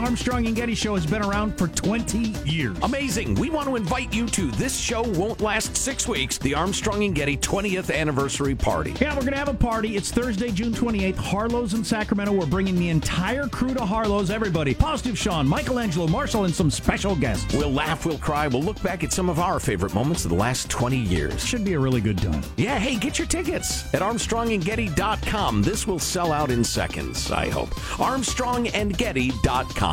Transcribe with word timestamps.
Armstrong 0.00 0.46
and 0.46 0.56
Getty 0.56 0.74
Show 0.74 0.94
has 0.94 1.04
been 1.04 1.22
around 1.22 1.58
for 1.58 1.68
20 1.68 2.34
years. 2.48 2.76
Amazing. 2.82 3.34
We 3.34 3.50
want 3.50 3.68
to 3.68 3.76
invite 3.76 4.14
you 4.14 4.26
to 4.28 4.50
This 4.52 4.78
Show 4.78 5.02
Won't 5.02 5.42
Last 5.42 5.76
Six 5.76 6.08
Weeks, 6.08 6.38
the 6.38 6.54
Armstrong 6.54 7.04
and 7.04 7.14
Getty 7.14 7.36
20th 7.36 7.94
Anniversary 7.94 8.54
Party. 8.54 8.94
Yeah, 8.98 9.10
we're 9.14 9.20
going 9.20 9.34
to 9.34 9.38
have 9.38 9.48
a 9.48 9.54
party. 9.54 9.96
It's 9.96 10.10
Thursday, 10.10 10.50
June 10.52 10.72
28th, 10.72 11.16
Harlow's 11.16 11.74
in 11.74 11.84
Sacramento. 11.84 12.32
We're 12.32 12.46
bringing 12.46 12.76
the 12.76 12.88
entire 12.88 13.46
crew 13.46 13.74
to 13.74 13.84
Harlow's. 13.84 14.30
Everybody, 14.30 14.72
Positive 14.74 15.18
Sean, 15.18 15.46
Michelangelo, 15.46 16.06
Marshall, 16.06 16.44
and 16.44 16.54
some 16.54 16.70
special 16.70 17.14
guests. 17.14 17.54
We'll 17.54 17.70
laugh, 17.70 18.06
we'll 18.06 18.16
cry, 18.18 18.48
we'll 18.48 18.62
look 18.62 18.82
back 18.82 19.04
at 19.04 19.12
some 19.12 19.28
of 19.28 19.38
our 19.38 19.60
favorite 19.60 19.92
moments 19.92 20.24
of 20.24 20.30
the 20.30 20.36
last 20.36 20.70
20 20.70 20.96
years. 20.96 21.44
Should 21.44 21.64
be 21.64 21.74
a 21.74 21.78
really 21.78 22.00
good 22.00 22.16
time. 22.16 22.42
Yeah, 22.56 22.78
hey, 22.78 22.96
get 22.96 23.18
your 23.18 23.28
tickets 23.28 23.92
at 23.92 24.00
armstrongandgetty.com. 24.00 25.62
This 25.62 25.86
will 25.86 25.98
sell 25.98 26.32
out 26.32 26.50
in 26.50 26.64
seconds, 26.64 27.30
I 27.30 27.50
hope. 27.50 27.68
armstrongandgetty.com. 27.98 29.89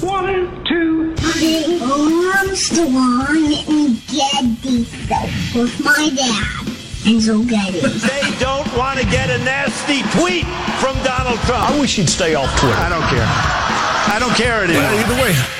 One, 0.00 0.64
two, 0.64 1.14
three. 1.16 1.80
Armstrong 1.80 3.52
and 3.68 4.00
Getty 4.06 4.84
Show 4.84 5.60
with 5.60 5.84
my 5.84 6.10
dad, 6.14 6.66
Enzo 7.04 7.46
Getty. 7.48 7.80
They 7.80 8.38
don't 8.38 8.66
want 8.76 8.98
to 8.98 9.06
get 9.06 9.30
a 9.30 9.38
nasty 9.38 10.02
tweet 10.18 10.44
from 10.80 10.96
Donald 11.02 11.38
Trump. 11.40 11.70
I 11.70 11.78
wish 11.80 11.96
he'd 11.96 12.08
stay 12.08 12.34
off 12.34 12.50
Twitter. 12.58 12.76
I 12.76 12.88
don't 12.88 13.02
care. 13.02 13.26
I 13.26 14.18
don't 14.18 14.34
care 14.34 14.64
anymore. 14.64 14.82
Either 14.84 15.22
way. 15.22 15.59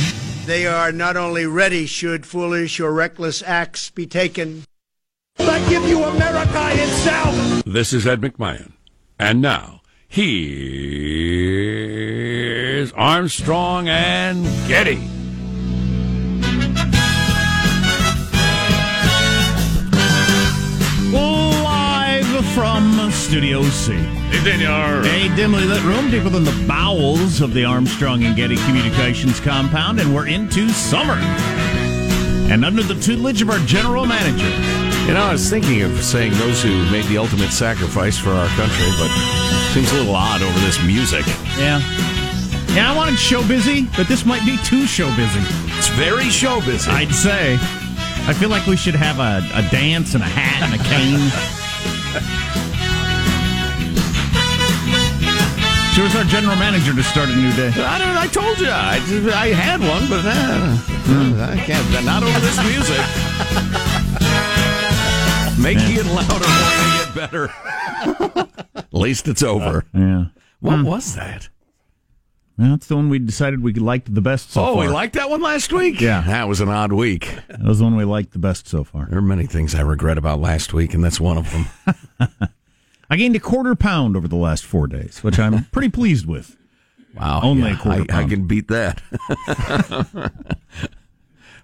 They 0.51 0.67
are 0.67 0.91
not 0.91 1.15
only 1.15 1.45
ready 1.45 1.85
should 1.85 2.25
foolish 2.25 2.81
or 2.81 2.91
reckless 2.91 3.41
acts 3.41 3.89
be 3.89 4.05
taken. 4.05 4.65
I 5.39 5.69
give 5.69 5.87
you 5.87 6.03
America 6.03 6.67
itself. 6.73 7.63
This 7.63 7.93
is 7.93 8.05
Ed 8.05 8.19
McMahon. 8.19 8.73
And 9.17 9.41
now, 9.41 9.79
here's 10.09 10.51
Armstrong 12.91 13.87
and 13.87 14.43
Getty. 14.67 14.99
Live 21.13 22.45
from 22.47 23.09
Studio 23.13 23.63
C. 23.63 24.20
A 25.05 25.35
dimly 25.35 25.65
lit 25.65 25.83
room 25.83 26.09
deeper 26.09 26.29
than 26.29 26.43
the 26.43 26.65
bowels 26.67 27.41
of 27.41 27.53
the 27.53 27.65
Armstrong 27.65 28.23
and 28.23 28.35
Getty 28.35 28.55
Communications 28.65 29.39
compound, 29.39 29.99
and 29.99 30.13
we're 30.15 30.27
into 30.27 30.69
summer. 30.69 31.15
And 32.51 32.65
under 32.65 32.81
the 32.83 32.95
tutelage 32.95 33.41
of 33.41 33.49
our 33.49 33.59
general 33.59 34.05
manager, 34.05 34.49
You 35.07 35.13
know, 35.15 35.23
I 35.23 35.31
was 35.33 35.49
thinking 35.49 35.81
of 35.81 36.03
saying 36.03 36.31
those 36.33 36.61
who 36.61 36.89
made 36.91 37.05
the 37.05 37.17
ultimate 37.17 37.51
sacrifice 37.51 38.17
for 38.17 38.29
our 38.29 38.47
country, 38.49 38.85
but 38.99 39.09
seems 39.73 39.91
a 39.91 39.95
little 39.95 40.15
odd 40.15 40.41
over 40.41 40.59
this 40.59 40.81
music. 40.85 41.25
Yeah. 41.57 41.81
Yeah, 42.73 42.91
I 42.91 42.95
wanted 42.95 43.17
show 43.17 43.45
busy, 43.47 43.87
but 43.97 44.07
this 44.07 44.25
might 44.25 44.45
be 44.45 44.57
too 44.63 44.85
show 44.85 45.07
busy. 45.15 45.41
It's 45.77 45.89
very 45.89 46.29
show 46.29 46.61
busy. 46.61 46.89
I'd 46.89 47.13
say. 47.13 47.55
I 48.27 48.33
feel 48.33 48.49
like 48.49 48.65
we 48.67 48.77
should 48.77 48.95
have 48.95 49.19
a, 49.19 49.43
a 49.57 49.69
dance 49.71 50.13
and 50.13 50.23
a 50.23 50.27
hat 50.27 50.69
and 50.69 50.79
a 50.79 50.83
cane. 50.83 52.71
She 56.01 56.05
was 56.05 56.15
our 56.15 56.23
general 56.23 56.55
manager 56.55 56.95
to 56.95 57.03
start 57.03 57.29
a 57.29 57.35
new 57.35 57.53
day. 57.53 57.67
I 57.67 57.99
don't. 57.99 58.17
I 58.17 58.25
told 58.25 58.57
you, 58.59 58.69
I, 58.69 58.95
I 59.39 59.49
had 59.49 59.79
one, 59.81 60.09
but 60.09 60.25
uh, 60.25 61.51
I 61.53 61.57
can't. 61.63 62.03
Not 62.03 62.23
over 62.23 62.39
this 62.39 62.57
music. 62.65 62.97
Making 65.61 65.97
it 65.97 66.07
louder, 66.07 66.47
making 66.47 67.01
it 67.05 67.13
better. 67.13 67.53
At 68.75 68.91
least 68.91 69.27
it's 69.27 69.43
over. 69.43 69.85
Yeah. 69.93 70.25
What 70.59 70.77
Hmm. 70.79 70.85
was 70.85 71.13
that? 71.15 71.49
That's 72.57 72.87
the 72.87 72.95
one 72.95 73.09
we 73.09 73.19
decided 73.19 73.61
we 73.61 73.71
liked 73.73 74.11
the 74.11 74.21
best 74.21 74.49
so 74.49 74.61
oh, 74.65 74.73
far. 74.73 74.77
we 74.77 74.87
liked 74.87 75.13
that 75.13 75.29
one 75.29 75.43
last 75.43 75.71
week. 75.71 76.01
Yeah. 76.01 76.21
that 76.21 76.47
was 76.47 76.61
an 76.61 76.69
odd 76.69 76.93
week. 76.93 77.29
That 77.47 77.61
was 77.61 77.77
the 77.77 77.83
one 77.83 77.95
we 77.95 78.05
liked 78.05 78.31
the 78.33 78.39
best 78.39 78.67
so 78.67 78.83
far. 78.83 79.05
There 79.05 79.19
are 79.19 79.21
many 79.21 79.45
things 79.45 79.75
I 79.75 79.81
regret 79.81 80.17
about 80.17 80.39
last 80.41 80.73
week, 80.73 80.95
and 80.95 81.03
that's 81.03 81.21
one 81.21 81.37
of 81.37 81.51
them. 81.51 81.67
I 83.11 83.17
gained 83.17 83.35
a 83.35 83.41
quarter 83.41 83.75
pound 83.75 84.15
over 84.15 84.29
the 84.29 84.37
last 84.37 84.63
four 84.65 84.87
days, 84.87 85.21
which 85.21 85.37
I'm 85.37 85.65
pretty 85.73 85.89
pleased 85.89 86.25
with. 86.25 86.55
Wow, 87.13 87.41
Only 87.43 87.71
yeah, 87.71 87.75
a 87.75 87.77
quarter 87.77 88.05
I, 88.09 88.21
I 88.21 88.23
can 88.23 88.47
beat 88.47 88.69
that. 88.69 89.01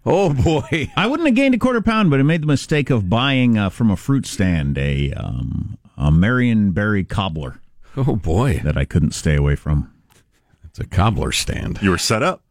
oh 0.05 0.33
boy! 0.33 0.91
I 0.97 1.07
wouldn't 1.07 1.25
have 1.25 1.35
gained 1.35 1.55
a 1.55 1.57
quarter 1.57 1.81
pound, 1.81 2.09
but 2.09 2.19
I 2.19 2.23
made 2.23 2.43
the 2.43 2.47
mistake 2.47 2.89
of 2.89 3.09
buying 3.09 3.57
uh, 3.57 3.69
from 3.69 3.89
a 3.89 3.95
fruit 3.95 4.25
stand 4.25 4.77
a 4.77 5.13
um, 5.13 5.77
a 5.97 6.11
Marionberry 6.11 7.07
cobbler 7.07 7.61
Oh 7.95 8.17
boy! 8.17 8.59
that 8.65 8.75
I 8.75 8.83
couldn't 8.83 9.13
stay 9.13 9.35
away 9.37 9.55
from. 9.55 9.89
It's 10.65 10.79
a 10.79 10.85
cobbler 10.85 11.31
stand. 11.31 11.79
You 11.81 11.91
were 11.91 11.97
set 11.97 12.23
up. 12.23 12.41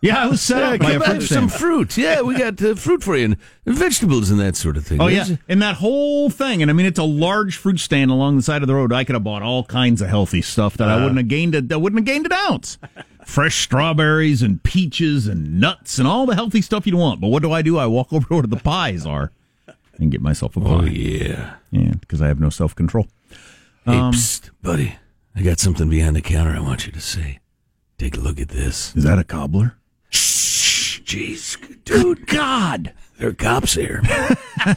Yeah, 0.00 0.22
I 0.22 0.26
was 0.28 0.48
by 0.48 0.74
a 0.74 0.78
Come 0.78 0.90
fruit 1.00 1.00
back, 1.00 1.22
some 1.22 1.48
fruit. 1.48 1.96
Yeah, 1.96 2.20
we 2.22 2.36
got 2.36 2.62
uh, 2.62 2.74
fruit 2.76 3.02
for 3.02 3.16
you 3.16 3.24
and 3.24 3.36
vegetables 3.66 4.30
and 4.30 4.38
that 4.38 4.54
sort 4.54 4.76
of 4.76 4.86
thing. 4.86 5.00
Oh 5.00 5.08
yeah, 5.08 5.24
There's- 5.24 5.40
and 5.48 5.60
that 5.62 5.76
whole 5.76 6.30
thing, 6.30 6.62
and 6.62 6.70
I 6.70 6.74
mean, 6.74 6.86
it's 6.86 6.98
a 7.00 7.04
large 7.04 7.56
fruit 7.56 7.80
stand 7.80 8.10
along 8.10 8.36
the 8.36 8.42
side 8.42 8.62
of 8.62 8.68
the 8.68 8.74
road. 8.74 8.92
I 8.92 9.02
could 9.04 9.14
have 9.14 9.24
bought 9.24 9.42
all 9.42 9.64
kinds 9.64 10.00
of 10.00 10.08
healthy 10.08 10.40
stuff 10.42 10.76
that 10.76 10.88
I 10.88 10.96
wouldn't 10.96 11.16
have 11.18 11.28
gained. 11.28 11.54
A, 11.54 11.74
I 11.74 11.76
wouldn't 11.76 11.98
have 12.00 12.06
gained 12.06 12.26
an 12.26 12.32
ounce. 12.32 12.78
Fresh 13.26 13.60
strawberries 13.62 14.40
and 14.40 14.62
peaches 14.62 15.26
and 15.26 15.60
nuts 15.60 15.98
and 15.98 16.06
all 16.08 16.24
the 16.26 16.34
healthy 16.34 16.62
stuff 16.62 16.86
you'd 16.86 16.94
want. 16.94 17.20
But 17.20 17.28
what 17.28 17.42
do 17.42 17.52
I 17.52 17.60
do? 17.62 17.76
I 17.76 17.86
walk 17.86 18.12
over 18.12 18.26
to 18.28 18.34
where 18.34 18.42
the 18.44 18.56
pies 18.56 19.04
are 19.04 19.32
and 19.98 20.10
get 20.12 20.20
myself 20.22 20.56
a 20.56 20.60
pie. 20.60 20.66
Oh 20.68 20.84
yeah. 20.84 21.54
Yeah, 21.72 21.94
because 22.00 22.22
I 22.22 22.28
have 22.28 22.38
no 22.40 22.50
self 22.50 22.74
control. 22.74 23.08
Hey, 23.84 23.96
Um, 23.98 24.12
psst, 24.12 24.50
buddy. 24.62 24.96
I 25.34 25.42
got 25.42 25.58
something 25.58 25.90
behind 25.90 26.14
the 26.16 26.20
counter 26.22 26.52
I 26.52 26.60
want 26.60 26.86
you 26.86 26.92
to 26.92 27.00
see. 27.00 27.38
Take 27.98 28.16
a 28.16 28.20
look 28.20 28.40
at 28.40 28.48
this. 28.48 28.94
Is 28.96 29.02
that 29.04 29.18
a 29.18 29.24
cobbler? 29.24 29.74
Dude. 31.88 32.26
God, 32.26 32.92
there 33.18 33.30
are 33.30 33.34
cops 33.34 33.74
here. 33.74 34.02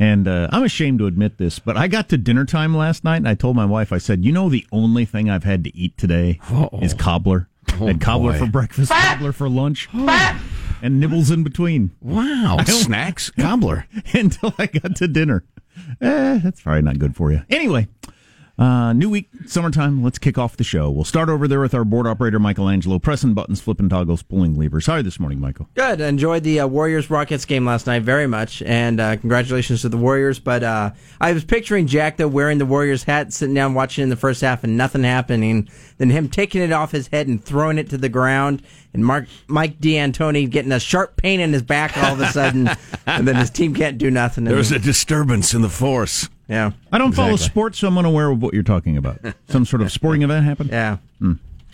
And 0.00 0.26
uh, 0.26 0.48
I'm 0.50 0.62
ashamed 0.62 0.98
to 1.00 1.06
admit 1.06 1.36
this, 1.36 1.58
but 1.58 1.76
I 1.76 1.86
got 1.86 2.08
to 2.08 2.16
dinner 2.16 2.46
time 2.46 2.74
last 2.74 3.04
night 3.04 3.18
and 3.18 3.28
I 3.28 3.34
told 3.34 3.54
my 3.54 3.66
wife, 3.66 3.92
I 3.92 3.98
said, 3.98 4.24
you 4.24 4.32
know, 4.32 4.48
the 4.48 4.66
only 4.72 5.04
thing 5.04 5.28
I've 5.28 5.44
had 5.44 5.62
to 5.64 5.76
eat 5.76 5.98
today 5.98 6.40
is 6.80 6.94
cobbler. 6.94 7.48
Oh, 7.78 7.86
and 7.86 8.00
cobbler 8.00 8.32
boy. 8.32 8.38
for 8.38 8.46
breakfast, 8.46 8.90
cobbler 8.90 9.32
for 9.32 9.50
lunch, 9.50 9.90
and 9.92 11.00
nibbles 11.00 11.30
in 11.30 11.44
between 11.44 11.90
Wow, 12.00 12.56
snacks, 12.64 13.28
cobbler. 13.28 13.86
until 14.14 14.54
I 14.58 14.66
got 14.66 14.96
to 14.96 15.06
dinner. 15.06 15.44
Eh, 16.00 16.40
that's 16.42 16.62
probably 16.62 16.80
not 16.80 16.98
good 16.98 17.14
for 17.14 17.30
you. 17.30 17.42
Anyway, 17.50 17.86
uh, 18.60 18.92
new 18.92 19.08
week, 19.08 19.30
summertime. 19.46 20.02
Let's 20.02 20.18
kick 20.18 20.36
off 20.36 20.58
the 20.58 20.64
show. 20.64 20.90
We'll 20.90 21.04
start 21.04 21.30
over 21.30 21.48
there 21.48 21.60
with 21.60 21.72
our 21.72 21.84
board 21.84 22.06
operator, 22.06 22.38
Michelangelo, 22.38 22.98
pressing 22.98 23.32
buttons, 23.32 23.58
flipping 23.58 23.88
toggles, 23.88 24.22
pulling 24.22 24.54
levers. 24.54 24.84
How 24.84 24.92
are 24.92 24.96
you 24.98 25.02
this 25.02 25.18
morning, 25.18 25.40
Michael? 25.40 25.70
Good. 25.74 26.02
Enjoyed 26.02 26.42
the 26.42 26.60
uh, 26.60 26.66
Warriors 26.66 27.08
Rockets 27.08 27.46
game 27.46 27.64
last 27.64 27.86
night 27.86 28.02
very 28.02 28.26
much, 28.26 28.60
and 28.60 29.00
uh, 29.00 29.16
congratulations 29.16 29.80
to 29.80 29.88
the 29.88 29.96
Warriors. 29.96 30.38
But 30.38 30.62
uh, 30.62 30.90
I 31.22 31.32
was 31.32 31.42
picturing 31.42 31.86
Jack 31.86 32.18
though 32.18 32.28
wearing 32.28 32.58
the 32.58 32.66
Warriors 32.66 33.02
hat, 33.02 33.32
sitting 33.32 33.54
down 33.54 33.72
watching 33.72 34.02
in 34.02 34.10
the 34.10 34.16
first 34.16 34.42
half, 34.42 34.62
and 34.62 34.76
nothing 34.76 35.04
happening. 35.04 35.66
Then 35.96 36.10
him 36.10 36.28
taking 36.28 36.60
it 36.60 36.70
off 36.70 36.92
his 36.92 37.06
head 37.06 37.28
and 37.28 37.42
throwing 37.42 37.78
it 37.78 37.88
to 37.90 37.96
the 37.96 38.10
ground, 38.10 38.62
and 38.92 39.02
Mark 39.02 39.26
Mike 39.48 39.80
D'Antoni 39.80 40.50
getting 40.50 40.72
a 40.72 40.80
sharp 40.80 41.16
pain 41.16 41.40
in 41.40 41.54
his 41.54 41.62
back 41.62 41.96
all 41.96 42.12
of 42.12 42.20
a 42.20 42.26
sudden, 42.26 42.68
and 43.06 43.26
then 43.26 43.36
his 43.36 43.48
team 43.48 43.74
can't 43.74 43.96
do 43.96 44.10
nothing. 44.10 44.44
There 44.44 44.56
was 44.56 44.70
a 44.70 44.78
disturbance 44.78 45.54
in 45.54 45.62
the 45.62 45.70
force. 45.70 46.28
Yeah, 46.50 46.72
I 46.92 46.98
don't 46.98 47.12
follow 47.12 47.36
sports, 47.36 47.78
so 47.78 47.88
I'm 47.88 47.96
unaware 47.96 48.30
of 48.30 48.42
what 48.42 48.52
you're 48.52 48.62
talking 48.62 48.96
about. 48.98 49.20
Some 49.48 49.64
sort 49.64 49.80
of 49.80 49.90
sporting 49.98 50.22
event 50.22 50.44
happened? 50.44 50.70
yeah. 50.70 50.98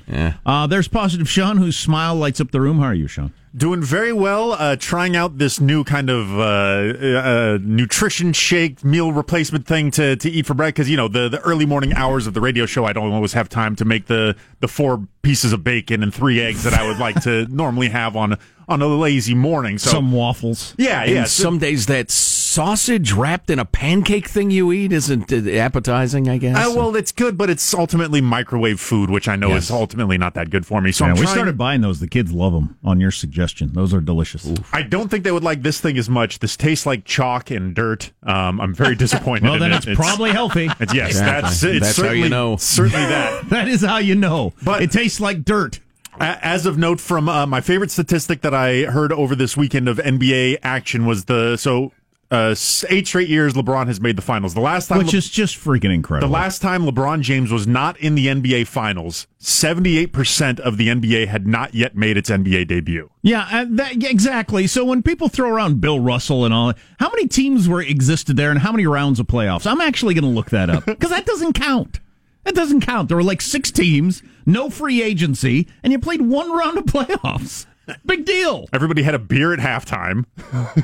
Yeah. 0.08 0.34
Uh, 0.46 0.69
there's 0.69 0.87
positive 0.87 1.28
Sean, 1.28 1.56
whose 1.56 1.76
smile 1.76 2.14
lights 2.14 2.40
up 2.40 2.52
the 2.52 2.61
room. 2.61 2.78
How 2.78 2.84
are 2.87 2.94
you, 2.94 3.08
Sean? 3.08 3.32
Doing 3.56 3.82
very 3.82 4.12
well. 4.12 4.52
Uh, 4.52 4.76
trying 4.78 5.17
out 5.17 5.38
this 5.38 5.61
new 5.61 5.82
kind 5.82 6.08
of 6.11 6.38
uh, 6.38 6.43
uh, 6.43 7.58
nutrition 7.61 8.32
shake 8.32 8.84
meal 8.84 9.11
replacement 9.12 9.67
thing 9.67 9.90
to, 9.93 10.14
to 10.14 10.31
eat 10.31 10.46
for 10.46 10.55
breakfast. 10.55 10.76
Because 10.76 10.90
you 10.90 10.96
know 10.96 11.08
the, 11.08 11.29
the 11.29 11.40
early 11.40 11.67
morning 11.67 11.93
hours 11.93 12.29
of 12.29 12.34
the 12.34 12.40
radio 12.40 12.67
show, 12.67 12.84
I 12.84 12.93
don't 12.93 13.11
always 13.11 13.32
have 13.32 13.49
time 13.49 13.75
to 13.76 13.84
make 13.84 14.06
the 14.06 14.37
the 14.61 14.69
four 14.69 15.05
pieces 15.22 15.52
of 15.52 15.64
bacon 15.64 16.05
and 16.05 16.14
three 16.14 16.40
eggs 16.40 16.62
that 16.62 16.75
I 16.75 16.87
would 16.87 16.99
like 16.99 17.20
to 17.22 17.46
normally 17.50 17.88
have 17.88 18.14
on 18.14 18.38
on 18.69 18.82
a 18.82 18.87
lazy 18.87 19.34
morning. 19.34 19.76
So 19.79 19.90
Some 19.90 20.12
waffles. 20.12 20.72
yeah, 20.79 21.02
And 21.02 21.11
yeah. 21.11 21.25
some 21.25 21.58
days 21.58 21.87
that's 21.87 22.14
sausage 22.56 23.12
wrapped 23.12 23.50
in 23.50 23.58
a 23.58 23.64
pancake 23.67 24.26
thing 24.29 24.50
you 24.50 24.73
eat 24.73 24.91
isn't 24.91 25.31
uh, 25.31 25.50
appetizing, 25.53 26.26
I 26.29 26.38
guess. 26.38 26.56
Uh, 26.56 26.73
well, 26.75 26.97
it's 26.97 27.12
good, 27.12 27.37
but 27.37 27.50
it's 27.50 27.75
ultimately 27.75 28.23
microwave 28.23 28.81
food, 28.81 29.11
which 29.11 29.29
I 29.29 29.37
know 29.37 29.49
Yes. 29.50 29.64
is 29.64 29.70
ultimately 29.70 30.17
not 30.17 30.32
that 30.35 30.49
good 30.49 30.64
for 30.67 30.81
me. 30.81 30.91
So 30.91 31.05
yeah, 31.05 31.11
I'm 31.11 31.17
we 31.17 31.23
trying- 31.25 31.35
started 31.35 31.58
buying 31.58 31.82
those. 31.82 32.00
The 32.00 32.08
kids 32.08 32.32
love 32.32 32.55
them. 32.55 32.79
On 32.82 32.99
your 32.99 33.11
suggestion, 33.11 33.73
those 33.75 33.93
are 33.93 34.00
delicious. 34.00 34.50
I 34.73 34.81
don't 34.82 35.11
think 35.11 35.25
they 35.25 35.32
would 35.32 35.44
like 35.44 35.61
this 35.62 35.81
thing 35.82 35.99
as 35.99 36.08
much. 36.08 36.38
This 36.38 36.56
tastes 36.56 36.87
like 36.87 37.05
chalk 37.05 37.50
and 37.50 37.75
dirt. 37.75 38.12
Um, 38.23 38.58
I'm 38.61 38.75
very 38.75 38.94
disappointed. 39.05 39.44
Well, 39.44 39.55
in 39.55 39.61
then 39.61 39.73
it. 39.73 39.87
it's 39.87 39.94
probably 40.00 40.31
healthy. 40.31 40.70
It's, 40.81 40.94
yes, 40.94 41.08
Exactly. 41.11 41.43
that's 41.43 41.62
it's 41.62 41.81
That's 41.81 41.97
how 41.99 42.03
you 42.05 42.08
certainly, 42.08 42.29
know. 42.31 42.56
Certainly 42.56 43.06
that. 43.08 43.50
that 43.50 43.69
is 43.69 43.82
how 43.82 43.99
you 43.99 44.14
know. 44.14 44.55
But- 44.64 44.82
it 44.82 44.91
tastes 44.93 45.20
like 45.20 45.44
dirt. 45.44 45.81
As 46.19 46.64
of 46.64 46.79
note, 46.79 46.99
from 46.99 47.29
uh, 47.29 47.44
my 47.44 47.61
favorite 47.61 47.91
statistic 47.91 48.41
that 48.41 48.55
I 48.55 48.85
heard 48.85 49.12
over 49.12 49.37
this 49.37 49.55
weekend 49.55 49.87
of 49.87 49.99
NBA 49.99 50.56
action 50.62 51.05
was 51.05 51.26
the 51.26 51.58
so 51.58 51.93
uh, 52.31 52.55
eight 52.88 53.06
straight 53.06 53.28
years 53.28 53.55
LeBron 53.55 53.87
has 53.87 54.00
made 54.00 54.17
the 54.17 54.23
finals. 54.23 54.55
The 54.55 54.61
last 54.61 54.88
time 54.88 54.99
Which 54.99 55.12
Le- 55.12 55.19
is 55.19 55.28
just 55.31 55.56
freaking 55.56 55.93
incredible. 55.94 56.28
the 56.28 56.32
last 56.34 56.61
time 56.61 56.82
LeBron 56.84 57.20
James 57.20 57.52
was 57.52 57.67
not 57.67 57.96
in 57.99 58.14
the 58.17 58.26
NBA 58.26 58.67
finals, 58.67 59.26
seventy 59.38 59.96
eight 59.99 60.12
percent 60.12 60.58
of 60.61 60.76
the 60.76 60.88
NBA 60.88 61.28
had 61.28 61.46
not 61.46 61.75
yet 61.75 61.96
made 61.96 62.17
its 62.17 62.28
NBA 62.28 62.67
debut. 62.69 63.11
Yeah, 63.23 63.46
uh, 63.50 63.67
that, 63.70 64.02
exactly. 64.02 64.67
So 64.67 64.84
when 64.84 65.02
people 65.02 65.28
throw 65.28 65.49
around 65.50 65.81
Bill 65.81 66.00
Russell 66.00 66.44
and 66.44 66.52
all, 66.52 66.73
how 66.99 67.08
many 67.11 67.28
teams 67.28 67.69
were 67.69 67.81
existed 67.82 68.37
there, 68.37 68.50
and 68.50 68.58
how 68.61 68.72
many 68.72 68.87
rounds 68.87 69.20
of 69.20 69.26
playoffs? 69.26 69.67
I'm 69.70 69.81
actually 69.81 70.14
going 70.14 70.25
to 70.25 70.31
look 70.31 70.50
that 70.50 70.69
up 70.70 70.84
because 70.87 71.11
that 71.11 71.26
doesn't 71.26 71.52
count. 71.52 72.00
That 72.44 72.55
doesn't 72.55 72.81
count. 72.82 73.08
There 73.08 73.17
were 73.17 73.25
like 73.25 73.40
six 73.40 73.70
teams, 73.72 74.22
no 74.46 74.70
free 74.70 75.02
agency, 75.02 75.67
and 75.82 75.93
you 75.93 75.99
played 75.99 76.22
one 76.22 76.50
round 76.52 76.79
of 76.79 76.84
playoffs. 76.87 77.67
Big 78.05 78.25
deal. 78.25 78.69
Everybody 78.73 79.03
had 79.03 79.15
a 79.15 79.19
beer 79.19 79.53
at 79.53 79.59
halftime. 79.61 80.25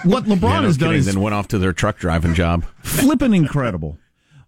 What 0.04 0.24
LeBron 0.24 0.42
Yeah, 0.42 0.60
no 0.60 0.66
has 0.66 0.76
done 0.76 0.88
kidding. 0.90 0.98
is 1.00 1.06
then 1.06 1.20
went 1.20 1.34
off 1.34 1.48
to 1.48 1.58
their 1.58 1.72
truck 1.72 1.98
driving 1.98 2.34
job. 2.34 2.64
flipping 2.82 3.34
incredible. 3.34 3.98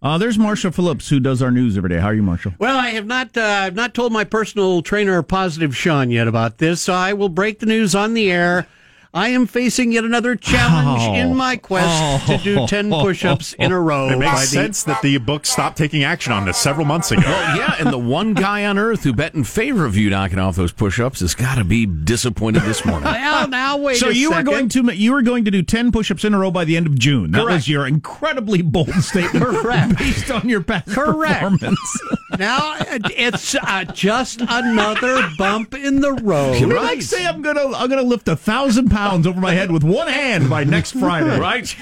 Uh, 0.03 0.19
there's 0.19 0.37
Marshall 0.39 0.71
Phillips, 0.71 1.09
who 1.09 1.19
does 1.19 1.41
our 1.41 1.51
news 1.51 1.79
every 1.79 1.89
day. 1.89 1.99
How 1.99 2.09
are 2.09 2.15
you, 2.15 2.23
Marshall? 2.23 2.53
Well, 2.59 2.77
I 2.77 2.91
have 2.91 3.06
not. 3.06 3.37
Uh, 3.37 3.41
I've 3.43 3.75
not 3.75 3.95
told 3.95 4.12
my 4.12 4.25
personal 4.25 4.83
trainer, 4.83 5.23
Positive 5.23 5.75
Sean, 5.75 6.11
yet 6.11 6.29
about 6.29 6.59
this, 6.59 6.83
so 6.83 6.93
I 6.93 7.15
will 7.15 7.31
break 7.31 7.59
the 7.61 7.67
news 7.67 7.95
on 7.95 8.12
the 8.15 8.31
air. 8.31 8.67
I 9.16 9.28
am 9.28 9.46
facing 9.46 9.93
yet 9.93 10.02
another 10.02 10.34
challenge 10.34 11.02
Oh. 11.02 11.14
in 11.14 11.37
my 11.37 11.56
quest 11.56 12.26
to 12.26 12.37
do 12.38 12.66
ten 12.66 12.90
push-ups 12.90 13.52
in 13.61 13.70
a 13.70 13.81
row. 13.81 14.08
It 14.08 14.14
by 14.14 14.19
makes 14.19 14.40
the- 14.40 14.46
sense 14.49 14.82
that 14.84 15.02
the 15.02 15.19
book 15.19 15.46
stopped 15.46 15.78
taking 15.78 16.02
action 16.02 16.32
on 16.32 16.44
this 16.46 16.58
several 16.58 16.84
months 16.84 17.12
ago. 17.12 17.22
Well, 17.25 17.56
yeah, 17.56 17.76
and 17.78 17.90
the 17.93 17.99
one 17.99 18.34
guy 18.34 18.64
on 18.66 18.76
earth 18.76 19.05
who 19.05 19.12
bet 19.12 19.34
in 19.34 19.44
favor 19.44 19.84
of 19.84 19.96
you 19.96 20.11
knocking 20.11 20.40
off 20.40 20.56
those 20.56 20.72
push-ups 20.72 21.20
has 21.20 21.34
got 21.37 21.58
to 21.58 21.64
be 21.64 21.87
disappointed 21.87 22.62
this 22.64 22.84
morning. 22.84 23.05
Well, 23.34 23.49
now 23.49 23.76
wait. 23.76 23.96
So 23.96 24.08
a 24.11 24.12
you 24.12 24.28
were 24.31 24.37
second. 24.37 24.44
going 24.46 24.69
to 24.70 24.94
you 24.96 25.12
were 25.12 25.22
going 25.22 25.44
to 25.46 25.50
do 25.50 25.62
ten 25.62 25.90
push-ups 25.90 26.25
in 26.25 26.34
a 26.34 26.38
row 26.38 26.50
by 26.52 26.64
the 26.64 26.76
end 26.76 26.87
of 26.87 26.96
June. 26.99 27.32
That 27.32 27.44
was 27.46 27.69
your 27.69 27.84
incredibly 27.87 28.62
bold 28.62 28.93
statement, 29.02 29.44
Correct. 29.56 29.99
based 29.99 30.31
on 30.31 30.49
your 30.49 30.62
past 30.62 30.87
Correct. 30.88 31.40
performance. 31.40 32.00
now 32.38 32.76
it's 32.78 33.55
uh, 33.56 33.84
just 33.93 34.40
another 34.40 35.28
bump 35.37 35.75
in 35.75 36.00
the 36.00 36.12
road. 36.14 36.56
Can 36.58 36.69
we 36.69 36.76
like 36.76 37.02
say 37.02 37.26
I'm 37.26 37.43
gonna 37.43 37.72
I'm 37.76 37.88
gonna 37.90 38.02
lift 38.02 38.28
a 38.28 38.37
thousand 38.37 38.88
pounds 38.90 39.04
over 39.12 39.41
my 39.41 39.53
head 39.53 39.71
with 39.71 39.85
one 39.85 40.09
hand 40.09 40.49
by 40.51 40.65
next 40.65 40.93
Friday? 40.93 41.39
right? 41.39 41.75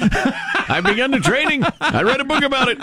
I've 0.68 0.84
begun 0.84 1.10
the 1.10 1.20
training. 1.20 1.64
I 1.80 2.02
read 2.02 2.20
a 2.20 2.24
book 2.24 2.42
about 2.42 2.68
it. 2.68 2.78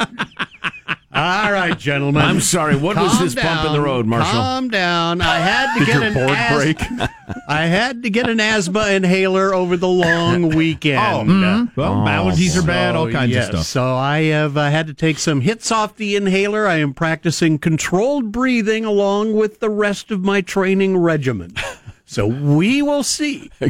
All 1.11 1.51
right, 1.51 1.77
gentlemen. 1.77 2.21
I'm 2.23 2.39
sorry. 2.39 2.75
What 2.75 2.95
was 2.95 3.11
Calm 3.13 3.23
this 3.23 3.35
bump 3.35 3.65
in 3.65 3.73
the 3.73 3.81
road, 3.81 4.05
Marshall? 4.05 4.31
Calm 4.31 4.69
down. 4.69 5.21
I 5.21 5.39
had 5.39 5.73
to 5.73 5.79
Did 5.79 5.85
get 5.87 5.95
your 5.95 6.03
an 6.03 6.13
board 6.13 6.29
as- 6.37 6.55
break? 6.55 7.09
I 7.47 7.65
had 7.65 8.03
to 8.03 8.09
get 8.11 8.29
an 8.29 8.39
asthma 8.39 8.89
inhaler 8.89 9.53
over 9.53 9.75
the 9.75 9.87
long 9.87 10.49
weekend. 10.55 10.99
Oh, 10.99 11.23
Mhm. 11.31 11.75
Well, 11.75 11.95
allergies 11.95 12.57
are 12.61 12.65
bad, 12.65 12.95
all 12.95 13.09
kinds 13.11 13.31
yes, 13.33 13.49
of 13.49 13.55
stuff. 13.55 13.65
So 13.65 13.95
I 13.95 14.19
have 14.25 14.55
uh, 14.55 14.69
had 14.69 14.85
to 14.87 14.93
take 14.93 15.17
some 15.17 15.41
hits 15.41 15.71
off 15.71 15.95
the 15.95 16.15
inhaler. 16.15 16.67
I 16.67 16.75
am 16.75 16.93
practicing 16.93 17.57
controlled 17.57 18.31
breathing 18.31 18.85
along 18.85 19.33
with 19.33 19.59
the 19.61 19.69
rest 19.69 20.11
of 20.11 20.21
my 20.23 20.41
training 20.41 20.95
regimen. 20.97 21.55
So 22.09 22.25
we 22.25 22.81
will 22.81 23.03
see 23.03 23.51
how 23.59 23.67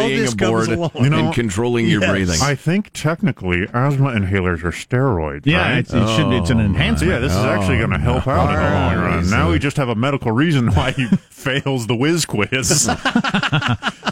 Carrying 0.00 0.18
this 0.18 0.34
a 0.34 0.36
comes 0.36 0.66
board 0.66 0.68
along. 0.70 0.90
You 1.04 1.08
know, 1.08 1.26
and 1.26 1.34
controlling 1.34 1.86
your 1.86 2.00
yes. 2.00 2.10
breathing. 2.10 2.40
I 2.42 2.56
think 2.56 2.90
technically 2.92 3.62
asthma 3.72 4.10
inhalers 4.10 4.64
are 4.64 4.72
steroids. 4.72 5.46
Yeah, 5.46 5.70
right? 5.70 5.78
it's, 5.78 5.92
it 5.94 6.16
should, 6.16 6.32
it's 6.32 6.50
an 6.50 6.58
So 6.58 6.64
enhancement. 6.64 7.12
yeah, 7.12 7.18
this 7.20 7.30
is 7.30 7.38
actually 7.38 7.78
going 7.78 7.90
to 7.90 7.98
help 7.98 8.26
out 8.26 8.50
in 8.50 8.56
the 8.56 8.70
long 8.70 8.96
run. 8.96 9.30
Now 9.30 9.52
we 9.52 9.60
just 9.60 9.76
have 9.76 9.88
a 9.88 9.94
medical 9.94 10.32
reason 10.32 10.72
why 10.74 10.90
he 10.90 11.06
fails 11.30 11.86
the 11.86 11.94
whiz 11.94 12.26
quiz. 12.26 12.90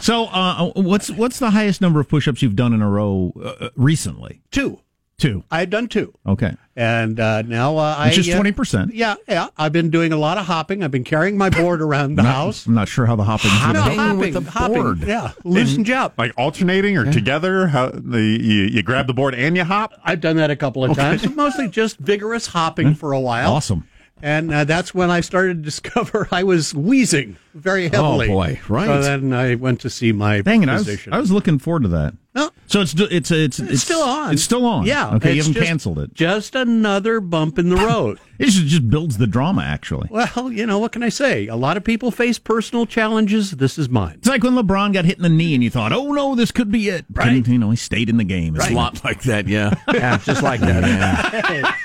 So, 0.01 0.27
uh, 0.27 0.71
what's 0.75 1.11
what's 1.11 1.39
the 1.39 1.49
highest 1.49 1.81
number 1.81 1.99
of 1.99 2.07
push-ups 2.07 2.41
you've 2.41 2.55
done 2.55 2.71
in 2.71 2.81
a 2.81 2.89
row 2.89 3.33
uh, 3.43 3.67
recently? 3.75 4.41
Two. 4.49 4.79
Two. 5.19 5.43
I've 5.51 5.69
done 5.69 5.87
two. 5.87 6.13
Okay. 6.25 6.55
And 6.75 7.19
uh, 7.19 7.41
now 7.41 7.77
uh, 7.77 7.95
I. 7.97 8.07
Which 8.07 8.19
is 8.19 8.29
uh, 8.29 8.39
20%. 8.41 8.91
Yeah, 8.93 9.15
yeah. 9.27 9.49
I've 9.57 9.73
been 9.73 9.89
doing 9.89 10.13
a 10.13 10.17
lot 10.17 10.37
of 10.37 10.45
hopping. 10.45 10.81
I've 10.81 10.91
been 10.91 11.03
carrying 11.03 11.37
my 11.37 11.49
board 11.49 11.81
around 11.81 12.15
the 12.15 12.23
Not- 12.23 12.33
house. 12.33 12.65
I'm 12.65 12.73
not 12.73 12.87
sure 12.87 13.05
how 13.05 13.17
the 13.17 13.25
hopping's 13.25 13.53
No, 13.67 13.73
gonna 13.73 13.95
hopping, 13.95 14.17
with 14.17 14.33
the 14.45 14.49
hopping. 14.49 14.81
board. 14.81 14.99
Yeah, 15.03 15.33
loosen 15.43 15.83
you 15.83 15.93
up. 15.93 16.13
like 16.17 16.31
alternating 16.37 16.97
or 16.97 17.11
together? 17.11 17.67
How 17.67 17.89
the 17.89 18.21
you, 18.21 18.63
you 18.63 18.81
grab 18.81 19.07
the 19.07 19.13
board 19.13 19.35
and 19.35 19.57
you 19.57 19.65
hop? 19.65 19.93
I've 20.05 20.21
done 20.21 20.37
that 20.37 20.51
a 20.51 20.55
couple 20.55 20.85
of 20.85 20.95
times. 20.95 21.29
Mostly 21.35 21.67
just 21.67 21.97
vigorous 21.97 22.47
hopping 22.47 22.95
for 22.95 23.11
a 23.11 23.19
while. 23.19 23.51
Awesome. 23.53 23.85
And 24.21 24.53
uh, 24.53 24.63
that's 24.65 24.93
when 24.93 25.09
I 25.11 25.21
started 25.21 25.55
to 25.57 25.63
discover 25.63 26.27
I 26.31 26.43
was 26.43 26.73
wheezing 26.73 27.37
very 27.53 27.89
heavily. 27.89 28.27
Oh 28.29 28.33
boy, 28.33 28.59
right. 28.67 28.85
So 28.87 29.01
then 29.01 29.33
I 29.33 29.55
went 29.55 29.81
to 29.81 29.89
see 29.89 30.11
my 30.11 30.41
Dang 30.41 30.63
it! 30.63 30.69
I 30.69 30.75
was. 30.75 31.07
I 31.11 31.19
was 31.19 31.31
looking 31.31 31.59
forward 31.59 31.83
to 31.83 31.89
that. 31.89 32.13
No. 32.35 32.51
So 32.67 32.81
it's 32.81 32.93
it's 32.93 33.31
it's 33.31 33.59
it's, 33.59 33.81
still 33.81 34.01
on. 34.01 34.33
It's 34.33 34.43
still 34.43 34.65
on. 34.65 34.85
Yeah. 34.85 35.15
Okay. 35.15 35.31
you 35.31 35.37
haven't 35.37 35.53
just- 35.53 35.65
canceled 35.65 35.99
it. 35.99 36.13
Just 36.13 36.53
another 36.53 37.19
bump 37.19 37.57
in 37.57 37.69
the 37.69 37.75
road. 37.75 38.19
It 38.37 38.45
just, 38.45 38.67
just 38.67 38.89
builds 38.89 39.17
the 39.17 39.27
drama. 39.27 39.63
Actually, 39.63 40.07
well, 40.11 40.51
you 40.51 40.65
know 40.65 40.79
what 40.79 40.93
can 40.93 41.03
I 41.03 41.09
say? 41.09 41.47
A 41.47 41.55
lot 41.55 41.75
of 41.75 41.83
people 41.83 42.11
face 42.11 42.39
personal 42.39 42.85
challenges. 42.85 43.51
This 43.51 43.77
is 43.77 43.89
mine. 43.89 44.15
it's 44.19 44.27
like 44.29 44.43
when 44.43 44.53
LeBron 44.53 44.93
got 44.93 45.03
hit 45.03 45.17
in 45.17 45.23
the 45.23 45.29
knee, 45.29 45.55
and 45.55 45.63
you 45.63 45.69
thought, 45.69 45.91
"Oh 45.91 46.11
no, 46.13 46.35
this 46.35 46.51
could 46.51 46.71
be 46.71 46.87
it." 46.87 47.05
Right. 47.11 47.27
And, 47.29 47.47
you 47.47 47.57
know, 47.57 47.71
he 47.71 47.75
stayed 47.75 48.07
in 48.07 48.15
the 48.17 48.23
game. 48.23 48.55
It's 48.55 48.69
a 48.69 48.73
lot 48.73 49.03
like 49.03 49.23
that, 49.23 49.47
yeah. 49.47 49.73
Yeah, 49.93 50.17
just 50.19 50.43
like 50.43 50.61
that. 50.61 51.75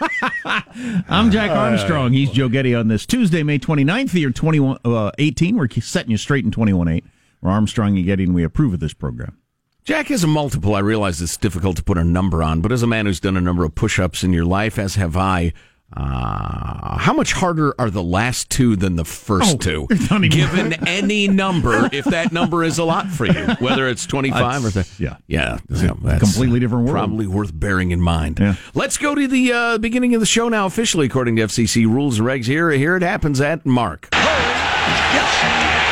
I'm 1.09 1.31
Jack 1.31 1.51
Armstrong. 1.51 2.13
He's 2.13 2.31
Joe 2.31 2.49
Getty 2.49 2.75
on 2.75 2.87
this 2.89 3.07
Tuesday, 3.07 3.43
May 3.43 3.59
29th, 3.59 4.13
the 4.13 4.21
year 4.21 4.31
21, 4.31 4.79
uh, 4.85 5.11
18. 5.19 5.54
We're 5.57 5.69
setting 5.81 6.11
you 6.11 6.17
straight 6.17 6.45
in 6.45 6.51
21.8. 6.51 7.03
We're 7.41 7.51
Armstrong 7.51 7.97
and 7.97 8.05
Getty, 8.07 8.25
and 8.25 8.35
we 8.35 8.43
approve 8.45 8.75
of 8.75 8.81
this 8.81 8.95
program. 8.95 9.37
Jack 9.85 10.11
is 10.11 10.25
a 10.25 10.27
multiple. 10.27 10.75
I 10.75 10.79
realize 10.79 11.21
it's 11.21 11.37
difficult 11.37 11.77
to 11.77 11.83
put 11.85 11.99
a 11.99 12.05
number 12.05 12.43
on, 12.43 12.61
but 12.63 12.73
as 12.73 12.83
a 12.83 12.87
man 12.87 13.05
who's 13.07 13.21
done 13.21 13.37
a 13.37 13.41
number 13.41 13.65
of 13.65 13.75
push 13.75 13.99
ups 13.99 14.25
in 14.25 14.33
your 14.33 14.47
life, 14.47 14.79
as 14.79 14.95
have 14.95 15.15
I, 15.15 15.53
uh, 15.95 16.97
how 16.99 17.13
much 17.13 17.33
harder 17.35 17.75
are 17.79 17.91
the 17.91 18.03
last 18.03 18.49
two 18.51 18.77
than 18.77 18.97
the 18.97 19.05
first 19.05 19.55
Oh, 19.57 19.59
two? 19.59 19.87
Given 20.31 20.73
any 20.89 21.29
number, 21.29 21.89
if 21.93 22.07
that 22.07 22.33
number 22.33 22.65
is 22.65 22.79
a 22.79 22.85
lot 22.85 23.09
for 23.09 23.27
you, 23.27 23.47
whether 23.61 23.87
it's 23.87 24.07
25 24.07 24.41
or 24.65 24.71
That's- 24.71 24.89
30. 24.97 25.05
yeah. 25.05 25.17
Yeah. 25.27 25.59
It's 25.69 25.83
a 25.83 25.89
so 25.89 25.99
that's 26.03 26.21
completely 26.21 26.61
different 26.61 26.85
world. 26.87 26.95
Probably 26.97 27.27
worth 27.27 27.51
bearing 27.55 27.91
in 27.91 28.01
mind. 28.01 28.39
Yeah. 28.41 28.55
Let's 28.75 28.97
go 28.97 29.15
to 29.15 29.29
the 29.29 29.53
uh, 29.53 29.79
beginning 29.79 30.15
of 30.15 30.21
the 30.21 30.27
show 30.27 30.49
now, 30.49 30.65
officially, 30.67 31.07
according 31.07 31.37
to 31.37 31.43
FCC 31.43 31.85
rules 31.87 32.19
and 32.19 32.27
regs. 32.27 32.47
Here, 32.47 32.71
here 32.71 32.97
it 32.97 33.03
happens 33.03 33.41
at 33.41 33.65
Mark. 33.67 34.09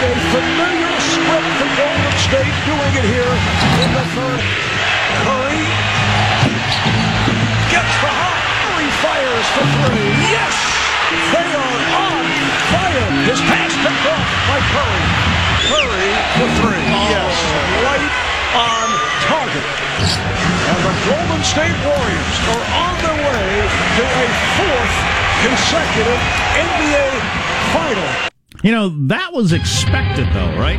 A 0.02 0.10
familiar 0.34 0.98
script 0.98 1.50
for 1.62 1.70
Golden 1.78 2.16
State 2.18 2.56
doing 2.66 2.92
it 2.98 3.06
here 3.06 3.34
in 3.86 3.90
the 3.94 4.02
third. 4.18 4.42
Curry 5.22 5.62
gets 7.70 7.94
the 8.02 8.10
hot. 8.10 8.38
Curry 8.66 8.90
fires 8.98 9.46
for 9.54 9.62
three. 9.78 10.10
Yes, 10.26 10.54
they 11.30 11.46
are 11.54 11.78
on 12.02 12.24
fire. 12.74 13.08
His 13.30 13.38
pass 13.46 13.70
picked 13.78 14.06
off 14.10 14.26
by 14.50 14.58
Curry. 14.74 15.04
Curry 15.70 16.10
for 16.34 16.48
three. 16.66 16.82
Yes, 17.06 17.34
right 17.86 18.10
on 18.58 18.88
target. 19.30 19.66
And 20.66 20.80
the 20.82 20.94
Golden 21.14 21.42
State 21.46 21.78
Warriors 21.86 22.36
are 22.50 22.64
on 22.74 22.94
their 23.06 23.18
way 23.22 23.46
to 23.70 24.02
a 24.02 24.26
fourth 24.58 24.94
consecutive 25.46 26.22
NBA 26.58 27.06
final. 27.70 28.31
You 28.62 28.70
know, 28.70 28.88
that 29.08 29.32
was 29.32 29.52
expected, 29.52 30.26
though, 30.32 30.56
right? 30.58 30.78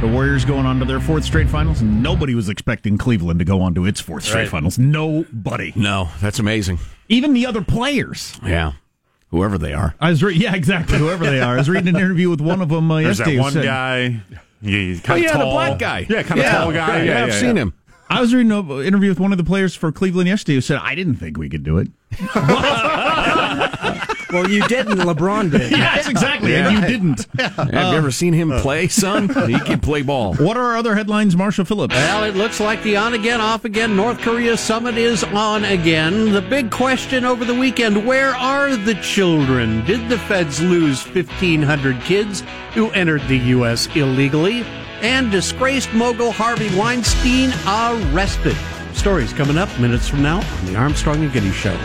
The 0.00 0.06
Warriors 0.08 0.44
going 0.44 0.66
on 0.66 0.78
to 0.78 0.84
their 0.84 1.00
fourth 1.00 1.24
straight 1.24 1.48
finals. 1.48 1.82
Nobody 1.82 2.34
was 2.34 2.48
expecting 2.48 2.96
Cleveland 2.98 3.38
to 3.40 3.44
go 3.44 3.60
on 3.60 3.74
to 3.74 3.86
its 3.86 4.00
fourth 4.00 4.24
straight 4.24 4.42
Right. 4.42 4.48
finals. 4.48 4.78
Nobody. 4.78 5.72
No, 5.74 6.10
that's 6.20 6.38
amazing. 6.38 6.78
Even 7.08 7.32
the 7.32 7.46
other 7.46 7.62
players. 7.62 8.38
Yeah. 8.44 8.72
Whoever 9.30 9.58
they 9.58 9.72
are. 9.72 9.94
I 10.00 10.10
was 10.10 10.22
re- 10.22 10.34
yeah, 10.34 10.54
exactly. 10.54 10.96
Whoever 10.98 11.24
they 11.26 11.40
are. 11.40 11.54
I 11.54 11.56
was 11.58 11.68
reading 11.68 11.88
an 11.88 11.96
interview 11.96 12.30
with 12.30 12.40
one 12.40 12.60
of 12.60 12.68
them 12.68 12.88
uh, 12.90 13.00
There's 13.02 13.18
yesterday. 13.18 13.36
that 13.36 13.42
one 13.42 13.52
said- 13.52 13.64
guy. 13.64 14.20
He's 14.62 15.00
Oh, 15.00 15.02
kind 15.02 15.18
of 15.18 15.24
yeah, 15.24 15.32
tall. 15.32 15.46
the 15.46 15.52
black 15.52 15.78
guy. 15.78 16.06
Yeah, 16.08 16.22
kind 16.22 16.40
of 16.40 16.46
tall 16.46 16.72
guy. 16.72 16.98
Yeah, 16.98 17.04
Yeah, 17.04 17.22
I've 17.24 17.28
yeah, 17.30 17.40
seen 17.40 17.56
yeah. 17.56 17.62
him. 17.62 17.74
I 18.08 18.20
was 18.20 18.32
reading 18.32 18.52
an 18.52 18.70
interview 18.82 19.08
with 19.08 19.18
one 19.18 19.32
of 19.32 19.38
the 19.38 19.44
players 19.44 19.74
for 19.74 19.90
Cleveland 19.90 20.28
yesterday 20.28 20.54
who 20.54 20.60
said, 20.60 20.78
I 20.82 20.94
didn't 20.94 21.16
think 21.16 21.36
we 21.36 21.48
could 21.48 21.64
do 21.64 21.78
it. 21.78 21.88
Well, 24.34 24.50
you 24.50 24.66
didn't. 24.66 24.98
LeBron 24.98 25.52
did. 25.52 25.70
Yes, 25.84 26.08
exactly. 26.08 26.56
And 26.56 26.74
you 26.74 26.80
didn't. 26.80 27.26
Have 27.38 27.68
you 27.68 27.98
ever 27.98 28.10
seen 28.10 28.32
him 28.32 28.50
uh. 28.50 28.60
play, 28.60 28.88
son? 28.88 29.28
He 29.54 29.60
can 29.60 29.78
play 29.78 30.02
ball. 30.02 30.34
What 30.34 30.56
are 30.56 30.64
our 30.64 30.76
other 30.76 30.94
headlines, 30.94 31.36
Marshall 31.36 31.64
Phillips? 31.64 31.94
Well, 31.94 32.24
it 32.24 32.34
looks 32.34 32.58
like 32.58 32.82
the 32.82 32.96
on 32.96 33.14
again, 33.14 33.40
off 33.40 33.64
again 33.64 33.94
North 33.94 34.18
Korea 34.18 34.56
summit 34.56 34.96
is 34.96 35.22
on 35.22 35.64
again. 35.64 36.32
The 36.32 36.42
big 36.42 36.70
question 36.70 37.24
over 37.24 37.44
the 37.44 37.54
weekend 37.54 38.06
where 38.06 38.34
are 38.34 38.76
the 38.76 38.94
children? 38.96 39.84
Did 39.84 40.08
the 40.08 40.18
feds 40.18 40.60
lose 40.60 41.04
1,500 41.04 42.00
kids 42.02 42.42
who 42.72 42.90
entered 42.90 43.22
the 43.28 43.38
U.S. 43.38 43.86
illegally? 43.94 44.62
And 45.02 45.30
disgraced 45.30 45.92
mogul 45.92 46.32
Harvey 46.32 46.74
Weinstein 46.76 47.52
arrested. 47.66 48.56
Stories 48.94 49.32
coming 49.32 49.58
up 49.58 49.68
minutes 49.78 50.08
from 50.08 50.22
now 50.22 50.38
on 50.38 50.66
the 50.66 50.76
Armstrong 50.76 51.22
and 51.22 51.32
Getty 51.32 51.52
Show. 51.52 51.76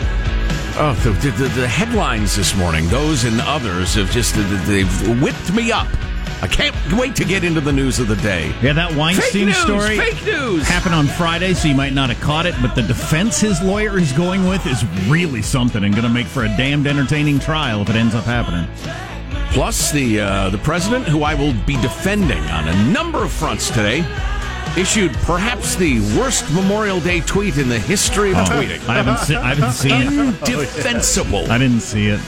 Oh, 0.82 0.94
the, 1.04 1.10
the, 1.10 1.48
the 1.60 1.68
headlines 1.68 2.34
this 2.34 2.56
morning, 2.56 2.88
those 2.88 3.24
and 3.24 3.38
others 3.42 3.96
have 3.96 4.10
just, 4.10 4.34
they've 4.66 5.20
whipped 5.20 5.52
me 5.52 5.70
up. 5.70 5.86
I 6.40 6.46
can't 6.46 6.74
wait 6.98 7.14
to 7.16 7.24
get 7.26 7.44
into 7.44 7.60
the 7.60 7.70
news 7.70 7.98
of 7.98 8.08
the 8.08 8.16
day. 8.16 8.50
Yeah, 8.62 8.72
that 8.72 8.94
Weinstein 8.94 9.48
news, 9.48 9.58
story 9.58 9.98
fake 9.98 10.24
news. 10.24 10.66
happened 10.66 10.94
on 10.94 11.06
Friday, 11.06 11.52
so 11.52 11.68
you 11.68 11.74
might 11.74 11.92
not 11.92 12.08
have 12.08 12.18
caught 12.22 12.46
it. 12.46 12.54
But 12.62 12.74
the 12.74 12.80
defense 12.80 13.38
his 13.38 13.60
lawyer 13.60 13.98
is 13.98 14.10
going 14.12 14.48
with 14.48 14.66
is 14.66 14.82
really 15.06 15.42
something, 15.42 15.84
and 15.84 15.92
going 15.92 16.08
to 16.08 16.08
make 16.08 16.26
for 16.26 16.44
a 16.44 16.48
damned 16.56 16.86
entertaining 16.86 17.40
trial 17.40 17.82
if 17.82 17.90
it 17.90 17.96
ends 17.96 18.14
up 18.14 18.24
happening. 18.24 18.66
Plus, 19.52 19.92
the 19.92 20.20
uh, 20.20 20.48
the 20.48 20.56
president, 20.56 21.06
who 21.06 21.24
I 21.24 21.34
will 21.34 21.52
be 21.66 21.74
defending 21.82 22.42
on 22.44 22.68
a 22.68 22.90
number 22.90 23.22
of 23.22 23.30
fronts 23.30 23.68
today, 23.68 24.00
issued 24.76 25.12
perhaps 25.24 25.74
the 25.76 26.00
worst 26.18 26.50
Memorial 26.52 27.00
Day 27.00 27.20
tweet 27.20 27.58
in 27.58 27.68
the 27.68 27.78
history 27.78 28.30
of 28.30 28.38
Oh, 28.38 28.44
tweeting. 28.44 28.86
I 28.88 28.94
haven't, 28.94 29.18
se- 29.18 29.34
I 29.36 29.54
haven't 29.54 29.72
seen 29.72 29.92
it. 30.02 30.48
Indefensible. 30.48 31.50
I 31.50 31.58
didn't 31.58 31.80
see 31.80 32.06
it. 32.08 32.20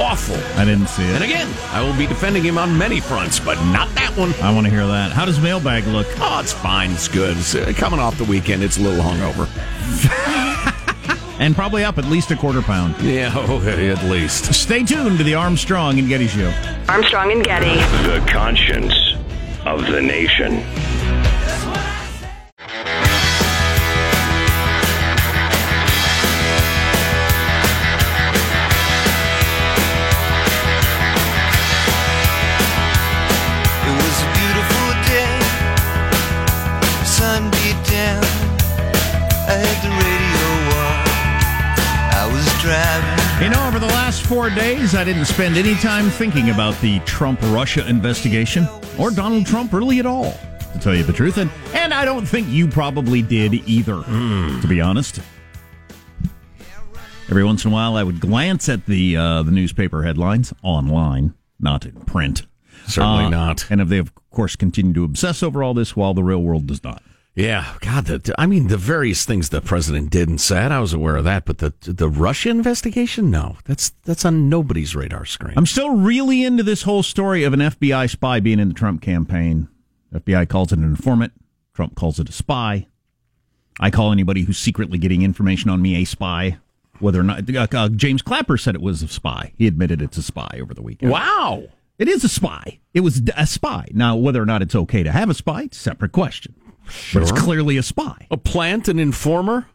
Awful. 0.00 0.36
I 0.58 0.64
didn't 0.64 0.88
see 0.88 1.02
it. 1.04 1.14
And 1.14 1.24
again, 1.24 1.48
I 1.70 1.82
will 1.82 1.96
be 1.96 2.06
defending 2.06 2.42
him 2.42 2.58
on 2.58 2.76
many 2.76 3.00
fronts, 3.00 3.40
but 3.40 3.56
not 3.72 3.88
that 3.94 4.16
one. 4.16 4.32
I 4.42 4.52
want 4.54 4.66
to 4.66 4.70
hear 4.70 4.86
that. 4.86 5.12
How 5.12 5.24
does 5.24 5.40
mailbag 5.40 5.86
look? 5.86 6.06
Oh, 6.18 6.40
it's 6.40 6.52
fine. 6.52 6.90
It's 6.92 7.08
good. 7.08 7.36
It's, 7.36 7.54
uh, 7.54 7.72
coming 7.76 7.98
off 8.00 8.16
the 8.18 8.24
weekend, 8.24 8.62
it's 8.62 8.76
a 8.78 8.82
little 8.82 9.02
hungover. 9.04 9.48
And 11.36 11.52
probably 11.56 11.82
up 11.82 11.98
at 11.98 12.04
least 12.04 12.30
a 12.30 12.36
quarter 12.36 12.62
pound. 12.62 12.94
Yeah, 13.02 13.32
oh, 13.34 13.60
at 13.66 14.04
least. 14.04 14.54
Stay 14.54 14.84
tuned 14.84 15.18
to 15.18 15.24
the 15.24 15.34
Armstrong 15.34 15.98
and 15.98 16.08
Getty 16.08 16.28
Show. 16.28 16.54
Armstrong 16.88 17.32
and 17.32 17.42
Getty. 17.44 17.74
The 18.08 18.24
conscience 18.30 18.94
of 19.66 19.84
the 19.88 20.00
nation. 20.00 20.62
Last 44.24 44.32
four 44.32 44.50
days, 44.50 44.94
I 44.94 45.04
didn't 45.04 45.24
spend 45.26 45.56
any 45.56 45.74
time 45.74 46.08
thinking 46.08 46.50
about 46.50 46.78
the 46.80 46.98
Trump 47.00 47.40
Russia 47.44 47.86
investigation 47.88 48.66
or 48.98 49.10
Donald 49.10 49.46
Trump 49.46 49.72
really 49.72 49.98
at 49.98 50.06
all, 50.06 50.32
to 50.72 50.78
tell 50.80 50.94
you 50.94 51.02
the 51.02 51.12
truth. 51.12 51.38
And, 51.38 51.50
and 51.74 51.92
I 51.92 52.04
don't 52.04 52.26
think 52.26 52.48
you 52.48 52.68
probably 52.68 53.22
did 53.22 53.54
either, 53.68 54.02
to 54.02 54.66
be 54.68 54.80
honest. 54.80 55.20
Every 57.30 57.44
once 57.44 57.64
in 57.64 57.70
a 57.70 57.74
while, 57.74 57.96
I 57.96 58.02
would 58.02 58.20
glance 58.20 58.68
at 58.68 58.84
the 58.84 59.16
uh, 59.16 59.42
the 59.44 59.50
newspaper 59.50 60.02
headlines 60.02 60.52
online, 60.62 61.32
not 61.58 61.86
in 61.86 61.92
print. 62.04 62.42
Certainly 62.86 63.24
Uh, 63.24 63.28
not. 63.30 63.64
And 63.70 63.80
if 63.80 63.88
they, 63.88 63.96
of 63.96 64.12
course, 64.30 64.56
continue 64.56 64.92
to 64.92 65.04
obsess 65.04 65.42
over 65.42 65.62
all 65.62 65.72
this 65.72 65.96
while 65.96 66.12
the 66.12 66.22
real 66.22 66.42
world 66.42 66.66
does 66.66 66.84
not. 66.84 67.02
Yeah, 67.34 67.74
God, 67.80 68.06
the, 68.06 68.34
I 68.38 68.46
mean, 68.46 68.68
the 68.68 68.76
various 68.76 69.24
things 69.24 69.48
the 69.48 69.60
president 69.60 70.10
did 70.10 70.28
and 70.28 70.40
said, 70.40 70.70
I 70.70 70.78
was 70.78 70.92
aware 70.92 71.16
of 71.16 71.24
that, 71.24 71.44
but 71.44 71.58
the 71.58 71.74
the 71.80 72.08
Russia 72.08 72.50
investigation, 72.50 73.28
no, 73.28 73.56
that's 73.64 73.90
that's 74.04 74.24
on 74.24 74.48
nobody's 74.48 74.94
radar 74.94 75.24
screen. 75.24 75.54
I'm 75.56 75.66
still 75.66 75.96
really 75.96 76.44
into 76.44 76.62
this 76.62 76.82
whole 76.82 77.02
story 77.02 77.42
of 77.42 77.52
an 77.52 77.58
FBI 77.58 78.08
spy 78.08 78.38
being 78.38 78.60
in 78.60 78.68
the 78.68 78.74
Trump 78.74 79.02
campaign. 79.02 79.68
FBI 80.14 80.48
calls 80.48 80.72
it 80.72 80.78
an 80.78 80.84
informant. 80.84 81.32
Trump 81.74 81.96
calls 81.96 82.20
it 82.20 82.28
a 82.28 82.32
spy. 82.32 82.86
I 83.80 83.90
call 83.90 84.12
anybody 84.12 84.42
who's 84.42 84.58
secretly 84.58 84.98
getting 84.98 85.22
information 85.22 85.70
on 85.70 85.82
me 85.82 85.96
a 85.96 86.04
spy. 86.04 86.58
Whether 87.00 87.18
or 87.18 87.24
not 87.24 87.50
uh, 87.52 87.66
uh, 87.72 87.88
James 87.88 88.22
Clapper 88.22 88.56
said 88.56 88.76
it 88.76 88.80
was 88.80 89.02
a 89.02 89.08
spy, 89.08 89.52
he 89.58 89.66
admitted 89.66 90.00
it's 90.00 90.16
a 90.16 90.22
spy 90.22 90.60
over 90.62 90.72
the 90.72 90.82
weekend. 90.82 91.10
Wow, 91.10 91.64
it 91.98 92.06
is 92.06 92.22
a 92.22 92.28
spy. 92.28 92.78
It 92.92 93.00
was 93.00 93.22
a 93.36 93.46
spy. 93.48 93.88
Now, 93.90 94.14
whether 94.14 94.40
or 94.40 94.46
not 94.46 94.62
it's 94.62 94.76
okay 94.76 95.02
to 95.02 95.10
have 95.10 95.28
a 95.28 95.34
spy, 95.34 95.68
separate 95.72 96.12
question. 96.12 96.54
But 97.12 97.22
it's 97.22 97.32
clearly 97.32 97.76
a 97.76 97.82
spy. 97.82 98.26
a 98.30 98.36
plant, 98.36 98.88
an 98.88 98.98
informer, 98.98 99.66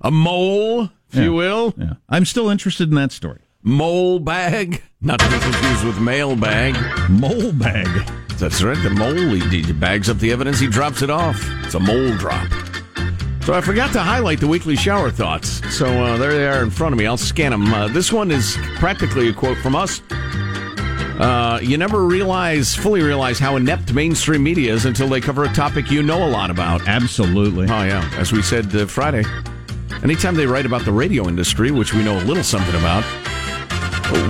a 0.00 0.10
mole, 0.10 0.90
if 1.10 1.14
Yeah. 1.14 1.22
you 1.24 1.32
will. 1.32 1.74
Yeah, 1.76 1.94
I'm 2.08 2.24
still 2.24 2.48
interested 2.50 2.88
in 2.88 2.94
that 2.96 3.12
story. 3.12 3.40
Mole 3.62 4.20
bag, 4.20 4.82
not 5.00 5.18
to 5.18 5.26
be 5.30 5.38
confused 5.38 5.84
with 5.84 5.98
mail 5.98 6.36
bag. 6.36 6.76
Mole 7.10 7.52
bag. 7.52 7.88
That's 8.38 8.62
right. 8.62 8.80
The 8.82 8.90
mole 8.90 9.14
he, 9.14 9.62
he 9.62 9.72
bags 9.72 10.08
up 10.08 10.18
the 10.18 10.30
evidence, 10.30 10.60
he 10.60 10.66
drops 10.68 11.02
it 11.02 11.10
off. 11.10 11.42
It's 11.64 11.74
a 11.74 11.80
mole 11.80 12.12
drop. 12.16 12.46
So 13.44 13.54
I 13.54 13.60
forgot 13.60 13.92
to 13.92 14.00
highlight 14.00 14.40
the 14.40 14.46
weekly 14.48 14.74
shower 14.76 15.10
thoughts. 15.10 15.62
So 15.74 15.86
uh, 15.86 16.16
there 16.18 16.32
they 16.32 16.46
are 16.48 16.62
in 16.62 16.70
front 16.70 16.92
of 16.92 16.98
me. 16.98 17.06
I'll 17.06 17.16
scan 17.16 17.52
them. 17.52 17.72
Uh, 17.72 17.88
this 17.88 18.12
one 18.12 18.30
is 18.30 18.56
practically 18.76 19.28
a 19.28 19.32
quote 19.32 19.56
from 19.58 19.74
us. 19.76 20.00
Uh, 21.18 21.58
you 21.62 21.78
never 21.78 22.04
realize, 22.04 22.74
fully 22.74 23.02
realize 23.02 23.38
how 23.38 23.56
inept 23.56 23.92
mainstream 23.94 24.42
media 24.42 24.72
is 24.72 24.84
until 24.84 25.08
they 25.08 25.20
cover 25.20 25.44
a 25.44 25.52
topic 25.54 25.90
you 25.90 26.02
know 26.02 26.26
a 26.26 26.28
lot 26.28 26.50
about. 26.50 26.86
Absolutely. 26.86 27.64
Oh, 27.64 27.82
yeah. 27.82 28.08
As 28.16 28.32
we 28.32 28.42
said 28.42 28.74
uh, 28.76 28.86
Friday, 28.86 29.24
anytime 30.02 30.34
they 30.34 30.46
write 30.46 30.66
about 30.66 30.84
the 30.84 30.92
radio 30.92 31.26
industry, 31.26 31.70
which 31.70 31.94
we 31.94 32.04
know 32.04 32.18
a 32.18 32.24
little 32.24 32.44
something 32.44 32.74
about, 32.74 33.02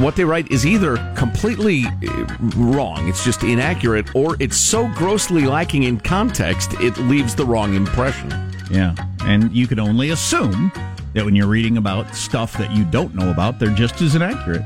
what 0.01 0.17
they 0.17 0.25
write 0.25 0.51
is 0.51 0.65
either 0.65 0.97
completely 1.17 1.85
uh, 1.87 2.37
wrong, 2.57 3.09
it's 3.09 3.25
just 3.25 3.43
inaccurate, 3.43 4.15
or 4.15 4.37
it's 4.39 4.57
so 4.57 4.89
grossly 4.95 5.45
lacking 5.45 5.83
in 5.83 5.99
context, 5.99 6.73
it 6.75 6.97
leaves 6.99 7.35
the 7.35 7.45
wrong 7.45 7.75
impression. 7.75 8.31
Yeah. 8.71 8.95
And 9.23 9.53
you 9.53 9.67
can 9.67 9.81
only 9.81 10.11
assume 10.11 10.71
that 11.15 11.25
when 11.25 11.35
you're 11.35 11.49
reading 11.49 11.79
about 11.79 12.15
stuff 12.15 12.57
that 12.59 12.71
you 12.73 12.85
don't 12.85 13.15
know 13.15 13.31
about, 13.31 13.59
they're 13.59 13.75
just 13.75 14.01
as 14.03 14.15
inaccurate. 14.15 14.63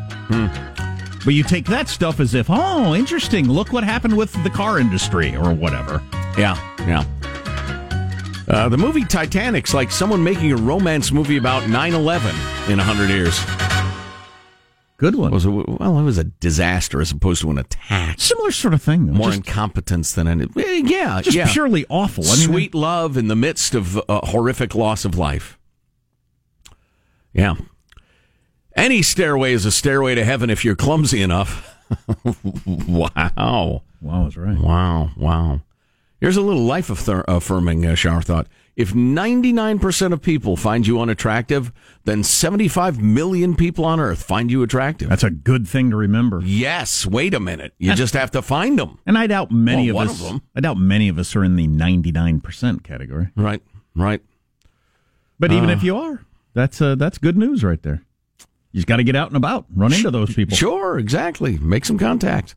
But 1.25 1.35
you 1.35 1.43
take 1.43 1.67
that 1.67 1.89
stuff 1.89 2.19
as 2.21 2.35
if, 2.35 2.47
oh, 2.49 2.95
interesting. 2.95 3.49
Look 3.49 3.73
what 3.73 3.85
happened 3.85 4.17
with 4.17 4.33
the 4.43 4.51
car 4.51 4.79
industry 4.79 5.37
or 5.37 5.53
whatever. 5.53 6.03
Yeah, 6.39 6.57
yeah. 6.87 7.05
Uh, 8.49 8.69
the 8.69 8.79
movie 8.79 9.05
Titanic's 9.05 9.75
like 9.75 9.91
someone 9.91 10.25
making 10.25 10.51
a 10.53 10.57
romance 10.57 11.13
movie 11.13 11.37
about 11.37 11.69
9 11.69 11.95
11 11.95 12.31
in 12.71 12.79
100 12.79 13.09
years. 13.11 13.39
Good 14.97 15.15
one. 15.15 15.31
Was 15.31 15.47
it, 15.47 15.51
well, 15.51 15.99
it 15.99 16.03
was 16.03 16.19
a 16.19 16.25
disaster 16.25 17.01
as 17.01 17.11
opposed 17.13 17.43
to 17.43 17.51
an 17.51 17.59
attack. 17.59 18.21
Similar 18.21 18.51
sort 18.51 18.75
of 18.75 18.83
thing, 18.83 19.07
though. 19.07 19.13
More 19.13 19.29
Just- 19.29 19.47
incompetence 19.47 20.13
than 20.13 20.27
any. 20.27 20.45
eh, 20.57 20.83
Yeah, 20.85 21.21
Just 21.23 21.37
yeah. 21.37 21.51
purely 21.53 21.87
awful. 21.89 22.25
I 22.25 22.37
mean, 22.37 22.47
Sweet 22.49 22.75
love 22.75 23.17
in 23.17 23.29
the 23.29 23.37
midst 23.37 23.75
of 23.75 23.97
uh, 23.97 24.03
horrific 24.27 24.75
loss 24.75 25.05
of 25.05 25.17
life. 25.17 25.59
Yeah. 27.33 27.55
Any 28.81 29.03
stairway 29.03 29.53
is 29.53 29.67
a 29.67 29.71
stairway 29.71 30.15
to 30.15 30.25
heaven 30.25 30.49
if 30.49 30.65
you're 30.65 30.75
clumsy 30.75 31.21
enough. 31.21 31.77
wow. 32.67 33.83
Wow, 34.01 34.27
is 34.27 34.39
right. 34.39 34.59
Wow, 34.59 35.11
wow. 35.19 35.61
Here's 36.19 36.39
a 36.39 36.41
little 36.41 36.63
life 36.63 36.89
affirming 36.89 37.85
uh, 37.85 37.95
shower 37.95 38.23
thought. 38.23 38.47
If 38.77 38.93
99% 38.95 40.13
of 40.15 40.23
people 40.23 40.57
find 40.57 40.87
you 40.87 40.99
unattractive, 40.99 41.73
then 42.05 42.23
75 42.25 43.03
million 43.03 43.55
people 43.55 43.85
on 43.85 44.01
earth 44.01 44.23
find 44.23 44.51
you 44.51 44.63
attractive. 44.63 45.11
That's 45.11 45.25
a 45.25 45.31
good 45.31 45.69
thing 45.69 45.91
to 45.91 45.97
remember. 45.97 46.41
Yes, 46.43 47.05
wait 47.05 47.35
a 47.35 47.41
minute. 47.41 47.75
You 47.77 47.95
just 47.95 48.15
have 48.15 48.31
to 48.31 48.41
find 48.41 48.79
them. 48.79 48.99
And 49.05 49.19
I 49.19 49.27
doubt 49.27 49.51
many 49.51 49.93
Well, 49.93 50.05
of 50.07 50.11
us. 50.13 50.31
of. 50.31 50.41
I 50.57 50.61
doubt 50.61 50.79
many 50.79 51.09
of 51.11 51.19
us 51.19 51.37
are 51.37 51.45
in 51.45 51.57
the 51.57 51.67
ninety-nine 51.67 52.41
percent 52.41 52.83
category. 52.83 53.29
Right, 53.37 53.63
right. 53.95 54.23
But 55.39 55.53
even 55.53 55.69
Uh. 55.69 55.75
if 55.75 55.83
you 55.83 55.99
are, 55.99 56.25
that's 56.55 56.81
uh, 56.81 56.95
that's 56.95 57.19
good 57.19 57.37
news 57.37 57.63
right 57.63 57.83
there. 57.83 58.03
You 58.73 58.79
just 58.79 58.87
got 58.87 58.97
to 58.97 59.05
get 59.05 59.17
out 59.17 59.29
and 59.29 59.37
about, 59.37 59.67
run 59.75 59.93
into 59.93 60.11
those 60.11 60.35
people. 60.35 60.57
Sure, 60.57 60.99
exactly. 60.99 61.59
Make 61.59 61.85
some 61.85 61.99
contact. 61.99 62.55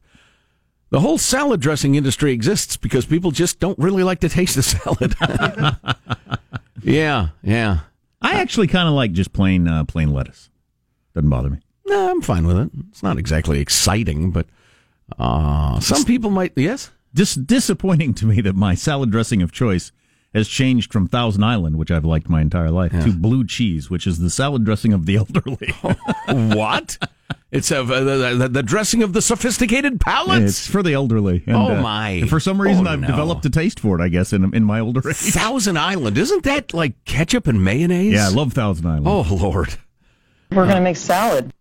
The 0.91 0.99
whole 0.99 1.17
salad 1.17 1.59
dressing 1.59 1.95
industry 1.95 2.33
exists 2.33 2.77
because 2.77 3.05
people 3.07 3.31
just 3.31 3.59
don't 3.59 3.79
really 3.79 4.03
like 4.03 4.19
to 4.19 4.29
taste 4.29 4.55
the 4.55 4.61
salad. 4.63 5.15
yeah, 6.83 7.29
yeah. 7.41 7.79
I 8.21 8.39
actually 8.39 8.67
kind 8.67 8.87
of 8.87 8.93
like 8.93 9.11
just 9.11 9.33
plain 9.33 9.67
uh, 9.67 9.85
plain 9.85 10.13
lettuce. 10.13 10.51
Doesn't 11.15 11.29
bother 11.29 11.49
me. 11.49 11.57
No, 11.85 12.11
I'm 12.11 12.21
fine 12.21 12.45
with 12.45 12.57
it. 12.57 12.69
It's 12.89 13.01
not 13.03 13.17
exactly 13.17 13.59
exciting, 13.59 14.31
but 14.31 14.45
uh, 15.17 15.79
some 15.79 16.05
people 16.05 16.29
might. 16.29 16.53
Yes, 16.55 16.91
Just 17.13 17.47
disappointing 17.47 18.13
to 18.15 18.25
me 18.27 18.41
that 18.41 18.55
my 18.55 18.75
salad 18.75 19.09
dressing 19.11 19.41
of 19.41 19.51
choice 19.51 19.91
has 20.33 20.47
changed 20.47 20.91
from 20.91 21.07
Thousand 21.07 21.43
Island, 21.43 21.77
which 21.77 21.91
I've 21.91 22.05
liked 22.05 22.27
my 22.29 22.41
entire 22.41 22.71
life, 22.71 22.91
to 22.91 23.11
blue 23.13 23.45
cheese, 23.45 23.89
which 23.89 24.07
is 24.07 24.19
the 24.19 24.29
salad 24.29 24.63
dressing 24.63 24.93
of 24.93 25.05
the 25.05 25.15
elderly. 25.17 25.73
what? 26.55 26.97
It's 27.51 27.69
a, 27.69 27.83
the, 27.83 28.35
the, 28.35 28.47
the 28.49 28.63
dressing 28.63 29.03
of 29.03 29.13
the 29.13 29.21
sophisticated 29.21 30.01
palates. 30.01 30.43
It's 30.61 30.67
for 30.67 30.81
the 30.81 30.93
elderly. 30.93 31.43
And, 31.45 31.55
Oh, 31.55 31.75
uh, 31.77 31.81
my. 31.81 32.09
and 32.09 32.29
for 32.29 32.39
some 32.39 32.59
reason, 32.59 32.87
Oh, 32.87 32.91
I've 32.91 32.99
no. 33.01 33.07
developed 33.07 33.45
a 33.45 33.49
taste 33.51 33.79
for 33.79 33.99
it. 33.99 34.03
I 34.03 34.07
guess 34.09 34.33
in 34.33 34.53
in 34.55 34.63
my 34.63 34.79
older 34.79 35.07
age. 35.07 35.15
Thousand 35.17 35.77
Island, 35.77 36.17
isn't 36.17 36.43
that 36.45 36.73
like 36.73 36.93
ketchup 37.05 37.45
and 37.45 37.63
mayonnaise? 37.63 38.13
Yeah, 38.13 38.25
I 38.25 38.29
love 38.31 38.53
Thousand 38.53 38.87
Island. 38.87 39.07
Oh 39.07 39.21
Lord. 39.35 39.75
We're 40.49 40.65
going 40.65 40.77
to 40.77 40.81
make 40.81 40.97
salad. 40.97 41.51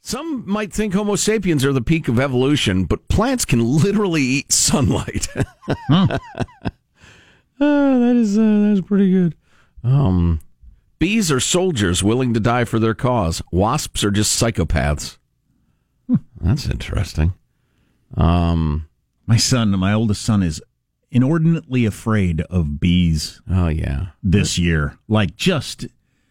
Some 0.00 0.44
might 0.48 0.72
think 0.72 0.94
Homo 0.94 1.14
sapiens 1.16 1.64
are 1.64 1.72
the 1.72 1.80
peak 1.80 2.08
of 2.08 2.20
evolution, 2.20 2.84
but 2.84 3.08
plants 3.08 3.44
can 3.44 3.60
literally 3.64 4.22
eat 4.22 4.52
sunlight. 4.52 5.28
Ah, 7.60 7.98
that 7.98 8.16
is 8.16 8.36
uh, 8.38 8.42
that 8.42 8.70
is 8.72 8.80
pretty 8.80 9.10
good. 9.10 9.34
Um, 9.82 10.40
bees 10.98 11.30
are 11.30 11.40
soldiers 11.40 12.02
willing 12.02 12.34
to 12.34 12.40
die 12.40 12.64
for 12.64 12.78
their 12.78 12.94
cause. 12.94 13.42
Wasps 13.52 14.02
are 14.04 14.10
just 14.10 14.40
psychopaths. 14.40 15.18
Hmm, 16.08 16.16
That's 16.40 16.66
interesting. 16.68 17.34
Um, 18.16 18.88
my 19.26 19.36
son, 19.36 19.70
my 19.78 19.92
oldest 19.92 20.22
son, 20.22 20.42
is 20.42 20.62
inordinately 21.10 21.84
afraid 21.86 22.40
of 22.42 22.80
bees. 22.80 23.40
Oh 23.50 23.68
yeah, 23.68 24.08
this 24.22 24.58
year, 24.58 24.98
like 25.08 25.36
just. 25.36 25.86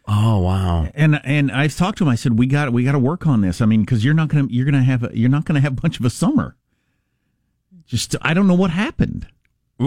Oh 0.05 0.39
wow! 0.39 0.89
And 0.93 1.21
and 1.23 1.49
I've 1.51 1.75
talked 1.77 1.99
to 1.99 2.03
him. 2.03 2.09
I 2.09 2.15
said 2.15 2.37
we 2.37 2.45
got 2.45 2.73
we 2.73 2.83
got 2.83 2.91
to 2.91 2.99
work 2.99 3.25
on 3.25 3.39
this. 3.39 3.61
I 3.61 3.65
mean, 3.65 3.81
because 3.81 4.03
you're 4.03 4.13
not 4.13 4.27
gonna 4.27 4.47
you're 4.49 4.65
gonna 4.65 4.83
have 4.83 5.03
a, 5.03 5.11
you're 5.17 5.29
not 5.29 5.45
gonna 5.45 5.61
have 5.61 5.81
much 5.81 5.97
of 5.99 6.05
a 6.05 6.09
summer. 6.09 6.57
Just 7.85 8.15
I 8.21 8.33
don't 8.33 8.47
know 8.47 8.53
what 8.53 8.71
happened. 8.71 9.27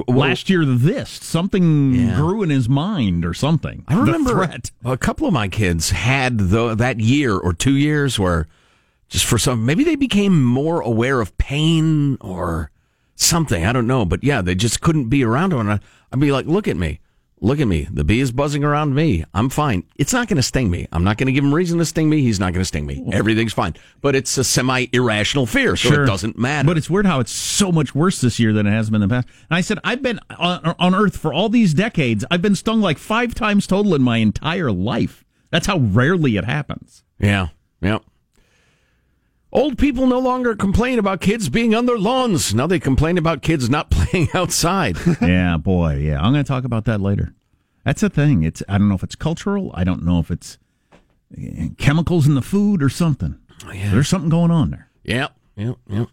Last 0.09 0.51
year, 0.51 0.65
this 0.65 1.09
something 1.11 1.95
Yeah. 1.95 2.17
grew 2.17 2.43
in 2.43 2.51
his 2.51 2.69
mind 2.69 3.25
or 3.25 3.33
something. 3.33 3.85
I 3.89 3.95
The 3.95 4.01
remember 4.03 4.31
threat. 4.33 4.71
a 4.85 4.97
couple 4.97 5.27
of 5.29 5.33
my 5.33 5.49
kids 5.49 5.91
had 5.91 6.39
the, 6.51 6.75
that 6.75 7.01
year 7.01 7.35
or 7.37 7.53
two 7.53 7.77
years 7.77 8.19
where 8.19 8.47
just 9.09 9.25
for 9.25 9.39
some 9.39 9.65
maybe 9.65 9.85
they 9.85 9.95
became 9.95 10.43
more 10.45 10.81
aware 10.81 11.21
of 11.21 11.37
pain 11.39 12.19
or 12.21 12.71
something. 13.15 13.65
I 13.65 13.73
don't 13.73 13.87
know, 13.87 14.05
but 14.05 14.25
yeah, 14.25 14.43
they 14.43 14.55
just 14.57 14.81
couldn't 14.81 15.09
be 15.09 15.25
around 15.25 15.53
I, 15.71 15.79
I'd 16.13 16.21
be 16.21 16.33
like, 16.33 16.47
"Look 16.47 16.67
at 16.67 16.77
me, 16.77 16.99
look 17.41 17.61
at 17.61 17.69
me. 17.69 17.87
The 17.91 18.05
bee 18.05 18.21
is 18.21 18.33
buzzing 18.33 18.65
around 18.65 18.95
me. 18.95 19.25
I'm 19.35 19.49
fine. 19.49 19.85
It's 19.97 20.13
not 20.13 20.29
going 20.29 20.37
to 20.37 20.43
sting 20.43 20.71
me. 20.71 20.89
I'm 20.93 21.05
not 21.05 21.17
going 21.17 21.27
to 21.27 21.33
give 21.33 21.45
him 21.45 21.55
reason 21.55 21.79
to 21.79 21.85
sting 21.85 22.09
me. 22.09 22.23
He's 22.23 22.41
not 22.41 22.53
going 22.53 22.61
to 22.61 22.67
sting 22.67 22.87
me. 22.87 23.05
Everything's 23.13 23.53
fine. 23.53 23.75
But 24.01 24.15
it's 24.15 24.37
a 24.39 24.45
semi 24.45 24.87
irrational 24.93 25.47
fear, 25.47 25.77
so 25.77 26.03
it 26.03 26.07
doesn't 26.07 26.39
matter. 26.39 26.67
But 26.67 26.79
it's 26.79 26.91
weird 26.91 27.07
how 27.07 27.21
it's 27.21 27.33
so 27.33 27.71
much 27.71 27.95
worse 27.95 28.21
this 28.21 28.39
year 28.39 28.53
than 28.53 28.67
it 28.67 28.71
has 28.71 28.91
been 28.91 29.03
in 29.03 29.09
the 29.09 29.15
past. 29.15 29.29
And 29.51 29.57
I 29.57 29.61
said, 29.61 29.79
I've 29.85 30.03
been 30.03 30.21
on, 30.39 30.75
on 30.79 30.95
Earth 30.95 31.17
for 31.17 31.33
all 31.33 31.49
these 31.49 31.75
decades. 31.75 32.25
I've 32.31 32.43
been 32.43 32.57
stung 32.57 32.81
like 32.81 32.99
five 32.99 33.35
times 33.35 33.67
total 33.67 33.95
in 33.95 34.03
my 34.03 34.19
entire 34.19 34.73
life. 34.73 35.25
That's 35.51 35.67
how 35.67 35.79
rarely 35.79 36.37
it 36.37 36.45
happens. 36.45 37.05
Yeah, 37.19 37.49
yeah. 37.81 37.99
Old 39.57 39.79
people 39.79 40.07
no 40.07 40.19
longer 40.19 40.55
complain 40.55 40.99
about 40.99 41.23
kids 41.23 41.49
being 41.49 41.75
on 41.75 41.87
their 41.87 41.97
lawns. 41.97 42.55
Now 42.55 42.67
they 42.67 42.79
complain 42.79 43.17
about 43.17 43.41
kids 43.41 43.71
not 43.71 43.91
playing 43.91 44.29
outside. 44.35 44.99
yeah, 45.23 45.57
boy, 45.57 45.95
yeah. 45.95 46.21
I'm 46.21 46.35
going 46.35 46.45
to 46.45 46.49
talk 46.49 46.65
about 46.65 46.85
that 46.85 47.01
later. 47.01 47.33
That's 47.83 48.03
a 48.03 48.11
thing. 48.11 48.43
It's 48.43 48.63
I 48.69 48.77
don't 48.77 48.91
know 48.91 48.95
if 48.97 49.03
it's 49.03 49.17
cultural. 49.17 49.71
I 49.73 49.83
don't 49.83 50.05
know 50.05 50.19
if 50.19 50.31
it's 50.31 50.59
eh, 51.39 51.69
chemicals 51.79 52.27
in 52.27 52.35
the 52.35 52.43
food 52.43 52.83
or 52.83 52.91
something. 52.91 53.39
There's 53.73 54.09
something 54.09 54.29
going 54.29 54.51
on 54.51 54.71
there. 54.71 54.91
Yep, 55.05 55.35
yep, 55.57 55.77
yep. 55.89 56.09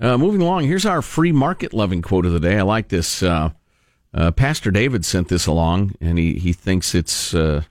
Uh, 0.00 0.16
moving 0.16 0.40
along, 0.40 0.64
here's 0.64 0.86
our 0.86 1.02
free 1.02 1.32
market 1.32 1.74
loving 1.74 2.00
quote 2.00 2.24
of 2.24 2.32
the 2.32 2.40
day. 2.40 2.56
I 2.58 2.62
like 2.62 2.88
this. 2.88 3.22
Uh, 3.22 3.50
uh, 4.14 4.30
Pastor 4.30 4.70
David 4.70 5.04
sent 5.04 5.28
this 5.28 5.46
along, 5.46 5.96
and 6.00 6.18
he, 6.18 6.38
he 6.38 6.54
thinks 6.54 6.94
it's 6.94 7.34
uh, 7.34 7.62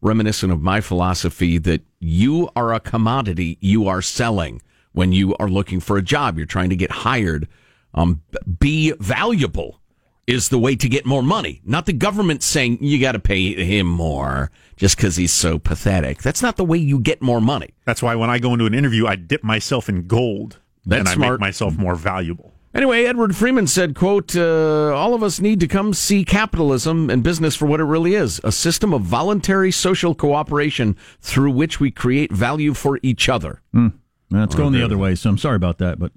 reminiscent 0.00 0.52
of 0.52 0.60
my 0.60 0.80
philosophy 0.80 1.58
that 1.58 1.82
you 2.06 2.48
are 2.54 2.72
a 2.72 2.80
commodity 2.80 3.58
you 3.60 3.88
are 3.88 4.00
selling 4.00 4.62
when 4.92 5.12
you 5.12 5.34
are 5.36 5.48
looking 5.48 5.80
for 5.80 5.96
a 5.96 6.02
job. 6.02 6.36
You're 6.36 6.46
trying 6.46 6.70
to 6.70 6.76
get 6.76 6.90
hired. 6.90 7.48
Um, 7.94 8.22
be 8.60 8.92
valuable 9.00 9.80
is 10.26 10.48
the 10.48 10.58
way 10.58 10.74
to 10.76 10.88
get 10.88 11.06
more 11.06 11.22
money, 11.22 11.60
not 11.64 11.86
the 11.86 11.92
government 11.92 12.42
saying 12.42 12.78
you 12.80 13.00
got 13.00 13.12
to 13.12 13.18
pay 13.18 13.54
him 13.54 13.86
more 13.86 14.50
just 14.76 14.96
because 14.96 15.16
he's 15.16 15.32
so 15.32 15.58
pathetic. 15.58 16.22
That's 16.22 16.42
not 16.42 16.56
the 16.56 16.64
way 16.64 16.78
you 16.78 16.98
get 16.98 17.22
more 17.22 17.40
money. 17.40 17.70
That's 17.84 18.02
why 18.02 18.14
when 18.16 18.28
I 18.30 18.38
go 18.38 18.52
into 18.52 18.66
an 18.66 18.74
interview, 18.74 19.06
I 19.06 19.16
dip 19.16 19.44
myself 19.44 19.88
in 19.88 20.06
gold 20.06 20.58
That's 20.84 21.00
and 21.00 21.08
I 21.08 21.14
smart. 21.14 21.40
make 21.40 21.40
myself 21.40 21.76
more 21.76 21.94
valuable. 21.94 22.52
Anyway, 22.76 23.04
Edward 23.06 23.34
Freeman 23.34 23.66
said, 23.66 23.94
quote, 23.94 24.36
uh, 24.36 24.92
all 24.94 25.14
of 25.14 25.22
us 25.22 25.40
need 25.40 25.60
to 25.60 25.66
come 25.66 25.94
see 25.94 26.26
capitalism 26.26 27.08
and 27.08 27.22
business 27.22 27.56
for 27.56 27.64
what 27.64 27.80
it 27.80 27.84
really 27.84 28.14
is, 28.14 28.38
a 28.44 28.52
system 28.52 28.92
of 28.92 29.00
voluntary 29.00 29.70
social 29.72 30.14
cooperation 30.14 30.94
through 31.22 31.52
which 31.52 31.80
we 31.80 31.90
create 31.90 32.30
value 32.30 32.74
for 32.74 33.00
each 33.02 33.30
other. 33.30 33.62
Hmm. 33.72 33.88
That's 34.30 34.54
going 34.54 34.74
the 34.74 34.84
other 34.84 34.98
way, 34.98 35.14
so 35.14 35.30
I'm 35.30 35.38
sorry 35.38 35.56
about 35.56 35.78
that, 35.78 35.98
but 35.98 36.12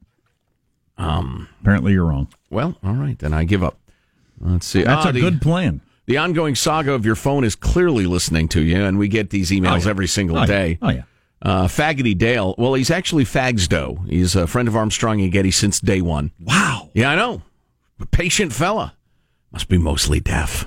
um, 0.98 1.48
apparently 1.62 1.94
you're 1.94 2.04
wrong. 2.06 2.28
Well, 2.50 2.76
all 2.84 2.94
right, 2.96 3.18
then 3.18 3.32
I 3.34 3.46
give 3.46 3.64
up. 3.64 3.78
Let's 4.42 4.66
see. 4.68 4.84
That's 4.84 5.06
Ah, 5.06 5.10
a 5.10 5.14
the- 5.14 5.22
good 5.22 5.42
plan. 5.42 5.80
The 6.08 6.18
ongoing 6.18 6.56
saga 6.56 6.92
of 6.94 7.06
your 7.06 7.16
phone 7.16 7.44
is 7.46 7.56
clearly 7.56 8.06
listening 8.06 8.50
to 8.50 8.62
you, 8.62 8.84
and 8.84 8.98
we 9.00 9.08
get 9.08 9.30
these 9.30 9.52
emails 9.52 9.82
Oh, 9.82 9.86
yeah. 9.86 9.90
every 9.92 10.08
single 10.08 10.38
Oh, 10.38 10.42
yeah. 10.42 10.46
day. 10.48 10.78
Oh, 10.82 10.90
yeah. 10.90 11.04
Uh, 11.42 11.68
Faggoty 11.68 12.18
Dale. 12.18 12.54
Well, 12.58 12.74
he's 12.74 12.92
actually 12.92 13.24
Fagsdo. 13.24 14.08
He's 14.10 14.36
a 14.36 14.48
friend 14.48 14.68
of 14.68 14.76
Armstrong 14.76 15.22
and 15.22 15.32
Getty 15.32 15.52
since 15.52 15.80
day 15.80 16.02
one. 16.02 16.32
Wow. 16.40 16.90
Yeah, 16.94 17.12
I 17.12 17.16
know. 17.16 17.42
A 18.00 18.06
patient 18.06 18.54
fella. 18.54 18.96
Must 19.52 19.68
be 19.68 19.78
mostly 19.78 20.20
deaf. 20.20 20.66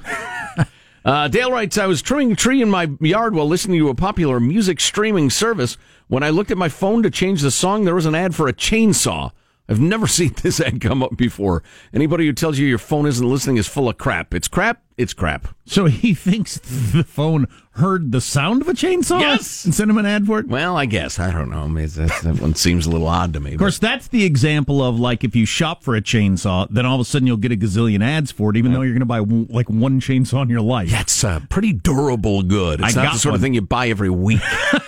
uh, 1.04 1.28
Dale 1.28 1.52
writes, 1.52 1.78
I 1.78 1.86
was 1.86 2.02
trimming 2.02 2.32
a 2.32 2.36
tree 2.36 2.62
in 2.62 2.70
my 2.70 2.90
yard 3.00 3.34
while 3.34 3.46
listening 3.46 3.78
to 3.80 3.90
a 3.90 3.94
popular 3.94 4.40
music 4.40 4.80
streaming 4.80 5.30
service. 5.30 5.76
When 6.08 6.22
I 6.22 6.30
looked 6.30 6.50
at 6.50 6.58
my 6.58 6.68
phone 6.68 7.02
to 7.02 7.10
change 7.10 7.42
the 7.42 7.50
song, 7.50 7.84
there 7.84 7.94
was 7.94 8.06
an 8.06 8.14
ad 8.14 8.34
for 8.34 8.48
a 8.48 8.52
chainsaw. 8.52 9.30
I've 9.68 9.80
never 9.80 10.06
seen 10.08 10.34
this 10.42 10.60
ad 10.60 10.80
come 10.80 11.02
up 11.02 11.16
before. 11.16 11.62
Anybody 11.92 12.26
who 12.26 12.32
tells 12.32 12.58
you 12.58 12.66
your 12.66 12.78
phone 12.78 13.06
isn't 13.06 13.26
listening 13.26 13.56
is 13.56 13.68
full 13.68 13.88
of 13.88 13.98
crap. 13.98 14.34
It's 14.34 14.48
crap. 14.48 14.82
It's 14.98 15.14
crap. 15.14 15.48
So 15.64 15.86
he 15.86 16.14
thinks 16.14 16.58
the 16.58 17.04
phone 17.04 17.46
heard 17.72 18.12
the 18.12 18.20
sound 18.20 18.60
of 18.60 18.68
a 18.68 18.74
chainsaw? 18.74 19.20
Yes. 19.20 19.64
And 19.64 19.74
sent 19.74 19.90
him 19.90 19.98
an 19.98 20.06
ad 20.06 20.26
for 20.26 20.38
it? 20.38 20.48
Well, 20.48 20.76
I 20.76 20.86
guess. 20.86 21.18
I 21.18 21.32
don't 21.32 21.50
know. 21.50 21.62
I 21.62 21.68
mean, 21.68 21.86
that, 21.86 22.20
that 22.22 22.40
one 22.40 22.54
seems 22.54 22.86
a 22.86 22.90
little 22.90 23.06
odd 23.06 23.32
to 23.32 23.40
me. 23.40 23.52
Of 23.52 23.58
course, 23.58 23.78
that's 23.78 24.08
the 24.08 24.24
example 24.24 24.82
of 24.82 25.00
like 25.00 25.24
if 25.24 25.34
you 25.34 25.46
shop 25.46 25.82
for 25.82 25.96
a 25.96 26.02
chainsaw, 26.02 26.68
then 26.70 26.84
all 26.84 26.96
of 26.96 27.00
a 27.00 27.04
sudden 27.04 27.26
you'll 27.26 27.38
get 27.38 27.52
a 27.52 27.56
gazillion 27.56 28.04
ads 28.04 28.30
for 28.30 28.50
it, 28.50 28.56
even 28.56 28.72
though 28.72 28.82
you're 28.82 28.96
going 28.96 29.00
to 29.00 29.06
buy 29.06 29.20
like 29.20 29.70
one 29.70 30.00
chainsaw 30.00 30.42
in 30.42 30.50
your 30.50 30.60
life. 30.60 30.90
That's 30.90 31.24
uh, 31.24 31.40
pretty 31.48 31.72
durable 31.72 32.42
good. 32.42 32.80
It's 32.80 32.96
I 32.96 33.04
not 33.04 33.12
the 33.14 33.18
sort 33.18 33.34
of 33.34 33.40
thing 33.40 33.54
you 33.54 33.62
buy 33.62 33.88
every 33.88 34.10
week. 34.10 34.42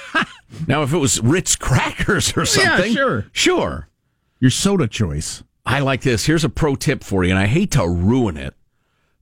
now, 0.68 0.82
if 0.82 0.92
it 0.92 0.98
was 0.98 1.20
Ritz 1.20 1.56
crackers 1.56 2.36
or 2.36 2.44
something. 2.44 2.70
Yeah, 2.70 2.76
something, 2.76 2.94
sure. 2.94 3.26
sure. 3.32 3.88
Your 4.44 4.50
soda 4.50 4.86
choice. 4.86 5.42
I 5.64 5.78
like 5.78 6.02
this. 6.02 6.26
Here's 6.26 6.44
a 6.44 6.50
pro 6.50 6.76
tip 6.76 7.02
for 7.02 7.24
you, 7.24 7.30
and 7.30 7.38
I 7.38 7.46
hate 7.46 7.70
to 7.70 7.88
ruin 7.88 8.36
it, 8.36 8.52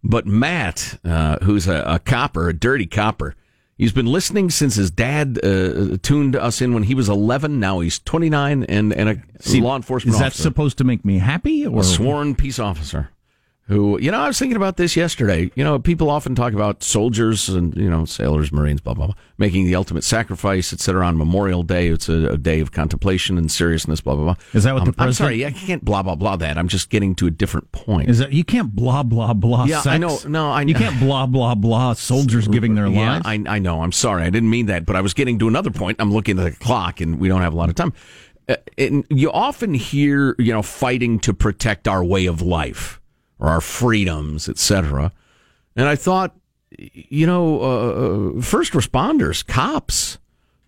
but 0.03 0.27
Matt, 0.27 0.99
uh, 1.05 1.37
who's 1.45 1.69
a, 1.69 1.81
a 1.87 2.01
copper, 2.01 2.49
a 2.49 2.53
dirty 2.53 2.87
copper, 2.87 3.37
he's 3.79 3.93
been 3.93 4.07
listening 4.07 4.51
since 4.51 4.75
his 4.75 4.91
dad 4.91 5.39
uh, 5.45 5.97
tuned 6.03 6.35
us 6.35 6.61
in 6.61 6.75
when 6.75 6.83
he 6.83 6.97
was 6.97 7.09
11. 7.09 7.61
Now 7.61 7.79
he's 7.79 8.01
29 8.01 8.65
and, 8.65 8.93
and 8.93 9.09
a 9.11 9.23
See, 9.39 9.61
law 9.61 9.77
enforcement 9.77 10.15
Is 10.17 10.21
that 10.21 10.33
supposed 10.33 10.77
to 10.79 10.83
make 10.83 11.05
me 11.05 11.19
happy? 11.19 11.69
Or 11.69 11.83
a 11.83 11.85
sworn 11.85 12.35
peace 12.35 12.59
officer 12.59 13.11
who 13.69 13.99
you 14.01 14.11
know 14.11 14.19
i 14.19 14.27
was 14.27 14.39
thinking 14.39 14.57
about 14.57 14.77
this 14.77 14.97
yesterday 14.97 15.51
you 15.55 15.63
know 15.63 15.79
people 15.79 16.11
often 16.11 16.35
talk 16.35 16.53
about 16.53 16.83
soldiers 16.83 17.49
and 17.49 17.75
you 17.77 17.89
know 17.89 18.05
sailors 18.05 18.51
marines 18.51 18.81
blah 18.81 18.93
blah 18.93 19.07
blah 19.07 19.15
making 19.39 19.65
the 19.67 19.75
ultimate 19.75 20.03
sacrifice 20.03 20.73
etc 20.73 21.07
on 21.07 21.17
memorial 21.17 21.63
day 21.63 21.87
it's 21.89 22.09
a, 22.09 22.27
a 22.31 22.37
day 22.37 22.59
of 22.61 22.73
contemplation 22.73 23.39
and 23.39 23.51
seriousness 23.53 24.01
blah 24.01 24.15
blah 24.17 24.25
blah 24.25 24.35
Is 24.53 24.65
that 24.65 24.75
what 24.75 24.81
the 24.81 24.89
Um, 24.91 24.95
i'm 24.99 25.05
president- 25.07 25.17
sorry 25.17 25.47
i 25.47 25.53
can't 25.53 25.85
blah 25.85 26.03
blah 26.03 26.17
blah 26.17 26.35
that 26.37 26.59
i'm 26.59 26.67
just 26.69 26.91
getting 26.91 27.15
to 27.17 27.27
a 27.29 27.31
different 27.31 27.71
point 27.73 28.11
Is 28.11 28.19
that 28.19 28.33
you 28.33 28.43
can't 28.45 28.75
blah 28.75 29.03
blah 29.05 29.33
blah? 29.33 29.65
Yeah, 29.67 29.83
I 29.85 29.97
know. 29.99 30.19
No, 30.27 30.51
I- 30.51 30.63
you 30.63 30.75
can't 30.75 30.99
blah 30.99 31.27
blah 31.27 31.55
blah. 31.55 31.93
Soldiers 31.95 32.49
giving 32.57 32.75
their 32.75 32.87
yeah, 32.89 33.13
lives. 33.15 33.27
I, 33.27 33.43
I 33.47 33.59
know. 33.59 33.83
I'm 33.83 33.93
sorry. 33.93 34.23
I 34.25 34.31
didn't 34.31 34.51
mean 34.51 34.67
that, 34.67 34.85
but 34.87 34.97
I 34.97 35.01
was 35.01 35.15
getting 35.15 35.39
to 35.41 35.49
another 35.49 35.71
point. 35.71 35.97
I'm 36.01 36.13
looking 36.13 36.39
at 36.39 36.45
the 36.45 36.51
clock, 36.59 37.01
and 37.01 37.19
we 37.21 37.29
don't 37.29 37.41
have 37.43 37.53
a 37.53 37.57
lot 37.57 37.69
of 37.69 37.75
time. 37.75 37.93
Uh, 38.49 38.57
and 38.79 39.05
you 39.11 39.31
often 39.31 39.75
hear, 39.75 40.35
you 40.39 40.53
know, 40.53 40.63
fighting 40.63 41.19
to 41.21 41.33
protect 41.35 41.87
our 41.89 42.03
way 42.05 42.27
of 42.27 42.43
life 42.43 43.01
or 43.43 43.49
our 43.49 43.61
freedoms, 43.61 44.49
etc. 44.49 45.13
And 45.75 45.89
I 45.89 45.97
thought, 45.97 46.35
you 46.71 47.27
know, 47.27 48.37
uh, 48.37 48.41
first 48.41 48.73
responders, 48.73 49.45
cops, 49.45 50.19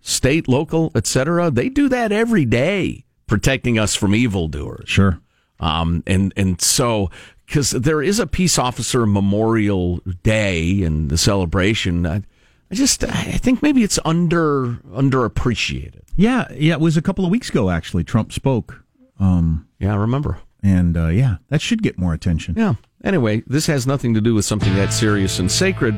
state, 0.01 0.49
local, 0.49 0.91
etc. 0.93 1.49
They 1.49 1.69
do 1.69 1.87
that 1.87 2.11
every 2.11 2.43
day, 2.43 3.05
protecting 3.27 3.79
us 3.79 3.95
from 3.95 4.13
evildoers. 4.13 4.89
Sure. 4.89 5.19
Um, 5.61 6.03
and 6.05 6.33
and 6.35 6.59
so 6.59 7.09
because 7.45 7.71
there 7.71 8.01
is 8.01 8.19
a 8.19 8.27
peace 8.27 8.59
officer 8.59 9.05
memorial 9.05 10.01
day 10.23 10.83
and 10.83 11.09
the 11.09 11.17
celebration, 11.17 12.05
I, 12.05 12.23
I 12.69 12.75
just 12.75 13.05
I 13.05 13.37
think 13.37 13.63
maybe 13.63 13.83
it's 13.83 13.99
under 14.03 14.73
underappreciated. 14.91 16.01
Yeah, 16.17 16.47
yeah. 16.53 16.73
It 16.73 16.81
was 16.81 16.97
a 16.97 17.01
couple 17.01 17.23
of 17.23 17.31
weeks 17.31 17.49
ago 17.49 17.69
actually. 17.69 18.03
Trump 18.03 18.33
spoke. 18.33 18.83
Um, 19.17 19.69
yeah, 19.79 19.93
I 19.93 19.95
remember. 19.95 20.39
And 20.65 20.97
uh, 20.97 21.07
yeah, 21.07 21.37
that 21.49 21.61
should 21.61 21.83
get 21.83 21.99
more 21.99 22.13
attention. 22.13 22.55
Yeah, 22.57 22.73
Anyway, 23.05 23.43
this 23.45 23.67
has 23.67 23.85
nothing 23.85 24.15
to 24.15 24.21
do 24.21 24.33
with 24.33 24.45
something 24.45 24.73
that 24.73 24.91
serious 24.91 25.37
and 25.37 25.51
sacred, 25.51 25.95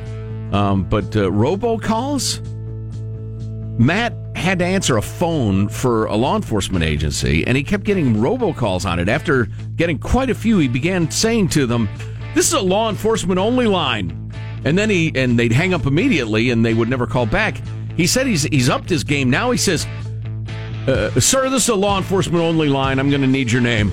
um, 0.53 0.83
but 0.83 1.05
uh, 1.15 1.31
robocalls? 1.31 2.45
Matt 3.79 4.13
had 4.35 4.59
to 4.59 4.65
answer 4.65 4.97
a 4.97 5.01
phone 5.01 5.69
for 5.69 6.05
a 6.07 6.15
law 6.15 6.35
enforcement 6.35 6.83
agency, 6.83 7.47
and 7.47 7.55
he 7.55 7.63
kept 7.63 7.85
getting 7.85 8.15
robocalls 8.15 8.85
on 8.85 8.99
it. 8.99 9.07
After 9.07 9.47
getting 9.77 9.97
quite 9.97 10.29
a 10.29 10.35
few, 10.35 10.57
he 10.59 10.67
began 10.67 11.09
saying 11.09 11.47
to 11.49 11.65
them, 11.65 11.87
"This 12.35 12.47
is 12.47 12.53
a 12.53 12.59
law 12.59 12.89
enforcement 12.89 13.39
only 13.39 13.67
line," 13.67 14.33
and 14.65 14.77
then 14.77 14.89
he 14.89 15.13
and 15.15 15.39
they'd 15.39 15.53
hang 15.53 15.73
up 15.73 15.85
immediately, 15.85 16.49
and 16.49 16.65
they 16.65 16.73
would 16.73 16.89
never 16.89 17.07
call 17.07 17.25
back. 17.25 17.61
He 17.95 18.05
said 18.05 18.27
he's 18.27 18.43
he's 18.43 18.67
upped 18.67 18.89
his 18.89 19.05
game 19.05 19.29
now. 19.29 19.51
He 19.51 19.57
says, 19.57 19.87
uh, 20.87 21.17
"Sir, 21.21 21.49
this 21.49 21.63
is 21.63 21.69
a 21.69 21.75
law 21.75 21.97
enforcement 21.97 22.43
only 22.43 22.67
line. 22.67 22.99
I'm 22.99 23.09
going 23.09 23.21
to 23.21 23.27
need 23.27 23.49
your 23.49 23.61
name." 23.61 23.91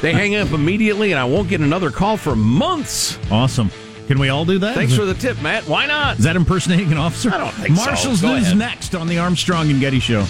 They 0.00 0.12
hang 0.12 0.36
up 0.36 0.52
immediately, 0.52 1.12
and 1.12 1.18
I 1.18 1.24
won't 1.24 1.48
get 1.48 1.60
another 1.60 1.90
call 1.90 2.16
for 2.16 2.34
months. 2.36 3.18
Awesome. 3.30 3.70
Can 4.06 4.18
we 4.18 4.28
all 4.28 4.44
do 4.44 4.58
that? 4.58 4.74
Thanks 4.74 4.94
for 4.94 5.04
the 5.06 5.14
tip, 5.14 5.40
Matt. 5.40 5.66
Why 5.66 5.86
not? 5.86 6.18
Is 6.18 6.24
that 6.24 6.36
impersonating 6.36 6.92
an 6.92 6.98
officer? 6.98 7.30
I 7.32 7.38
don't 7.38 7.52
think 7.54 7.76
so. 7.76 7.84
Marshall's 7.86 8.22
news 8.22 8.44
ahead. 8.48 8.56
next 8.58 8.94
on 8.94 9.06
the 9.06 9.18
Armstrong 9.18 9.70
and 9.70 9.80
Getty 9.80 10.00
Show. 10.00 10.26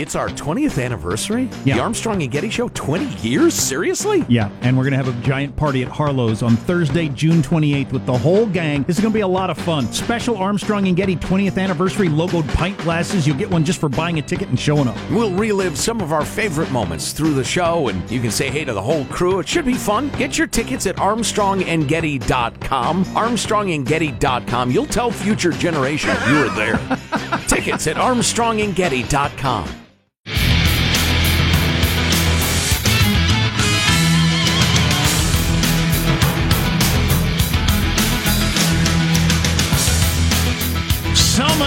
It's 0.00 0.14
our 0.14 0.30
20th 0.30 0.82
anniversary? 0.82 1.50
Yeah. 1.62 1.74
The 1.74 1.82
Armstrong 1.82 2.22
and 2.22 2.32
Getty 2.32 2.48
Show? 2.48 2.70
20 2.70 3.04
years? 3.16 3.52
Seriously? 3.52 4.24
Yeah, 4.30 4.48
and 4.62 4.74
we're 4.74 4.84
going 4.84 4.92
to 4.92 4.96
have 4.96 5.08
a 5.08 5.12
giant 5.20 5.54
party 5.56 5.82
at 5.82 5.88
Harlow's 5.88 6.42
on 6.42 6.56
Thursday, 6.56 7.10
June 7.10 7.42
28th 7.42 7.92
with 7.92 8.06
the 8.06 8.16
whole 8.16 8.46
gang. 8.46 8.82
This 8.84 8.96
is 8.96 9.02
going 9.02 9.12
to 9.12 9.18
be 9.18 9.20
a 9.20 9.28
lot 9.28 9.50
of 9.50 9.58
fun. 9.58 9.92
Special 9.92 10.38
Armstrong 10.38 10.88
and 10.88 10.96
Getty 10.96 11.16
20th 11.16 11.62
anniversary 11.62 12.08
logoed 12.08 12.48
pint 12.54 12.78
glasses. 12.78 13.26
You'll 13.26 13.36
get 13.36 13.50
one 13.50 13.62
just 13.62 13.78
for 13.78 13.90
buying 13.90 14.18
a 14.18 14.22
ticket 14.22 14.48
and 14.48 14.58
showing 14.58 14.88
up. 14.88 14.96
We'll 15.10 15.34
relive 15.34 15.76
some 15.76 16.00
of 16.00 16.14
our 16.14 16.24
favorite 16.24 16.72
moments 16.72 17.12
through 17.12 17.34
the 17.34 17.44
show, 17.44 17.88
and 17.88 18.10
you 18.10 18.22
can 18.22 18.30
say 18.30 18.48
hey 18.48 18.64
to 18.64 18.72
the 18.72 18.80
whole 18.80 19.04
crew. 19.04 19.40
It 19.40 19.48
should 19.48 19.66
be 19.66 19.74
fun. 19.74 20.08
Get 20.16 20.38
your 20.38 20.46
tickets 20.46 20.86
at 20.86 20.96
ArmstrongandGetty.com. 20.96 23.04
ArmstrongandGetty.com. 23.04 24.70
You'll 24.70 24.86
tell 24.86 25.10
future 25.10 25.52
generations 25.52 26.18
you 26.26 26.36
were 26.36 26.48
there. 26.56 26.78
tickets 27.48 27.86
at 27.86 27.96
ArmstrongandGetty.com. 27.96 29.80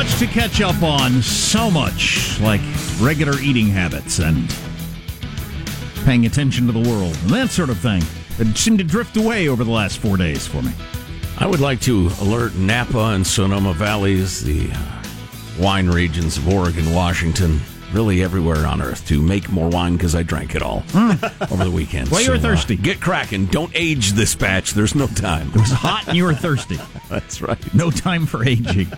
much 0.04 0.20
to 0.20 0.28
catch 0.28 0.60
up 0.62 0.82
on. 0.84 1.22
So 1.22 1.72
much 1.72 2.38
like 2.42 2.60
regular 3.00 3.40
eating 3.40 3.68
habits 3.68 4.20
and 4.20 4.54
paying 6.04 6.26
attention 6.26 6.66
to 6.68 6.74
the 6.74 6.90
world 6.90 7.18
and 7.22 7.30
that 7.30 7.50
sort 7.50 7.70
of 7.70 7.78
thing 7.80 8.04
that 8.38 8.58
seemed 8.58 8.80
to 8.80 8.84
drift 8.84 9.16
away 9.16 9.48
over 9.48 9.64
the 9.64 9.72
last 9.72 10.00
four 10.00 10.18
days 10.18 10.46
for 10.46 10.62
me. 10.62 10.72
I 11.38 11.48
would 11.48 11.62
like 11.62 11.80
to 11.82 12.12
alert 12.20 12.54
Napa 12.56 12.98
and 13.14 13.26
Sonoma 13.26 13.74
Valleys, 13.74 14.44
the 14.44 14.70
uh, 14.74 15.04
wine 15.58 15.88
regions 15.88 16.38
of 16.38 16.50
Oregon, 16.50 16.94
Washington, 16.94 17.62
really 17.94 18.22
everywhere 18.24 18.68
on 18.68 18.82
earth, 18.82 19.08
to 19.08 19.22
make 19.22 19.50
more 19.50 19.70
wine 19.70 19.94
because 19.94 20.16
I 20.16 20.24
drank 20.24 20.54
it 20.54 20.62
all 20.62 20.84
over 20.94 21.64
the 21.64 21.72
weekend. 21.74 22.10
Well, 22.10 22.22
you 22.22 22.32
were 22.32 22.40
So, 22.40 22.50
uh, 22.50 22.56
thirsty. 22.56 22.76
get 22.76 23.00
cracking. 23.00 23.46
Don't 23.46 23.72
age 23.74 24.12
this 24.14 24.36
batch. 24.36 24.72
There's 24.72 24.96
no 24.96 25.08
time. 25.08 25.48
It 25.50 25.56
was 25.62 25.72
hot 25.72 26.08
and 26.10 26.18
you 26.18 26.26
were 26.26 26.34
thirsty. 26.36 26.78
That's 27.10 27.42
right. 27.42 27.74
No 27.74 27.90
time 27.90 28.26
for 28.26 28.44
aging. 28.46 28.92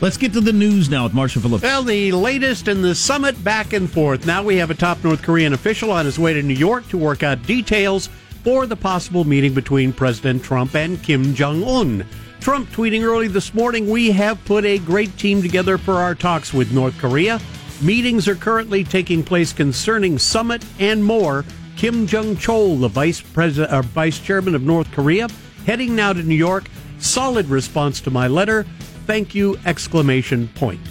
Let's 0.00 0.16
get 0.16 0.32
to 0.34 0.40
the 0.40 0.52
news 0.52 0.88
now 0.88 1.02
with 1.02 1.12
Marshall 1.12 1.42
Phillips. 1.42 1.64
Well, 1.64 1.82
the 1.82 2.12
latest 2.12 2.68
in 2.68 2.82
the 2.82 2.94
summit 2.94 3.42
back 3.42 3.72
and 3.72 3.90
forth. 3.90 4.26
Now 4.26 4.44
we 4.44 4.54
have 4.58 4.70
a 4.70 4.74
top 4.74 5.02
North 5.02 5.22
Korean 5.22 5.52
official 5.52 5.90
on 5.90 6.04
his 6.04 6.20
way 6.20 6.32
to 6.34 6.40
New 6.40 6.54
York 6.54 6.88
to 6.90 6.96
work 6.96 7.24
out 7.24 7.42
details 7.42 8.08
for 8.44 8.64
the 8.66 8.76
possible 8.76 9.24
meeting 9.24 9.54
between 9.54 9.92
President 9.92 10.44
Trump 10.44 10.76
and 10.76 11.02
Kim 11.02 11.34
Jong 11.34 11.64
un. 11.64 12.06
Trump 12.38 12.70
tweeting 12.70 13.02
early 13.02 13.26
this 13.26 13.52
morning 13.54 13.90
We 13.90 14.12
have 14.12 14.42
put 14.44 14.64
a 14.64 14.78
great 14.78 15.16
team 15.18 15.42
together 15.42 15.76
for 15.76 15.94
our 15.94 16.14
talks 16.14 16.54
with 16.54 16.70
North 16.70 16.96
Korea. 16.98 17.40
Meetings 17.82 18.28
are 18.28 18.36
currently 18.36 18.84
taking 18.84 19.24
place 19.24 19.52
concerning 19.52 20.16
summit 20.16 20.64
and 20.78 21.02
more. 21.02 21.44
Kim 21.76 22.06
Jong 22.06 22.36
Chol, 22.36 22.80
the 22.80 22.86
vice 22.86 23.20
president 23.20 23.72
or 23.72 23.82
vice 23.82 24.20
chairman 24.20 24.54
of 24.54 24.62
North 24.62 24.92
Korea, 24.92 25.26
heading 25.66 25.96
now 25.96 26.12
to 26.12 26.22
New 26.22 26.36
York. 26.36 26.70
Solid 27.00 27.46
response 27.46 28.00
to 28.02 28.12
my 28.12 28.28
letter. 28.28 28.64
Thank 29.08 29.34
you! 29.34 29.58
Exclamation 29.64 30.48
point. 30.48 30.82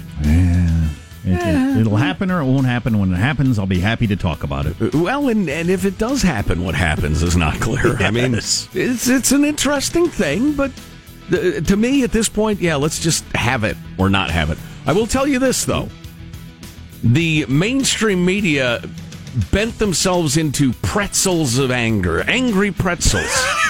It, 1.23 1.85
will 1.85 1.97
happen 1.97 2.31
or 2.31 2.41
it 2.41 2.45
won't 2.45 2.65
happen. 2.65 2.97
When 2.97 3.13
it 3.13 3.17
happens, 3.17 3.59
I'll 3.59 3.67
be 3.67 3.79
happy 3.79 4.07
to 4.07 4.15
talk 4.15 4.43
about 4.43 4.65
it. 4.65 4.95
Well, 4.95 5.27
and, 5.27 5.47
and 5.47 5.69
if 5.69 5.85
it 5.85 5.99
does 5.99 6.23
happen, 6.23 6.63
what 6.63 6.73
happens 6.73 7.21
is 7.21 7.37
not 7.37 7.59
clear. 7.61 7.95
I 7.97 8.09
mean, 8.09 8.33
it's 8.33 8.75
it's 8.75 9.31
an 9.31 9.45
interesting 9.45 10.07
thing, 10.07 10.53
but 10.53 10.71
uh, 11.31 11.61
to 11.61 11.75
me 11.77 12.01
at 12.01 12.11
this 12.11 12.27
point, 12.27 12.59
yeah, 12.59 12.75
let's 12.75 12.99
just 12.99 13.23
have 13.35 13.63
it 13.63 13.77
or 13.99 14.09
not 14.09 14.31
have 14.31 14.49
it. 14.49 14.57
I 14.87 14.93
will 14.93 15.05
tell 15.05 15.27
you 15.27 15.37
this 15.37 15.63
though: 15.63 15.87
the 17.03 17.45
mainstream 17.47 18.25
media 18.25 18.81
bent 19.51 19.77
themselves 19.79 20.37
into 20.37 20.73
pretzels 20.73 21.57
of 21.57 21.71
anger, 21.71 22.21
angry 22.29 22.71
pretzels, 22.71 23.31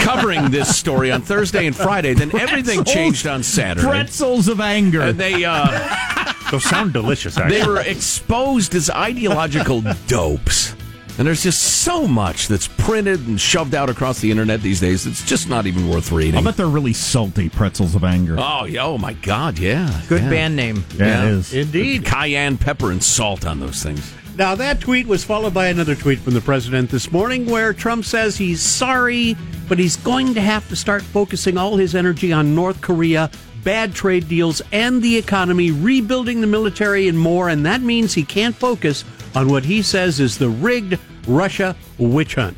covering 0.00 0.50
this 0.50 0.76
story 0.76 1.10
on 1.10 1.22
Thursday 1.22 1.66
and 1.66 1.74
Friday. 1.74 2.14
Then 2.14 2.34
everything 2.36 2.78
Pretzels. 2.78 2.94
changed 2.94 3.26
on 3.26 3.42
Saturday. 3.42 3.86
Pretzels 3.86 4.48
of 4.48 4.60
anger. 4.60 5.02
And 5.02 5.18
they 5.18 5.44
uh, 5.44 6.34
Those 6.50 6.64
sound 6.64 6.92
delicious, 6.92 7.36
they 7.36 7.64
were 7.64 7.80
exposed 7.80 8.74
as 8.74 8.90
ideological 8.90 9.84
dopes. 10.08 10.74
And 11.16 11.26
there's 11.26 11.42
just 11.42 11.82
so 11.82 12.08
much 12.08 12.48
that's 12.48 12.66
printed 12.66 13.26
and 13.28 13.38
shoved 13.38 13.74
out 13.74 13.90
across 13.90 14.20
the 14.20 14.30
internet 14.30 14.62
these 14.62 14.80
days. 14.80 15.06
It's 15.06 15.24
just 15.24 15.48
not 15.48 15.66
even 15.66 15.88
worth 15.88 16.10
reading. 16.10 16.36
I'll 16.36 16.42
bet 16.42 16.56
they're 16.56 16.66
really 16.66 16.94
salty 16.94 17.50
pretzels 17.50 17.94
of 17.94 18.04
anger. 18.04 18.36
Oh, 18.38 18.64
yeah, 18.64 18.84
oh 18.84 18.96
my 18.96 19.12
God, 19.12 19.58
yeah. 19.58 20.00
Good 20.08 20.22
yeah. 20.22 20.30
band 20.30 20.56
name. 20.56 20.84
yeah, 20.96 21.24
it 21.24 21.28
is. 21.30 21.52
Indeed. 21.54 22.04
Cayenne 22.04 22.56
pepper 22.56 22.90
and 22.90 23.04
salt 23.04 23.44
on 23.44 23.60
those 23.60 23.82
things. 23.82 24.14
Now, 24.36 24.54
that 24.54 24.80
tweet 24.80 25.06
was 25.06 25.24
followed 25.24 25.52
by 25.52 25.66
another 25.66 25.94
tweet 25.94 26.20
from 26.20 26.34
the 26.34 26.40
president 26.40 26.90
this 26.90 27.12
morning 27.12 27.46
where 27.46 27.74
Trump 27.74 28.04
says 28.04 28.36
he's 28.36 28.62
sorry, 28.62 29.36
but 29.68 29.78
he's 29.78 29.96
going 29.96 30.34
to 30.34 30.40
have 30.40 30.66
to 30.68 30.76
start 30.76 31.02
focusing 31.02 31.58
all 31.58 31.76
his 31.76 31.94
energy 31.94 32.32
on 32.32 32.54
North 32.54 32.80
Korea, 32.80 33.30
bad 33.64 33.94
trade 33.94 34.28
deals, 34.28 34.62
and 34.72 35.02
the 35.02 35.16
economy, 35.16 35.70
rebuilding 35.70 36.40
the 36.40 36.46
military, 36.46 37.08
and 37.08 37.18
more. 37.18 37.48
And 37.48 37.66
that 37.66 37.82
means 37.82 38.14
he 38.14 38.24
can't 38.24 38.54
focus 38.54 39.04
on 39.34 39.48
what 39.48 39.64
he 39.64 39.82
says 39.82 40.20
is 40.20 40.38
the 40.38 40.48
rigged 40.48 40.98
Russia 41.26 41.76
witch 41.98 42.36
hunt. 42.36 42.56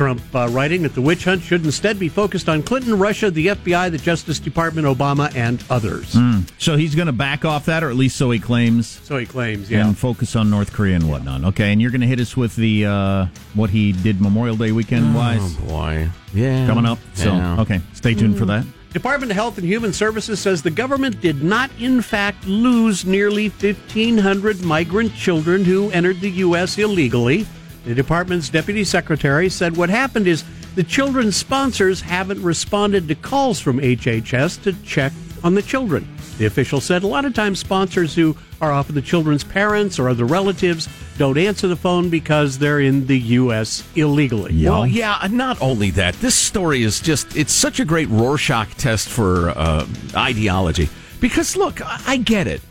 Trump 0.00 0.22
uh, 0.34 0.48
writing 0.50 0.80
that 0.80 0.94
the 0.94 1.02
witch 1.02 1.24
hunt 1.24 1.42
should 1.42 1.62
instead 1.62 1.98
be 1.98 2.08
focused 2.08 2.48
on 2.48 2.62
Clinton, 2.62 2.98
Russia, 2.98 3.30
the 3.30 3.48
FBI, 3.48 3.90
the 3.90 3.98
Justice 3.98 4.38
Department, 4.38 4.86
Obama, 4.86 5.30
and 5.36 5.62
others. 5.68 6.16
So 6.56 6.76
he's 6.76 6.94
going 6.94 7.08
to 7.08 7.12
back 7.12 7.44
off 7.44 7.66
that, 7.66 7.84
or 7.84 7.90
at 7.90 7.96
least 7.96 8.16
so 8.16 8.30
he 8.30 8.38
claims, 8.38 8.86
So 9.04 9.18
he 9.18 9.26
claims, 9.26 9.70
yeah. 9.70 9.86
and 9.86 9.98
focus 9.98 10.36
on 10.36 10.48
North 10.48 10.72
Korea 10.72 10.96
and 10.96 11.06
whatnot. 11.10 11.44
Okay, 11.44 11.70
and 11.70 11.82
you're 11.82 11.90
going 11.90 12.00
to 12.00 12.06
hit 12.06 12.18
us 12.18 12.34
with 12.34 12.56
the 12.56 12.86
uh, 12.86 13.26
what 13.52 13.68
he 13.68 13.92
did 13.92 14.22
Memorial 14.22 14.56
Day 14.56 14.72
weekend 14.72 15.14
wise 15.14 15.38
Oh, 15.42 15.66
boy. 15.68 16.08
Yeah. 16.32 16.66
coming 16.66 16.86
up. 16.86 16.98
So 17.12 17.34
Yeah. 17.34 17.60
okay, 17.60 17.82
stay 17.92 18.14
tuned 18.14 18.38
for 18.38 18.46
that. 18.46 18.64
Department 18.94 19.30
of 19.30 19.36
Health 19.36 19.58
and 19.58 19.66
Human 19.66 19.92
Services 19.92 20.40
says 20.40 20.62
the 20.62 20.70
government 20.70 21.20
did 21.20 21.42
not, 21.44 21.70
in 21.78 22.00
fact, 22.00 22.46
lose 22.46 23.04
nearly 23.04 23.50
1,500 23.50 24.62
migrant 24.64 25.14
children 25.14 25.62
who 25.62 25.90
entered 25.90 26.20
the 26.20 26.30
U.S. 26.48 26.78
illegally. 26.78 27.46
The 27.84 27.94
department's 27.94 28.48
deputy 28.48 28.84
secretary 28.84 29.48
said 29.48 29.76
what 29.76 29.90
happened 29.90 30.26
is 30.26 30.44
the 30.74 30.84
children's 30.84 31.36
sponsors 31.36 32.00
haven't 32.00 32.42
responded 32.42 33.08
to 33.08 33.14
calls 33.14 33.60
from 33.60 33.78
HHS 33.78 34.62
to 34.62 34.72
check 34.84 35.12
on 35.42 35.54
the 35.54 35.62
children. 35.62 36.06
The 36.38 36.46
official 36.46 36.80
said 36.80 37.02
a 37.02 37.06
lot 37.06 37.24
of 37.24 37.34
times 37.34 37.58
sponsors 37.58 38.14
who 38.14 38.36
are 38.60 38.72
often 38.72 38.94
the 38.94 39.02
children's 39.02 39.44
parents 39.44 39.98
or 39.98 40.08
other 40.08 40.24
relatives 40.24 40.88
don't 41.18 41.36
answer 41.36 41.68
the 41.68 41.76
phone 41.76 42.08
because 42.08 42.58
they're 42.58 42.80
in 42.80 43.06
the 43.06 43.18
U.S. 43.18 43.86
illegally. 43.94 44.64
Well, 44.64 44.86
yeah, 44.86 45.26
not 45.30 45.60
only 45.60 45.90
that, 45.90 46.14
this 46.16 46.34
story 46.34 46.82
is 46.82 47.00
just, 47.00 47.36
it's 47.36 47.52
such 47.52 47.78
a 47.80 47.84
great 47.84 48.08
Rorschach 48.08 48.74
test 48.76 49.08
for 49.08 49.50
uh, 49.50 49.86
ideology. 50.14 50.88
Because, 51.20 51.56
look, 51.56 51.82
I 51.82 52.00
I 52.06 52.16
get 52.16 52.46
it. 52.46 52.62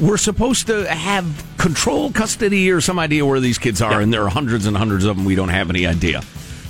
We're 0.00 0.16
supposed 0.16 0.66
to 0.66 0.88
have 0.88 1.44
control, 1.58 2.10
custody, 2.10 2.70
or 2.70 2.80
some 2.80 2.98
idea 2.98 3.24
where 3.24 3.38
these 3.40 3.58
kids 3.58 3.80
are, 3.80 4.00
and 4.00 4.12
there 4.12 4.24
are 4.24 4.28
hundreds 4.28 4.66
and 4.66 4.76
hundreds 4.76 5.04
of 5.04 5.16
them. 5.16 5.24
We 5.24 5.36
don't 5.36 5.48
have 5.48 5.70
any 5.70 5.86
idea. 5.86 6.22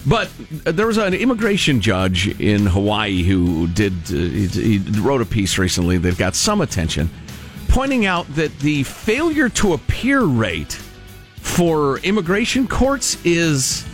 But 0.06 0.30
there 0.64 0.86
was 0.86 0.98
an 0.98 1.14
immigration 1.14 1.80
judge 1.80 2.28
in 2.40 2.66
Hawaii 2.66 3.22
who 3.24 3.66
did, 3.68 3.92
uh, 4.04 4.14
he, 4.14 4.78
he 4.78 5.00
wrote 5.00 5.20
a 5.20 5.26
piece 5.26 5.58
recently 5.58 5.98
that 5.98 6.16
got 6.16 6.36
some 6.36 6.60
attention, 6.60 7.10
pointing 7.68 8.06
out 8.06 8.32
that 8.36 8.56
the 8.60 8.84
failure 8.84 9.48
to 9.48 9.72
appear 9.72 10.22
rate 10.22 10.74
for 11.36 11.98
immigration 12.00 12.68
courts 12.68 13.18
is 13.24 13.84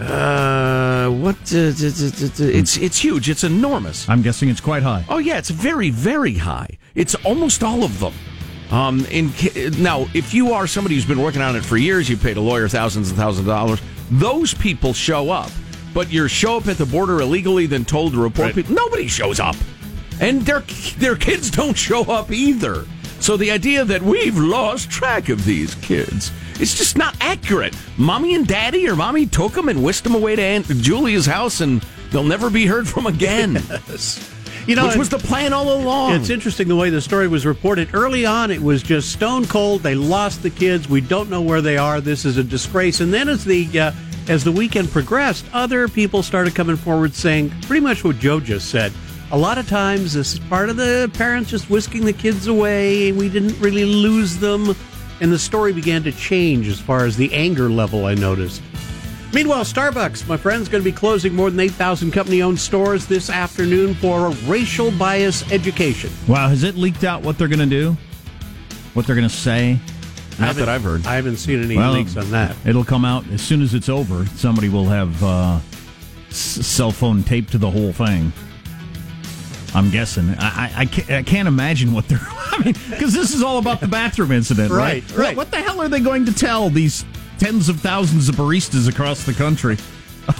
uh, 0.00 1.08
what? 1.08 1.36
Uh, 1.52 1.72
it's 1.72 2.76
it's 2.76 2.98
huge. 2.98 3.30
It's 3.30 3.44
enormous. 3.44 4.06
I'm 4.08 4.20
guessing 4.20 4.50
it's 4.50 4.60
quite 4.60 4.82
high. 4.82 5.06
Oh 5.08 5.18
yeah, 5.18 5.38
it's 5.38 5.48
very 5.48 5.88
very 5.88 6.34
high. 6.34 6.68
It's 6.96 7.14
almost 7.16 7.62
all 7.62 7.84
of 7.84 8.00
them. 8.00 8.14
Um, 8.70 9.06
in 9.10 9.30
now, 9.80 10.06
if 10.12 10.34
you 10.34 10.52
are 10.52 10.66
somebody 10.66 10.96
who's 10.96 11.06
been 11.06 11.22
working 11.22 11.42
on 11.42 11.54
it 11.54 11.64
for 11.64 11.76
years, 11.76 12.08
you 12.08 12.16
paid 12.16 12.36
a 12.36 12.40
lawyer 12.40 12.68
thousands 12.68 13.10
and 13.10 13.18
thousands 13.18 13.46
of 13.46 13.54
dollars. 13.54 13.80
Those 14.10 14.54
people 14.54 14.92
show 14.92 15.30
up, 15.30 15.50
but 15.94 16.10
you 16.10 16.26
show 16.26 16.56
up 16.56 16.66
at 16.66 16.78
the 16.78 16.86
border 16.86 17.20
illegally, 17.20 17.66
then 17.66 17.84
told 17.84 18.14
to 18.14 18.20
report 18.20 18.54
people. 18.54 18.74
Nobody 18.74 19.06
shows 19.06 19.38
up, 19.38 19.54
and 20.20 20.42
their 20.42 20.60
their 20.98 21.14
kids 21.14 21.50
don't 21.50 21.76
show 21.76 22.02
up 22.10 22.32
either. 22.32 22.86
So 23.20 23.36
the 23.36 23.50
idea 23.50 23.84
that 23.84 24.02
we've 24.02 24.36
lost 24.36 24.90
track 24.90 25.28
of 25.28 25.44
these 25.44 25.74
kids. 25.76 26.32
It's 26.58 26.76
just 26.76 26.96
not 26.96 27.14
accurate. 27.20 27.76
Mommy 27.98 28.34
and 28.34 28.46
daddy 28.46 28.88
or 28.88 28.96
mommy 28.96 29.26
took 29.26 29.52
them 29.52 29.68
and 29.68 29.84
whisked 29.84 30.04
them 30.04 30.14
away 30.14 30.36
to 30.36 30.42
Aunt 30.42 30.66
Julia's 30.66 31.26
house 31.26 31.60
and 31.60 31.82
they'll 32.10 32.24
never 32.24 32.48
be 32.48 32.64
heard 32.64 32.88
from 32.88 33.06
again. 33.06 33.56
You 34.66 34.74
know, 34.74 34.88
Which 34.88 34.96
was 34.96 35.08
the 35.08 35.18
plan 35.18 35.52
all 35.52 35.72
along. 35.72 36.14
It's 36.14 36.28
interesting 36.28 36.66
the 36.66 36.74
way 36.74 36.90
the 36.90 37.00
story 37.00 37.28
was 37.28 37.46
reported. 37.46 37.94
Early 37.94 38.26
on, 38.26 38.50
it 38.50 38.60
was 38.60 38.82
just 38.82 39.12
stone 39.12 39.46
cold. 39.46 39.82
They 39.82 39.94
lost 39.94 40.42
the 40.42 40.50
kids. 40.50 40.88
We 40.88 41.00
don't 41.00 41.30
know 41.30 41.40
where 41.40 41.60
they 41.60 41.78
are. 41.78 42.00
This 42.00 42.24
is 42.24 42.36
a 42.36 42.42
disgrace. 42.42 43.00
And 43.00 43.14
then 43.14 43.28
as 43.28 43.44
the 43.44 43.78
uh, 43.78 43.92
as 44.28 44.42
the 44.42 44.50
weekend 44.50 44.90
progressed, 44.90 45.46
other 45.52 45.86
people 45.86 46.20
started 46.22 46.56
coming 46.56 46.74
forward 46.74 47.14
saying 47.14 47.50
pretty 47.62 47.80
much 47.80 48.02
what 48.02 48.18
Joe 48.18 48.40
just 48.40 48.68
said. 48.68 48.92
A 49.30 49.38
lot 49.38 49.56
of 49.56 49.68
times, 49.68 50.14
this 50.14 50.34
is 50.34 50.40
part 50.40 50.68
of 50.68 50.76
the 50.76 51.10
parents 51.14 51.50
just 51.50 51.70
whisking 51.70 52.04
the 52.04 52.12
kids 52.12 52.48
away. 52.48 53.12
We 53.12 53.28
didn't 53.28 53.58
really 53.60 53.84
lose 53.84 54.36
them, 54.38 54.74
and 55.20 55.32
the 55.32 55.38
story 55.38 55.72
began 55.72 56.02
to 56.04 56.12
change 56.12 56.66
as 56.66 56.80
far 56.80 57.04
as 57.04 57.16
the 57.16 57.32
anger 57.32 57.68
level. 57.70 58.06
I 58.06 58.14
noticed. 58.14 58.62
Meanwhile, 59.36 59.64
Starbucks, 59.64 60.26
my 60.26 60.38
friend's 60.38 60.66
going 60.66 60.82
to 60.82 60.90
be 60.90 60.96
closing 60.96 61.34
more 61.34 61.50
than 61.50 61.60
8,000 61.60 62.10
company 62.10 62.40
owned 62.40 62.58
stores 62.58 63.04
this 63.04 63.28
afternoon 63.28 63.94
for 63.96 64.28
a 64.28 64.30
racial 64.46 64.90
bias 64.92 65.52
education. 65.52 66.10
Wow, 66.26 66.48
has 66.48 66.62
it 66.62 66.74
leaked 66.74 67.04
out 67.04 67.20
what 67.20 67.36
they're 67.36 67.46
going 67.46 67.58
to 67.58 67.66
do? 67.66 67.98
What 68.94 69.06
they're 69.06 69.14
going 69.14 69.28
to 69.28 69.34
say? 69.34 69.78
Not 70.40 70.56
that 70.56 70.70
I've 70.70 70.82
heard. 70.82 71.06
I 71.06 71.16
haven't 71.16 71.36
seen 71.36 71.62
any 71.62 71.76
Well, 71.76 71.92
leaks 71.92 72.16
on 72.16 72.30
that. 72.30 72.56
It'll 72.64 72.82
come 72.82 73.04
out 73.04 73.28
as 73.28 73.42
soon 73.42 73.60
as 73.60 73.74
it's 73.74 73.90
over. 73.90 74.24
Somebody 74.24 74.70
will 74.70 74.86
have 74.86 75.22
uh, 75.22 75.60
s- 76.30 76.66
cell 76.66 76.90
phone 76.90 77.22
taped 77.22 77.52
to 77.52 77.58
the 77.58 77.70
whole 77.70 77.92
thing. 77.92 78.32
I'm 79.74 79.90
guessing. 79.90 80.30
I, 80.38 80.46
I, 80.48 80.72
I, 80.76 80.86
can't, 80.86 81.10
I 81.10 81.22
can't 81.22 81.46
imagine 81.46 81.92
what 81.92 82.08
they're. 82.08 82.20
I 82.26 82.64
mean, 82.64 82.74
because 82.88 83.12
this 83.12 83.34
is 83.34 83.42
all 83.42 83.58
about 83.58 83.80
the 83.80 83.86
bathroom 83.86 84.32
incident, 84.32 84.70
right? 84.70 85.02
Right, 85.10 85.18
right. 85.18 85.36
What, 85.36 85.48
what 85.48 85.50
the 85.50 85.58
hell 85.58 85.82
are 85.82 85.90
they 85.90 86.00
going 86.00 86.24
to 86.24 86.32
tell 86.32 86.70
these 86.70 87.04
tens 87.38 87.68
of 87.68 87.80
thousands 87.80 88.28
of 88.28 88.36
baristas 88.36 88.88
across 88.88 89.24
the 89.24 89.32
country? 89.32 89.76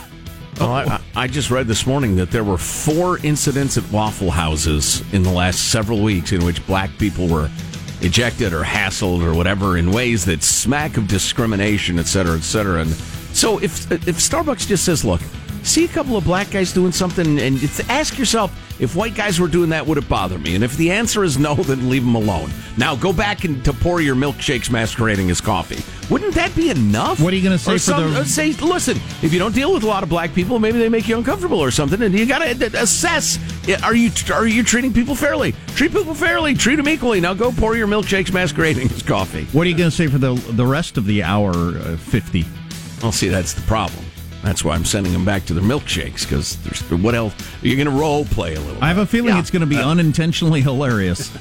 Oh, 0.58 0.72
I, 0.72 1.02
I 1.14 1.26
just 1.26 1.50
read 1.50 1.66
this 1.66 1.86
morning 1.86 2.16
that 2.16 2.30
there 2.30 2.42
were 2.42 2.56
four 2.56 3.18
incidents 3.18 3.76
at 3.76 3.84
Waffle 3.92 4.30
Houses 4.30 5.02
in 5.12 5.22
the 5.22 5.30
last 5.30 5.70
several 5.70 6.00
weeks 6.02 6.32
in 6.32 6.42
which 6.46 6.66
black 6.66 6.88
people 6.96 7.28
were 7.28 7.50
ejected 8.00 8.54
or 8.54 8.62
hassled 8.62 9.22
or 9.22 9.34
whatever 9.34 9.76
in 9.76 9.90
ways 9.90 10.24
that 10.24 10.42
smack 10.42 10.96
of 10.96 11.08
discrimination, 11.08 11.98
et 11.98 12.06
cetera, 12.06 12.36
et 12.36 12.42
cetera. 12.42 12.80
And 12.80 12.90
so 13.34 13.58
if 13.58 13.92
if 13.92 14.16
Starbucks 14.16 14.66
just 14.66 14.86
says, 14.86 15.04
look, 15.04 15.20
see 15.62 15.84
a 15.84 15.88
couple 15.88 16.16
of 16.16 16.24
black 16.24 16.50
guys 16.50 16.72
doing 16.72 16.92
something, 16.92 17.38
and 17.38 17.62
ask 17.90 18.18
yourself, 18.18 18.50
if 18.78 18.94
white 18.94 19.14
guys 19.14 19.40
were 19.40 19.48
doing 19.48 19.70
that, 19.70 19.86
would 19.86 19.98
it 19.98 20.08
bother 20.08 20.38
me? 20.38 20.54
And 20.54 20.62
if 20.64 20.76
the 20.76 20.90
answer 20.90 21.24
is 21.24 21.38
no, 21.38 21.54
then 21.56 21.88
leave 21.88 22.04
them 22.04 22.14
alone. 22.14 22.50
Now 22.76 22.94
go 22.96 23.12
back 23.12 23.44
and 23.44 23.64
to 23.64 23.72
pour 23.72 24.00
your 24.00 24.14
milkshakes 24.14 24.70
masquerading 24.70 25.30
as 25.30 25.40
coffee. 25.40 25.82
Wouldn't 26.12 26.34
that 26.34 26.54
be 26.54 26.70
enough? 26.70 27.18
What 27.20 27.32
are 27.32 27.36
you 27.36 27.42
gonna 27.42 27.58
say 27.58 27.72
Or 27.72 27.74
for 27.74 27.78
some- 27.80 28.14
the- 28.14 28.20
uh, 28.20 28.24
say, 28.24 28.52
listen, 28.52 28.96
if 29.22 29.32
you 29.32 29.38
don't 29.38 29.54
deal 29.54 29.72
with 29.72 29.82
a 29.82 29.86
lot 29.86 30.02
of 30.02 30.08
black 30.08 30.34
people, 30.34 30.58
maybe 30.58 30.78
they 30.78 30.88
make 30.88 31.08
you 31.08 31.16
uncomfortable 31.16 31.58
or 31.58 31.70
something, 31.70 32.00
and 32.02 32.16
you 32.16 32.26
got 32.26 32.38
to 32.40 32.80
assess: 32.80 33.38
are 33.82 33.94
you 33.94 34.10
are 34.32 34.46
you 34.46 34.62
treating 34.62 34.92
people 34.92 35.14
fairly? 35.16 35.52
Treat 35.74 35.92
people 35.92 36.14
fairly. 36.14 36.54
Treat 36.54 36.76
them 36.76 36.88
equally. 36.88 37.20
Now 37.20 37.34
go 37.34 37.50
pour 37.50 37.76
your 37.76 37.88
milkshakes 37.88 38.32
masquerading 38.32 38.90
as 38.92 39.02
coffee. 39.02 39.46
What 39.52 39.66
are 39.66 39.70
you 39.70 39.76
going 39.76 39.90
to 39.90 39.96
say 39.96 40.06
for 40.06 40.18
the 40.18 40.34
the 40.52 40.66
rest 40.66 40.96
of 40.96 41.06
the 41.06 41.22
hour 41.24 41.50
uh, 41.54 41.96
50? 41.96 42.44
Well, 43.02 43.10
see, 43.12 43.28
that's 43.28 43.52
the 43.52 43.62
problem. 43.62 44.04
That's 44.42 44.62
why 44.64 44.74
I'm 44.74 44.84
sending 44.84 45.12
them 45.12 45.24
back 45.24 45.44
to 45.46 45.54
their 45.54 45.64
milkshakes 45.64 46.22
because 46.22 46.56
there's 46.62 46.80
what 47.02 47.14
else? 47.14 47.34
You're 47.62 47.76
going 47.76 47.86
to 47.94 48.00
role 48.00 48.24
play 48.26 48.54
a 48.54 48.60
little. 48.60 48.82
I 48.82 48.88
have 48.88 48.98
a 48.98 49.06
feeling 49.06 49.34
Yeah. 49.34 49.40
it's 49.40 49.50
going 49.50 49.60
to 49.60 49.66
be 49.66 49.76
uh, 49.78 49.88
unintentionally 49.88 50.60
hilarious. 50.60 51.32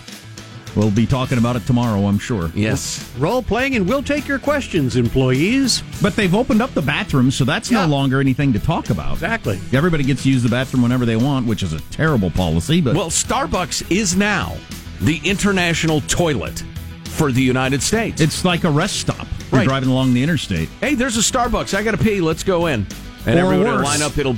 We'll 0.75 0.91
be 0.91 1.05
talking 1.05 1.37
about 1.37 1.55
it 1.55 1.65
tomorrow, 1.65 2.05
I'm 2.05 2.19
sure. 2.19 2.51
Yes. 2.53 3.09
Role 3.17 3.41
playing, 3.41 3.75
and 3.77 3.87
we'll 3.87 4.03
take 4.03 4.27
your 4.27 4.39
questions, 4.39 4.97
employees. 4.97 5.81
But 6.01 6.17
they've 6.17 6.35
opened 6.35 6.61
up 6.61 6.73
the 6.73 6.81
bathroom, 6.81 7.31
so 7.31 7.45
that's 7.45 7.71
no 7.71 7.85
longer 7.87 8.19
anything 8.19 8.51
to 8.53 8.59
talk 8.59 8.89
about. 8.89 9.13
Exactly. 9.13 9.57
Everybody 9.71 10.03
gets 10.03 10.23
to 10.23 10.29
use 10.29 10.43
the 10.43 10.49
bathroom 10.49 10.83
whenever 10.83 11.05
they 11.05 11.15
want, 11.15 11.47
which 11.47 11.63
is 11.63 11.71
a 11.71 11.79
terrible 11.91 12.29
policy. 12.29 12.81
But 12.81 12.95
Well, 12.95 13.09
Starbucks 13.09 13.89
is 13.89 14.17
now 14.17 14.57
the 14.99 15.21
international 15.23 16.01
toilet 16.01 16.61
for 17.05 17.31
the 17.31 17.41
United 17.41 17.81
States. 17.81 18.19
it's 18.19 18.43
like 18.43 18.65
a 18.65 18.69
rest 18.69 18.97
stop. 18.99 19.27
You're 19.51 19.59
Right. 19.59 19.67
driving 19.67 19.89
along 19.89 20.13
the 20.13 20.23
interstate. 20.23 20.69
hey, 20.81 20.95
there's 20.95 21.17
a 21.17 21.21
Starbucks. 21.21 21.73
I 21.77 21.83
got 21.83 21.91
to 21.91 21.97
pee. 21.97 22.19
Let's 22.21 22.43
go 22.43 22.67
in. 22.67 22.85
And 23.27 23.39
Or 23.39 23.43
everybody 23.53 23.69
will 23.71 23.77
worse. 23.77 23.85
line 23.85 24.01
up. 24.01 24.17
It'll 24.17 24.37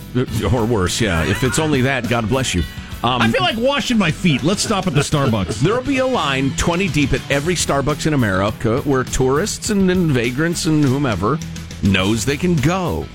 or 0.53 0.65
worse. 0.65 1.01
Yeah, 1.01 1.23
if 1.25 1.43
it's 1.43 1.59
only 1.59 1.81
that, 1.81 2.07
God 2.09 2.29
bless 2.29 2.53
you. 2.55 2.63
Um, 3.03 3.21
I 3.21 3.29
feel 3.29 3.41
like 3.41 3.57
washing 3.57 3.97
my 3.97 4.09
feet. 4.11 4.43
Let's 4.43 4.63
stop 4.63 4.87
at 4.87 4.93
the 4.93 5.01
Starbucks. 5.01 5.59
There'll 5.61 5.83
be 5.83 5.97
a 5.99 6.05
line 6.07 6.51
20 6.57 6.87
deep 6.89 7.13
at 7.13 7.21
every 7.29 7.53
Starbucks 7.55 8.07
in 8.07 8.13
America 8.13 8.79
where 8.81 9.03
tourists 9.03 9.69
and, 9.69 9.89
and 9.91 10.09
vagrants 10.11 10.65
and 10.65 10.83
whomever 10.83 11.37
knows 11.83 12.25
they 12.25 12.37
can 12.37 12.55
go. 12.55 13.05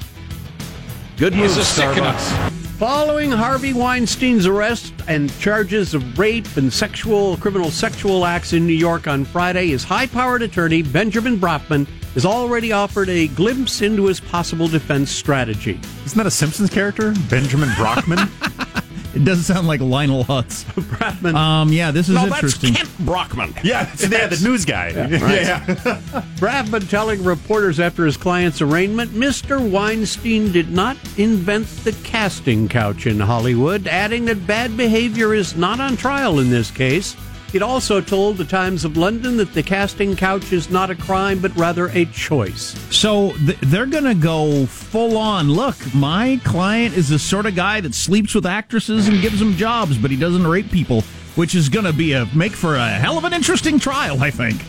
Good 1.17 1.35
news, 1.35 1.57
Starbucks. 1.57 2.62
Following 2.83 3.31
Harvey 3.31 3.73
Weinstein's 3.73 4.45
arrest 4.45 4.93
and 5.07 5.33
charges 5.39 5.95
of 5.95 6.19
rape 6.19 6.57
and 6.57 6.73
sexual 6.73 7.37
criminal 7.37 7.71
sexual 7.71 8.27
acts 8.27 8.55
in 8.55 8.67
New 8.67 8.73
York 8.73 9.07
on 9.07 9.25
Friday, 9.25 9.69
his 9.69 9.85
high-powered 9.85 10.43
attorney 10.43 10.83
Benjamin 10.83 11.39
Brockman 11.39 11.87
has 12.15 12.27
already 12.27 12.73
offered 12.73 13.09
a 13.09 13.29
glimpse 13.29 13.83
into 13.83 14.07
his 14.07 14.19
possible 14.19 14.67
defense 14.67 15.13
strategy. 15.13 15.79
Isn't 16.05 16.19
that 16.19 16.27
a 16.27 16.31
Simpsons 16.33 16.71
character? 16.71 17.15
Benjamin 17.31 17.71
Brockman? 17.77 18.19
It 19.15 19.25
doesn't 19.25 19.45
sound 19.45 19.67
like 19.67 19.81
Lionel 19.81 20.25
Hutz. 20.25 20.65
Brockman 20.99 21.37
Um, 21.37 21.73
yeah, 21.73 21.91
this 21.91 22.09
is 22.09 22.15
No, 22.15 22.23
that's 22.23 22.35
interesting. 22.37 22.75
Kent 22.75 22.91
Brockman. 23.01 23.55
yeah, 23.63 23.91
it's, 23.93 24.09
yeah, 24.09 24.27
the 24.27 24.43
news 24.43 24.65
guy. 24.65 24.89
Yeah, 24.89 25.65
Brafman 26.39 26.89
telling 26.89 27.23
reporters 27.23 27.79
after 27.79 28.07
his 28.07 28.17
client's 28.17 28.63
arraignment, 28.63 29.11
Mr. 29.13 29.61
Weinstein 29.61 30.51
did 30.53 30.71
not 30.71 30.97
invent 31.19 31.67
the 31.85 31.93
casting 32.05 32.69
couch 32.69 33.07
in 33.07 33.21
Hollywood, 33.21 33.87
adding 33.87 34.25
that 34.27 34.47
bad 34.47 34.77
behavior 34.77 35.35
is 35.35 35.57
not 35.57 35.81
on 35.81 35.97
trial 35.97 36.39
in 36.39 36.51
this 36.51 36.71
case. 36.71 37.17
He'd 37.53 37.61
also 37.61 38.01
told 38.01 38.39
the 38.39 38.47
Times 38.47 38.83
of 38.83 38.97
London 38.97 39.37
that 39.37 39.53
the 39.53 39.63
casting 39.63 40.17
couch 40.17 40.55
is 40.55 40.71
not 40.71 40.89
a 40.89 40.95
crime, 40.95 41.39
but 41.39 41.55
rather 41.55 41.89
a 41.89 42.07
choice. 42.07 42.75
So 42.91 43.33
th- 43.45 43.59
they're 43.61 43.85
going 43.85 44.05
to 44.05 44.15
go 44.15 44.65
full 44.65 45.19
on. 45.19 45.53
Look, 45.53 45.77
my 45.95 46.41
client 46.45 46.97
is 46.97 47.11
the 47.11 47.19
sort 47.19 47.45
of 47.45 47.55
guy 47.55 47.83
that 47.83 47.95
sleeps 47.95 48.35
with 48.35 48.47
actresses 48.47 49.07
and 49.07 49.21
gives 49.21 49.39
them 49.39 49.53
jobs, 49.53 49.99
but 49.99 50.11
he 50.11 50.17
doesn't 50.17 50.47
rape 50.47 50.71
people, 50.71 51.03
which 51.35 51.55
is 51.55 51.69
going 51.69 51.85
to 51.85 51.93
be 51.93 52.15
a 52.15 52.27
make 52.35 52.53
for 52.53 52.77
a 52.77 52.89
hell 52.89 53.19
of 53.19 53.25
an 53.25 53.35
interesting 53.35 53.79
trial, 53.79 54.23
I 54.23 54.31
think. 54.31 54.65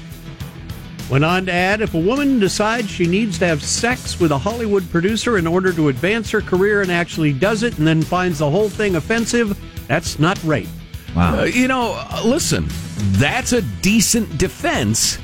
Went 1.09 1.23
on 1.23 1.45
to 1.45 1.53
add 1.53 1.79
if 1.79 1.93
a 1.93 1.99
woman 1.99 2.37
decides 2.37 2.89
she 2.89 3.05
needs 3.05 3.39
to 3.39 3.47
have 3.47 3.63
sex 3.63 4.19
with 4.19 4.31
a 4.31 4.37
Hollywood 4.37 4.89
producer 4.89 5.37
in 5.37 5.47
order 5.47 5.71
to 5.71 5.87
advance 5.87 6.29
her 6.31 6.41
career 6.41 6.81
and 6.81 6.91
actually 6.91 7.31
does 7.31 7.63
it 7.63 7.77
and 7.77 7.87
then 7.87 8.01
finds 8.01 8.39
the 8.39 8.49
whole 8.49 8.67
thing 8.67 8.97
offensive, 8.97 9.57
that's 9.87 10.19
not 10.19 10.41
rape. 10.43 10.67
Wow. 11.15 11.39
Uh, 11.39 11.43
you 11.43 11.67
know, 11.67 11.93
uh, 11.95 12.21
listen, 12.25 12.65
that's 12.97 13.51
a 13.53 13.61
decent 13.61 14.37
defense 14.37 15.19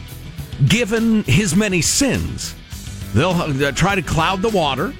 given 0.67 1.23
his 1.23 1.55
many 1.55 1.81
sins. 1.81 2.55
They'll 3.13 3.31
uh, 3.31 3.71
try 3.71 3.95
to 3.95 4.01
cloud 4.01 4.41
the 4.41 4.49
water, 4.49 4.93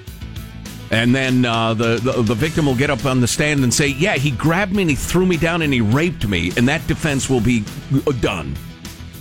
and 0.89 1.13
then 1.13 1.45
uh, 1.45 1.75
the, 1.75 1.97
the 1.97 2.21
the 2.23 2.33
victim 2.33 2.65
will 2.65 2.75
get 2.75 2.89
up 2.89 3.05
on 3.05 3.21
the 3.21 3.27
stand 3.27 3.63
and 3.63 3.73
say, 3.73 3.89
"Yeah, 3.89 4.15
he 4.15 4.31
grabbed 4.31 4.73
me 4.73 4.83
and 4.83 4.89
he 4.89 4.95
threw 4.95 5.25
me 5.25 5.37
down 5.37 5.61
and 5.61 5.71
he 5.71 5.81
raped 5.81 6.27
me," 6.27 6.51
and 6.57 6.67
that 6.67 6.85
defense 6.87 7.29
will 7.29 7.41
be 7.41 7.63
uh, 8.07 8.11
done. 8.13 8.55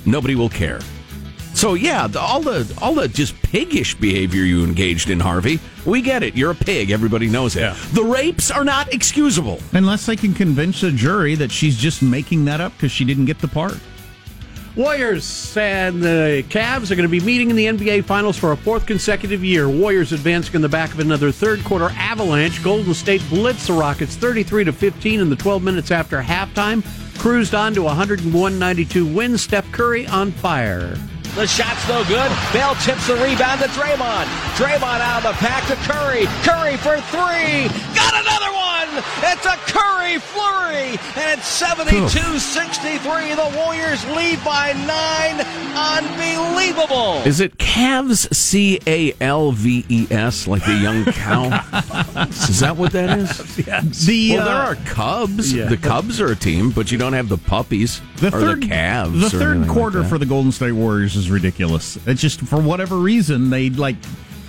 Nobody 0.07 0.35
will 0.35 0.49
care. 0.49 0.81
So 1.59 1.75
yeah, 1.75 2.07
the, 2.07 2.21
all 2.21 2.41
the 2.41 2.73
all 2.81 2.95
the 2.95 3.09
just 3.09 3.35
piggish 3.43 3.97
behavior 3.97 4.45
you 4.45 4.63
engaged 4.63 5.11
in, 5.11 5.19
Harvey. 5.19 5.59
We 5.85 6.03
get 6.03 6.23
it. 6.23 6.37
You're 6.37 6.53
a 6.53 6.55
pig. 6.55 6.93
Everybody 6.93 7.27
knows 7.27 7.57
it. 7.57 7.75
The 7.95 8.05
rapes 8.05 8.53
are 8.53 8.63
not 8.63 8.95
excusable. 8.95 9.59
Unless 9.73 10.07
they 10.07 10.15
can 10.15 10.35
convince 10.35 10.85
a 10.85 10.93
jury 10.93 11.35
that 11.35 11.51
she's 11.51 11.77
just 11.77 12.01
making 12.01 12.45
that 12.45 12.61
up 12.61 12.75
because 12.75 12.93
she 12.93 13.05
didn't 13.05 13.25
get 13.25 13.41
the 13.41 13.49
part. 13.49 13.77
Warriors 14.77 15.57
and 15.57 16.01
the 16.01 16.45
Cavs 16.49 16.93
are 16.93 16.95
going 16.95 17.09
to 17.09 17.09
be 17.09 17.19
meeting 17.19 17.51
in 17.51 17.57
the 17.57 17.65
NBA 17.65 18.05
Finals 18.05 18.37
for 18.37 18.53
a 18.53 18.57
fourth 18.57 18.87
consecutive 18.87 19.43
year. 19.43 19.69
Warriors 19.69 20.13
advancing 20.13 20.55
in 20.55 20.63
the 20.63 20.69
back 20.69 20.93
of 20.95 21.01
another 21.01 21.33
third 21.33 21.65
quarter 21.65 21.91
avalanche. 21.97 22.63
Golden 22.63 22.95
State 22.95 23.29
blitz 23.29 23.67
the 23.67 23.73
Rockets 23.73 24.15
33 24.15 24.63
to 24.63 24.73
15 24.73 25.19
in 25.19 25.29
the 25.29 25.35
12 25.35 25.65
minutes 25.65 25.91
after 25.91 26.23
halftime. 26.23 26.85
Cruised 27.19 27.57
on 27.57 27.75
to 27.75 27.89
a 27.89 27.91
101-92 27.91 29.13
win. 29.13 29.37
Steph 29.37 29.69
Curry 29.73 30.07
on 30.07 30.31
fire. 30.31 30.97
The 31.35 31.47
shot's 31.47 31.87
no 31.89 32.05
good. 32.05 32.31
Bell 32.53 32.75
tips 32.77 33.07
the 33.07 33.15
rebound 33.15 33.61
to 33.61 33.69
Draymond. 33.69 34.27
Draymond 34.57 35.01
out 35.01 35.25
of 35.25 35.33
the 35.33 35.39
pack 35.39 35.67
to 35.69 35.77
Curry. 35.91 36.27
Curry 36.43 36.77
for 36.77 37.01
three. 37.13 37.69
Got 37.95 38.15
another 38.15 38.53
one. 38.53 39.05
It's 39.23 39.47
a 39.47 39.57
Curry 39.71 40.19
flurry. 40.19 40.99
And 41.17 41.39
it's 41.39 41.47
72 41.47 42.39
63. 42.39 43.35
The 43.35 43.53
Warriors 43.57 44.05
lead 44.11 44.43
by 44.45 44.73
nine. 44.73 45.41
Unbelievable. 45.77 47.23
Is 47.25 47.41
it 47.41 47.59
calves? 47.59 48.29
C 48.37 48.81
A 48.87 49.13
L 49.21 49.53
V 49.53 49.85
E 49.89 50.07
S, 50.11 50.47
like 50.49 50.65
the 50.65 50.75
young 50.75 51.05
cow. 51.05 51.45
is 52.29 52.61
that 52.61 52.77
what 52.77 52.93
that 52.93 53.19
is? 53.19 53.67
Yes. 53.67 54.07
The, 54.07 54.37
well, 54.37 54.45
there 54.45 54.55
uh, 54.55 54.67
are 54.67 54.75
cubs. 54.87 55.53
yeah. 55.53 55.67
The 55.69 55.77
cubs 55.77 56.21
are 56.21 56.33
a 56.33 56.37
team, 56.37 56.71
but 56.71 56.91
you 56.91 56.99
don't 56.99 57.13
have 57.13 57.29
the 57.29 57.39
puppies 57.39 58.01
The 58.17 58.29
or 58.29 58.31
third 58.31 58.63
the 58.63 58.69
calves. 58.69 59.21
The 59.21 59.39
third 59.39 59.43
anything 59.43 59.69
like 59.69 59.71
quarter 59.71 60.05
for 60.05 60.19
the 60.19 60.27
Golden 60.27 60.53
State 60.53 60.73
Warriors 60.73 61.17
is 61.19 61.31
ridiculous. 61.31 61.99
It's 62.07 62.21
just 62.21 62.41
for 62.41 62.61
whatever 62.61 62.97
reason 62.97 63.51
they 63.51 63.69
like 63.71 63.97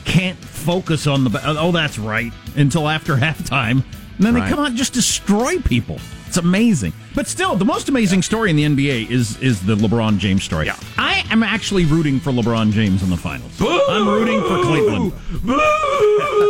can't 0.06 0.38
focus 0.38 1.06
on 1.08 1.24
the. 1.26 1.42
Oh, 1.46 1.58
oh 1.68 1.72
that's 1.72 2.00
right. 2.00 2.32
Until 2.56 2.88
after 2.88 3.16
halftime, 3.18 3.84
and 3.84 3.84
then 4.20 4.36
Right. 4.36 4.44
they 4.46 4.50
come 4.50 4.60
out 4.60 4.68
and 4.68 4.78
just 4.78 4.94
destroy 4.94 5.60
people. 5.60 6.00
It's 6.28 6.38
amazing. 6.38 6.94
But 7.16 7.28
still, 7.28 7.56
the 7.56 7.66
most 7.66 7.90
amazing 7.90 8.22
story 8.22 8.52
in 8.52 8.56
the 8.56 8.64
NBA 8.64 9.10
is 9.10 9.38
is 9.42 9.62
the 9.66 9.76
LeBron 9.76 10.20
James 10.20 10.44
story. 10.44 10.68
Yeah. 10.68 10.78
I 10.98 11.26
am 11.32 11.42
actually 11.44 11.86
rooting 11.86 12.20
for 12.20 12.32
LeBron 12.32 12.72
James 12.72 13.02
in 13.04 13.10
the 13.10 13.18
finals. 13.18 13.52
I'm 13.60 14.08
rooting 14.08 14.40
for 14.42 14.62
Cleveland. 14.64 15.14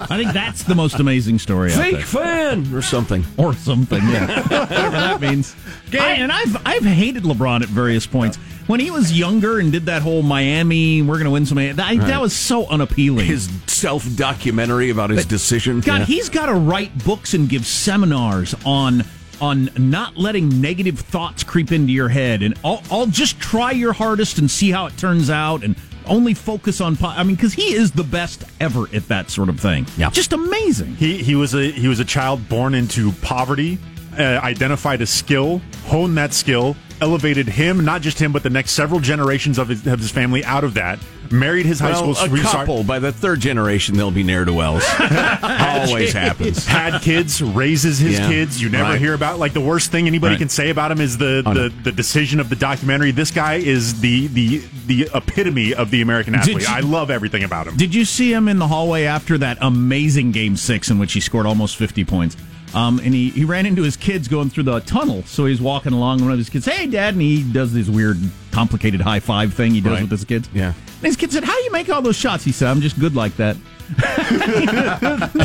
I 0.00 0.16
think 0.16 0.32
that's 0.32 0.62
the 0.64 0.74
most 0.74 0.98
amazing 1.00 1.38
story. 1.38 1.72
out 1.72 1.78
Fake 1.78 2.00
fan 2.04 2.72
or 2.74 2.82
something. 2.82 3.24
or 3.36 3.54
something. 3.54 4.02
Yeah, 4.08 4.42
whatever 4.42 4.90
that 4.90 5.20
means. 5.20 5.54
I, 5.92 6.12
and 6.12 6.30
I've 6.32 6.56
I've 6.66 6.84
hated 6.84 7.24
LeBron 7.24 7.62
at 7.62 7.68
various 7.68 8.06
points. 8.06 8.38
When 8.66 8.80
he 8.80 8.90
was 8.90 9.16
younger 9.16 9.58
and 9.58 9.72
did 9.72 9.86
that 9.86 10.02
whole 10.02 10.22
Miami, 10.22 11.02
we're 11.02 11.14
going 11.16 11.24
to 11.24 11.30
win 11.30 11.46
some. 11.46 11.56
That, 11.56 11.76
Right. 11.76 11.98
that 12.00 12.20
was 12.20 12.32
so 12.32 12.66
unappealing. 12.68 13.26
His 13.26 13.48
self 13.66 14.06
documentary 14.16 14.90
about 14.90 15.10
his 15.10 15.26
decision. 15.26 15.80
God, 15.80 16.00
Yeah. 16.00 16.04
he's 16.06 16.28
got 16.28 16.46
to 16.46 16.54
write 16.54 17.04
books 17.04 17.34
and 17.34 17.48
give 17.48 17.66
seminars 17.66 18.54
on 18.64 19.04
on 19.40 19.68
not 19.76 20.16
letting 20.16 20.60
negative 20.60 21.00
thoughts 21.00 21.42
creep 21.42 21.72
into 21.72 21.92
your 21.92 22.08
head, 22.08 22.42
and 22.44 22.54
I'll, 22.64 22.80
I'll 22.92 23.06
just 23.06 23.40
try 23.40 23.72
your 23.72 23.92
hardest 23.92 24.38
and 24.38 24.48
see 24.48 24.70
how 24.70 24.86
it 24.86 24.96
turns 24.96 25.30
out, 25.30 25.64
and 25.64 25.74
only 26.06 26.32
focus 26.32 26.80
on. 26.80 26.96
Po- 26.96 27.08
I 27.08 27.24
mean, 27.24 27.34
because 27.34 27.52
he 27.52 27.74
is 27.74 27.90
the 27.90 28.04
best 28.04 28.44
ever 28.60 28.84
at 28.94 29.08
that 29.08 29.30
sort 29.30 29.48
of 29.48 29.58
thing. 29.58 29.86
Yeah, 29.98 30.10
just 30.10 30.32
amazing. 30.32 30.94
He 30.94 31.20
he 31.24 31.34
was 31.34 31.54
a 31.54 31.72
he 31.72 31.88
was 31.88 31.98
a 31.98 32.04
child 32.04 32.48
born 32.48 32.72
into 32.74 33.10
poverty, 33.20 33.78
uh, 34.18 34.40
identified 34.42 35.00
a 35.02 35.06
skill, 35.06 35.60
honed 35.86 36.16
that 36.18 36.32
skill, 36.34 36.76
elevated 37.00 37.48
him, 37.48 37.84
not 37.84 38.00
just 38.02 38.18
him, 38.20 38.32
but 38.32 38.42
the 38.42 38.50
next 38.50 38.72
several 38.72 39.00
generations 39.00 39.58
of 39.58 39.68
his, 39.68 39.86
of 39.86 39.98
his 39.98 40.10
family 40.10 40.44
out 40.44 40.64
of 40.64 40.74
that. 40.74 40.98
Married 41.30 41.64
his 41.64 41.80
high 41.80 41.90
Well, 41.92 42.14
school 42.14 42.26
a 42.26 42.28
sweetheart. 42.28 42.52
couple. 42.54 42.84
By 42.84 42.98
the 42.98 43.10
third 43.10 43.40
generation, 43.40 43.96
they'll 43.96 44.10
be 44.10 44.22
ne'er 44.22 44.44
do 44.44 44.52
wells. 44.54 44.84
Always 45.42 46.12
happens. 46.12 46.66
Had 46.66 47.00
kids, 47.00 47.42
raises 47.42 47.98
his 47.98 48.18
Yeah, 48.18 48.28
kids. 48.28 48.60
You 48.60 48.68
never 48.68 48.90
right. 48.90 49.00
hear 49.00 49.14
about 49.14 49.38
like 49.38 49.52
the 49.54 49.60
worst 49.60 49.90
thing 49.90 50.06
anybody 50.06 50.34
Right. 50.34 50.38
can 50.38 50.48
say 50.50 50.68
about 50.70 50.90
him 50.92 51.00
is 51.00 51.16
the, 51.18 51.42
Oh, 51.46 51.52
no. 51.52 51.68
the, 51.68 51.74
the 51.84 51.92
decision 51.92 52.38
of 52.38 52.48
the 52.50 52.56
documentary. 52.56 53.10
This 53.12 53.30
guy 53.30 53.54
is 53.54 54.00
the 54.00 54.26
the 54.28 54.62
the 54.86 55.08
epitome 55.14 55.74
of 55.74 55.90
the 55.90 56.02
American 56.02 56.34
athlete. 56.34 56.60
you- 56.60 56.66
I 56.68 56.80
love 56.80 57.10
everything 57.10 57.44
about 57.44 57.66
him. 57.66 57.76
Did 57.76 57.94
you 57.94 58.04
see 58.04 58.32
him 58.32 58.46
in 58.48 58.58
the 58.58 58.68
hallway 58.68 59.04
after 59.04 59.38
that 59.38 59.56
amazing 59.60 60.32
game 60.32 60.56
six 60.56 60.90
in 60.90 60.98
which 60.98 61.12
he 61.14 61.20
scored 61.20 61.46
almost 61.46 61.76
50 61.76 62.04
points? 62.04 62.36
Um, 62.74 62.98
and 63.00 63.12
he, 63.12 63.28
he 63.30 63.44
ran 63.44 63.66
into 63.66 63.82
his 63.82 63.96
kids 63.96 64.28
going 64.28 64.48
through 64.50 64.62
the 64.64 64.80
tunnel. 64.80 65.22
So 65.24 65.44
he's 65.46 65.60
walking 65.60 65.92
along, 65.92 66.18
and 66.18 66.26
one 66.26 66.32
of 66.32 66.38
his 66.38 66.48
kids, 66.48 66.64
hey, 66.64 66.86
Dad. 66.86 67.14
And 67.14 67.22
he 67.22 67.42
does 67.42 67.72
this 67.72 67.88
weird, 67.88 68.18
complicated 68.50 69.00
high 69.02 69.20
five 69.20 69.52
thing 69.54 69.72
he 69.74 69.80
does 69.80 69.92
Right. 69.92 70.02
with 70.02 70.10
his 70.10 70.24
kids. 70.24 70.48
Yeah. 70.54 70.68
And 70.68 71.06
his 71.06 71.16
kid 71.16 71.32
said, 71.32 71.44
How 71.44 71.54
do 71.54 71.62
you 71.64 71.72
make 71.72 71.90
all 71.90 72.00
those 72.00 72.16
shots? 72.16 72.44
He 72.44 72.52
said, 72.52 72.68
I'm 72.68 72.80
just 72.80 72.98
good 72.98 73.14
like 73.16 73.36
that. 73.36 73.56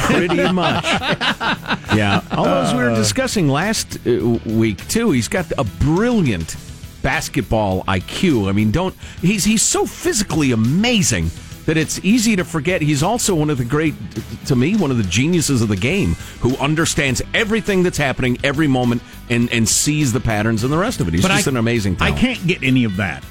Pretty 0.06 0.52
much. 0.52 0.84
Yeah. 1.96 2.22
Although, 2.32 2.62
as 2.62 2.74
we 2.74 2.80
were 2.82 2.92
Uh. 2.92 2.96
discussing 2.96 3.48
last 3.48 3.98
uh, 4.08 4.40
week, 4.46 4.88
too, 4.88 5.12
he's 5.12 5.28
got 5.28 5.52
a 5.58 5.64
brilliant 5.64 6.56
basketball 7.02 7.84
IQ. 7.86 8.50
I 8.50 8.52
mean, 8.54 8.72
don't. 8.72 8.96
He's, 9.22 9.44
he's 9.44 9.62
so 9.62 9.86
physically 9.86 10.52
amazing 10.52 11.30
that 11.68 11.78
it's 11.78 12.00
easy 12.04 12.36
to 12.36 12.44
forget 12.44 12.82
he's 12.82 13.04
also 13.04 13.36
one 13.36 13.50
of 13.50 13.58
the 13.60 13.66
great, 13.66 13.94
to 14.48 14.56
me, 14.56 14.76
one 14.76 14.90
of 14.90 14.98
the 14.98 15.04
geniuses 15.04 15.62
of 15.62 15.68
the 15.68 15.76
game 15.76 16.14
who 16.40 16.56
understands 16.58 17.22
everything 17.34 17.84
that's 17.84 17.98
happening 17.98 18.38
every 18.44 18.68
moment 18.68 19.02
and, 19.30 19.52
and 19.52 19.68
sees 19.70 20.12
the 20.14 20.20
patterns 20.20 20.64
and 20.64 20.72
the 20.74 20.78
rest 20.78 21.02
of 21.02 21.08
it. 21.10 21.14
He's 21.14 21.22
But 21.24 21.28
just 21.30 21.48
I- 21.48 21.52
an 21.52 21.58
amazing 21.58 21.98
I 22.00 22.12
can't 22.14 22.46
get 22.48 22.64
any 22.64 22.86
of 22.86 22.96
that. 22.96 23.24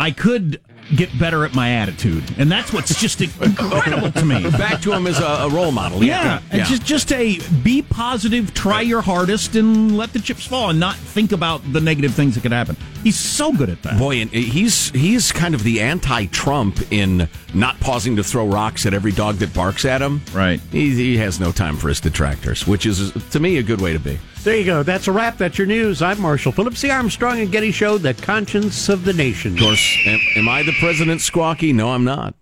I 0.00 0.10
could 0.10 0.60
get 0.94 1.16
better 1.18 1.44
at 1.44 1.54
my 1.54 1.72
attitude. 1.72 2.22
And 2.38 2.50
that's 2.50 2.72
what's 2.72 3.00
just 3.00 3.20
incredible 3.20 4.12
to 4.12 4.24
me. 4.24 4.48
Back 4.50 4.80
to 4.82 4.92
him 4.92 5.06
as 5.06 5.18
a, 5.18 5.24
a 5.24 5.48
role 5.50 5.72
model. 5.72 6.04
Yeah, 6.04 6.24
Yeah. 6.24 6.40
and 6.50 6.64
just 6.66 6.84
just 6.84 7.12
a 7.12 7.38
be 7.62 7.82
positive, 7.82 8.54
try 8.54 8.82
your 8.82 9.00
hardest, 9.00 9.56
and 9.56 9.96
let 9.96 10.12
the 10.12 10.18
chips 10.20 10.46
fall, 10.46 10.70
and 10.70 10.78
not 10.80 10.96
think 10.96 11.32
about 11.32 11.60
the 11.72 11.80
negative 11.80 12.14
things 12.14 12.34
that 12.34 12.42
could 12.42 12.52
happen. 12.52 12.76
He's 13.02 13.18
so 13.18 13.52
good 13.52 13.70
at 13.70 13.82
that. 13.82 13.98
Boy, 13.98 14.16
and 14.20 14.30
he's 14.30 14.90
he's 14.90 15.32
kind 15.32 15.54
of 15.54 15.62
the 15.62 15.80
anti-Trump 15.80 16.92
in 16.92 17.28
not 17.54 17.78
pausing 17.80 18.16
to 18.16 18.24
throw 18.24 18.46
rocks 18.46 18.86
at 18.86 18.94
every 18.94 19.12
dog 19.12 19.36
that 19.36 19.52
barks 19.54 19.84
at 19.84 20.00
him. 20.02 20.20
Right. 20.32 20.60
He, 20.72 20.90
he 20.94 21.16
has 21.18 21.38
no 21.40 21.52
time 21.52 21.76
for 21.76 21.88
his 21.88 22.00
detractors, 22.00 22.66
which 22.66 22.86
is 22.86 23.12
to 23.30 23.40
me 23.40 23.58
a 23.58 23.62
good 23.62 23.80
way 23.80 23.92
to 23.92 23.98
be. 23.98 24.18
There 24.46 24.54
you 24.56 24.64
go. 24.64 24.84
That's 24.84 25.08
a 25.08 25.12
wrap. 25.12 25.38
That's 25.38 25.58
your 25.58 25.66
news. 25.66 26.02
I'm 26.02 26.20
Marshall 26.20 26.52
Phillips, 26.52 26.80
the 26.80 26.92
Armstrong 26.92 27.40
and 27.40 27.50
Getty 27.50 27.72
Show, 27.72 27.98
the 27.98 28.14
conscience 28.14 28.88
of 28.88 29.04
the 29.04 29.12
nation. 29.12 29.54
Of 29.54 29.58
course, 29.58 29.98
am, 30.06 30.20
am 30.36 30.48
I 30.48 30.62
the 30.62 30.72
president, 30.78 31.20
Squawky? 31.20 31.74
No, 31.74 31.90
I'm 31.90 32.04
not. 32.04 32.36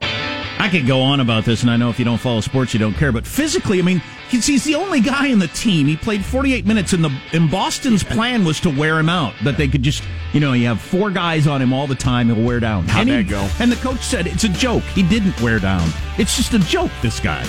I 0.00 0.68
could 0.68 0.84
go 0.84 1.00
on 1.00 1.20
about 1.20 1.44
this, 1.44 1.62
and 1.62 1.70
I 1.70 1.76
know 1.76 1.90
if 1.90 2.00
you 2.00 2.04
don't 2.04 2.18
follow 2.18 2.40
sports, 2.40 2.74
you 2.74 2.80
don't 2.80 2.94
care. 2.94 3.12
But 3.12 3.24
physically, 3.24 3.78
I 3.78 3.82
mean, 3.82 4.02
he's, 4.30 4.46
he's 4.46 4.64
the 4.64 4.74
only 4.74 4.98
guy 4.98 5.28
in 5.28 5.38
the 5.38 5.46
team. 5.46 5.86
He 5.86 5.96
played 5.96 6.24
48 6.24 6.66
minutes, 6.66 6.92
and 6.92 7.04
the 7.04 7.16
and 7.32 7.48
Boston's 7.48 8.02
plan 8.02 8.44
was 8.44 8.58
to 8.62 8.70
wear 8.70 8.98
him 8.98 9.08
out. 9.08 9.34
That 9.44 9.56
they 9.56 9.68
could 9.68 9.84
just, 9.84 10.02
you 10.32 10.40
know, 10.40 10.54
you 10.54 10.66
have 10.66 10.80
four 10.80 11.12
guys 11.12 11.46
on 11.46 11.62
him 11.62 11.72
all 11.72 11.86
the 11.86 11.94
time. 11.94 12.34
He'll 12.34 12.44
wear 12.44 12.58
down. 12.58 12.88
How'd 12.88 13.02
and 13.02 13.10
he- 13.10 13.16
that 13.22 13.30
go? 13.30 13.48
And 13.62 13.70
the 13.70 13.76
coach 13.76 14.00
said 14.00 14.26
it's 14.26 14.42
a 14.42 14.48
joke. 14.48 14.82
He 14.82 15.04
didn't 15.04 15.40
wear 15.40 15.60
down. 15.60 15.88
It's 16.18 16.36
just 16.36 16.52
a 16.52 16.58
joke. 16.58 16.90
This 17.00 17.20
guy. 17.20 17.46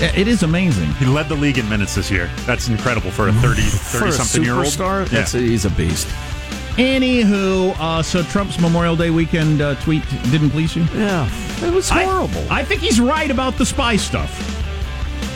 It 0.00 0.28
is 0.28 0.42
amazing. 0.42 0.92
He 0.94 1.06
led 1.06 1.28
the 1.28 1.34
league 1.34 1.56
in 1.58 1.68
minutes 1.68 1.94
this 1.94 2.10
year. 2.10 2.28
That's 2.46 2.68
incredible 2.68 3.10
for 3.10 3.28
a 3.28 3.32
30, 3.32 3.62
30 3.62 3.98
For 3.98 4.06
a 4.06 4.12
something 4.12 4.42
year 4.42 4.54
old. 4.56 4.66
superstar, 4.66 5.06
that's 5.08 5.34
a, 5.34 5.38
he's 5.38 5.64
a 5.64 5.70
beast. 5.70 6.06
Anywho, 6.76 7.74
uh, 7.78 8.02
so 8.02 8.22
Trump's 8.24 8.58
Memorial 8.60 8.96
Day 8.96 9.10
weekend 9.10 9.60
uh, 9.62 9.76
tweet 9.76 10.02
didn't 10.30 10.50
please 10.50 10.74
you? 10.74 10.82
Yeah, 10.94 11.28
it 11.62 11.72
was 11.72 11.88
horrible. 11.88 12.44
I, 12.50 12.64
think 12.64 12.80
he's 12.80 12.98
right 13.00 13.30
about 13.30 13.56
the 13.56 13.64
spy 13.64 13.96
stuff. 13.96 14.30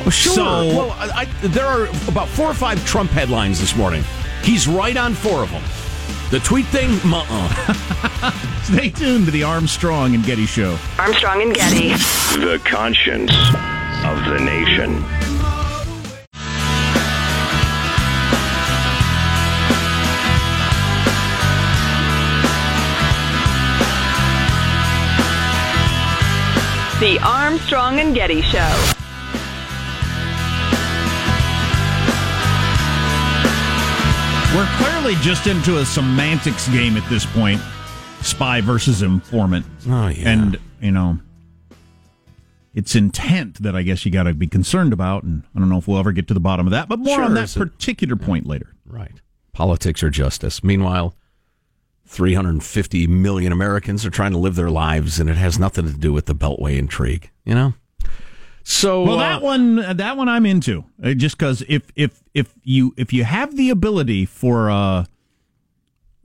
Oh, 0.05 0.11
sure. 0.11 0.35
So- 0.35 0.43
well, 0.67 0.91
I, 0.99 1.23
I, 1.23 1.47
there 1.47 1.67
are 1.67 1.85
about 2.09 2.29
four 2.29 2.47
or 2.51 2.55
five 2.55 2.85
Trump 2.85 3.11
headlines 3.11 3.61
this 3.61 3.77
morning. 3.77 4.03
He's 4.43 4.67
right 4.67 4.97
on 4.97 5.15
four 5.15 5.43
of 5.45 5.51
them. 5.51 5.63
The 6.31 6.41
tweet 6.41 6.67
thing, 6.67 6.91
uh-uh. 7.05 8.31
Stay 8.65 8.91
tuned 8.91 9.27
to 9.27 9.31
the 9.31 9.45
Armstrong 9.45 10.15
and 10.17 10.25
Getty 10.25 10.45
Show. 10.47 10.77
Armstrong 10.99 11.41
and 11.43 11.55
Getty. 11.55 11.89
The 12.41 12.61
conscience 12.65 13.33
of 14.05 14.25
the 14.27 14.39
nation. 14.45 15.05
The 27.01 27.19
Armstrong 27.23 28.01
and 28.01 28.13
Getty 28.13 28.43
Show. 28.43 28.95
We're 34.57 34.67
clearly 34.79 35.15
just 35.21 35.47
into 35.47 35.79
a 35.79 35.85
semantics 35.85 36.69
game 36.71 36.97
at 36.97 37.09
this 37.09 37.25
point. 37.25 37.61
Spy 38.23 38.61
versus 38.63 39.03
informant. 39.03 39.65
Oh, 39.89 40.09
yeah. 40.09 40.29
And, 40.29 40.59
you 40.81 40.91
know, 40.91 41.19
it's 42.75 42.95
intent 42.95 43.63
that 43.63 43.75
I 43.75 43.83
guess 43.83 44.05
you 44.05 44.11
got 44.13 44.25
to 44.25 44.35
be 44.35 44.47
concerned 44.47 44.93
about. 44.93 45.23
And 45.25 45.43
I 45.55 45.59
don't 45.59 45.69
know 45.69 45.79
if 45.79 45.89
we'll 45.89 45.99
ever 45.99 46.13
get 46.13 46.29
to 46.29 46.35
the 46.35 46.41
bottom 46.41 46.67
of 46.67 46.71
that, 46.73 46.89
but 46.89 46.99
more 46.99 47.17
Sure, 47.17 47.25
on 47.25 47.35
that 47.35 47.55
it- 47.55 47.59
particular 47.59 48.17
point 48.17 48.47
later. 48.47 48.75
Right. 48.87 49.21
Politics 49.53 50.03
or 50.03 50.11
justice. 50.11 50.63
Meanwhile, 50.63 51.15
350 52.07 53.07
million 53.07 53.53
Americans 53.53 54.07
are 54.07 54.11
trying 54.11 54.33
to 54.33 54.39
live 54.39 54.55
their 54.55 54.71
lives, 54.71 55.21
and 55.21 55.29
it 55.29 55.37
has 55.37 55.59
nothing 55.59 55.85
to 55.87 55.93
do 55.93 56.13
with 56.13 56.27
the 56.27 56.35
Beltway 56.35 56.79
intrigue. 56.79 57.31
You 57.45 57.55
know. 57.55 57.75
So 58.63 59.03
Well, 59.03 59.17
uh, 59.19 59.21
that 59.21 59.43
one, 59.43 59.77
that 59.97 60.17
one, 60.17 60.29
I'm 60.29 60.45
into. 60.47 60.85
Uh, 61.03 61.15
just 61.15 61.39
because 61.39 61.63
if 61.69 61.83
if 61.97 62.23
if 62.35 62.55
you 62.65 62.95
if 62.97 63.13
you 63.13 63.25
have 63.25 63.57
the 63.57 63.71
ability 63.71 64.27
for 64.27 64.71
uh 64.71 65.05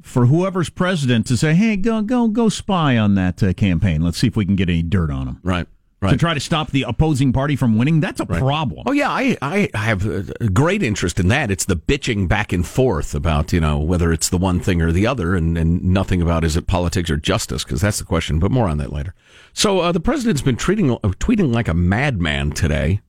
for 0.02 0.26
whoever's 0.26 0.70
president 0.70 1.26
to 1.28 1.38
say, 1.38 1.54
hey, 1.54 1.78
go 1.78 2.02
go 2.02 2.28
go 2.28 2.50
spy 2.50 2.98
on 2.98 3.16
that 3.16 3.42
uh, 3.42 3.54
campaign. 3.54 4.02
Let's 4.02 4.18
see 4.18 4.28
if 4.28 4.36
we 4.36 4.46
can 4.46 4.56
get 4.58 4.70
any 4.70 4.84
dirt 4.84 5.10
on 5.10 5.28
him. 5.28 5.40
Right. 5.44 5.68
To 6.12 6.18
try 6.18 6.34
to 6.34 6.40
stop 6.40 6.72
the 6.72 6.84
opposing 6.84 7.34
party 7.34 7.56
from 7.56 7.78
winning, 7.78 8.00
that's 8.00 8.20
a 8.20 8.26
problem. 8.26 8.84
Oh 8.86 8.92
yeah, 8.92 9.10
I 9.10 9.38
I 9.42 9.70
have 9.74 10.06
a 10.06 10.26
a 10.40 10.50
great 10.50 10.84
interest 10.84 11.20
in 11.20 11.28
that. 11.30 11.52
It's 11.52 11.66
the 11.66 11.76
bitching 11.76 12.28
back 12.28 12.54
and 12.54 12.66
forth 12.66 13.16
about 13.16 13.54
you 13.54 13.60
know 13.60 13.78
whether 13.80 14.12
it's 14.12 14.30
the 14.30 14.38
one 14.38 14.60
thing 14.60 14.82
or 14.82 14.92
the 14.92 15.08
other, 15.08 15.36
and, 15.36 15.58
and 15.58 15.84
nothing 15.84 16.22
about 16.22 16.44
is 16.44 16.56
it 16.56 16.68
politics 16.68 17.10
or 17.10 17.18
justice 17.18 17.64
because 17.64 17.82
that's 17.82 18.00
the 18.00 18.06
question. 18.06 18.40
But 18.40 18.52
more 18.52 18.68
on 18.68 18.78
that 18.78 18.92
later. 18.92 19.14
So 19.54 19.80
uh, 19.80 19.92
the 19.92 20.00
president's 20.00 20.42
been 20.42 20.56
treating 20.56 20.92
uh, 20.92 20.98
tweeting 21.20 21.54
like 21.54 21.68
a 21.68 21.74
madman 21.74 22.52
today, 22.52 23.02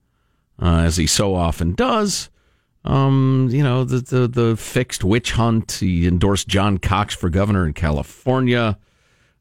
uh, 0.61 0.81
as 0.81 0.97
he 0.97 1.07
so 1.07 1.35
often 1.35 1.75
does. 1.75 2.31
Um, 2.85 3.49
you 3.51 3.63
know 3.63 3.85
the, 3.85 4.01
the 4.01 4.29
the 4.29 4.57
fixed 4.57 5.05
witch 5.05 5.33
hunt. 5.33 5.73
He 5.73 6.07
endorsed 6.07 6.49
John 6.49 6.79
Cox 6.79 7.15
for 7.15 7.31
governor 7.31 7.67
in 7.67 7.73
California. 7.73 8.79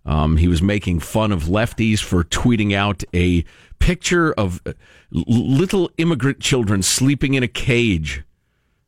Um, 0.06 0.38
he 0.38 0.48
was 0.48 0.62
making 0.62 1.00
fun 1.00 1.32
of 1.32 1.44
lefties 1.44 2.00
for 2.00 2.24
tweeting 2.24 2.74
out 2.74 3.04
a 3.14 3.46
picture 3.80 4.34
of 4.34 4.62
uh, 4.66 4.74
little 5.12 5.90
immigrant 5.98 6.40
children 6.40 6.82
sleeping 6.82 7.34
in 7.36 7.44
a 7.44 7.48
cage, 7.48 8.24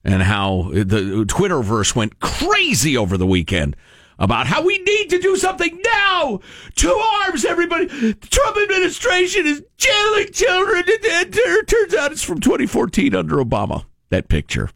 and 0.04 0.24
how 0.24 0.70
the 0.72 1.26
Twitterverse 1.28 1.96
went 1.96 2.20
crazy 2.20 2.96
over 2.96 3.18
the 3.18 3.26
weekend 3.26 3.76
about 4.20 4.48
how 4.48 4.64
we 4.64 4.78
need 4.80 5.10
to 5.10 5.20
do 5.20 5.36
something 5.36 5.82
now. 5.84 6.40
To 6.76 6.90
arms, 7.24 7.46
everybody. 7.46 7.86
The 7.86 8.14
Trump 8.30 8.58
administration 8.58 9.46
is 9.46 9.64
jailing 9.78 10.32
children. 10.32 10.84
It, 10.88 11.68
turns 11.68 11.94
out 11.94 12.12
it's 12.12 12.24
from 12.24 12.40
2014 12.40 13.16
under 13.16 13.38
Obama. 13.38 13.86
That 14.10 14.30
picture. 14.30 14.70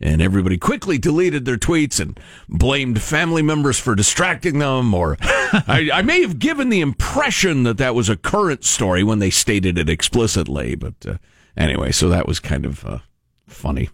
And 0.00 0.20
everybody 0.20 0.58
quickly 0.58 0.98
deleted 0.98 1.44
their 1.44 1.56
tweets 1.56 2.00
and 2.00 2.18
blamed 2.48 3.00
family 3.00 3.42
members 3.42 3.78
for 3.78 3.94
distracting 3.94 4.58
them. 4.58 4.92
Or 4.92 5.16
I, 5.22 5.88
I 5.92 6.02
may 6.02 6.20
have 6.20 6.38
given 6.38 6.68
the 6.68 6.80
impression 6.80 7.62
that 7.62 7.78
that 7.78 7.94
was 7.94 8.08
a 8.08 8.16
current 8.16 8.64
story 8.64 9.02
when 9.04 9.20
they 9.20 9.30
stated 9.30 9.78
it 9.78 9.88
explicitly. 9.88 10.74
But 10.74 10.94
uh, 11.06 11.16
anyway, 11.56 11.92
so 11.92 12.08
that 12.08 12.26
was 12.26 12.40
kind 12.40 12.66
of 12.66 12.84
uh, 12.84 12.98
funny. 13.46 13.88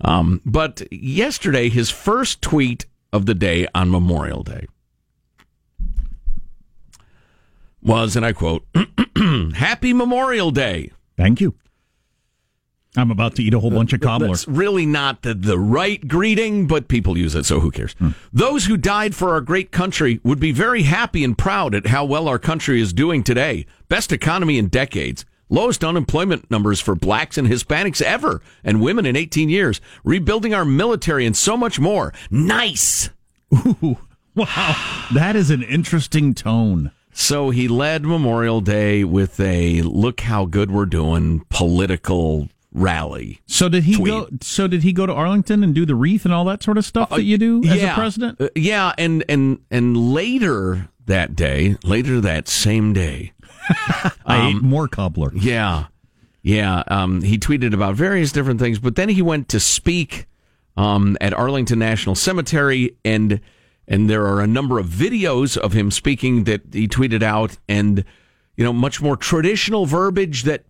Um, 0.00 0.40
but 0.44 0.82
yesterday, 0.92 1.68
his 1.68 1.88
first 1.88 2.42
tweet 2.42 2.86
of 3.12 3.26
the 3.26 3.34
day 3.34 3.68
on 3.74 3.90
Memorial 3.90 4.42
Day 4.42 4.66
was, 7.80 8.16
and 8.16 8.24
I 8.24 8.32
quote, 8.32 8.66
Happy 9.54 9.92
Memorial 9.92 10.50
Day. 10.50 10.90
Thank 11.16 11.40
you. 11.40 11.54
I'm 12.94 13.10
about 13.10 13.36
to 13.36 13.42
eat 13.42 13.54
a 13.54 13.60
whole 13.60 13.70
bunch 13.70 13.94
of 13.94 14.00
cobbler. 14.00 14.28
That's 14.28 14.46
really 14.46 14.84
not 14.84 15.22
the, 15.22 15.32
the 15.32 15.58
right 15.58 16.06
greeting, 16.06 16.66
but 16.66 16.88
people 16.88 17.16
use 17.16 17.34
it, 17.34 17.44
so 17.44 17.60
who 17.60 17.70
cares? 17.70 17.94
Hmm. 17.94 18.10
Those 18.32 18.66
who 18.66 18.76
died 18.76 19.14
for 19.14 19.30
our 19.30 19.40
great 19.40 19.70
country 19.70 20.20
would 20.22 20.38
be 20.38 20.52
very 20.52 20.82
happy 20.82 21.24
and 21.24 21.36
proud 21.36 21.74
at 21.74 21.86
how 21.86 22.04
well 22.04 22.28
our 22.28 22.38
country 22.38 22.82
is 22.82 22.92
doing 22.92 23.22
today. 23.22 23.64
Best 23.88 24.12
economy 24.12 24.58
in 24.58 24.68
decades. 24.68 25.24
Lowest 25.48 25.82
unemployment 25.82 26.50
numbers 26.50 26.80
for 26.80 26.94
blacks 26.94 27.38
and 27.38 27.48
Hispanics 27.48 28.02
ever, 28.02 28.42
and 28.62 28.82
women 28.82 29.06
in 29.06 29.16
18 29.16 29.48
years. 29.48 29.80
Rebuilding 30.04 30.52
our 30.52 30.64
military 30.64 31.24
and 31.24 31.36
so 31.36 31.56
much 31.56 31.80
more. 31.80 32.12
Nice. 32.30 33.08
Ooh, 33.54 33.98
wow. 34.34 35.06
That 35.14 35.34
is 35.34 35.50
an 35.50 35.62
interesting 35.62 36.34
tone. 36.34 36.90
So 37.14 37.50
he 37.50 37.68
led 37.68 38.04
Memorial 38.04 38.62
Day 38.62 39.04
with 39.04 39.38
a 39.40 39.82
look 39.82 40.20
how 40.22 40.46
good 40.46 40.70
we're 40.70 40.86
doing 40.86 41.44
political 41.50 42.48
rally. 42.72 43.40
So 43.46 43.68
did 43.68 43.84
he 43.84 43.96
tweet. 43.96 44.12
go? 44.12 44.28
So 44.40 44.66
did 44.66 44.82
he 44.82 44.92
go 44.92 45.06
to 45.06 45.12
Arlington 45.12 45.62
and 45.62 45.74
do 45.74 45.86
the 45.86 45.94
wreath 45.94 46.24
and 46.24 46.32
all 46.32 46.44
that 46.46 46.62
sort 46.62 46.78
of 46.78 46.84
stuff 46.84 47.10
that 47.10 47.24
you 47.24 47.38
do 47.38 47.62
as 47.64 47.82
a 47.82 47.94
president? 47.94 48.40
Uh, 48.40 48.48
yeah, 48.54 48.92
and 48.98 49.24
and 49.28 49.60
and 49.70 49.96
later 50.12 50.88
that 51.06 51.34
day, 51.36 51.76
later 51.84 52.20
that 52.20 52.48
same 52.48 52.92
day, 52.92 53.32
I 54.26 54.50
ate 54.50 54.62
more 54.62 54.88
cobbler. 54.88 55.32
Yeah, 55.34 55.86
yeah. 56.42 56.82
Um, 56.88 57.22
he 57.22 57.38
tweeted 57.38 57.74
about 57.74 57.94
various 57.94 58.32
different 58.32 58.60
things, 58.60 58.78
but 58.78 58.96
then 58.96 59.08
he 59.08 59.22
went 59.22 59.48
to 59.50 59.60
speak 59.60 60.26
um, 60.76 61.16
at 61.20 61.34
Arlington 61.34 61.78
National 61.78 62.14
Cemetery, 62.14 62.96
and 63.04 63.40
and 63.88 64.08
there 64.08 64.26
are 64.26 64.40
a 64.40 64.46
number 64.46 64.78
of 64.78 64.86
videos 64.86 65.56
of 65.56 65.72
him 65.72 65.90
speaking 65.90 66.44
that 66.44 66.62
he 66.72 66.88
tweeted 66.88 67.22
out, 67.22 67.58
and 67.68 68.04
you 68.56 68.64
know, 68.64 68.72
much 68.72 69.00
more 69.00 69.16
traditional 69.16 69.86
verbiage 69.86 70.44
that 70.44 70.64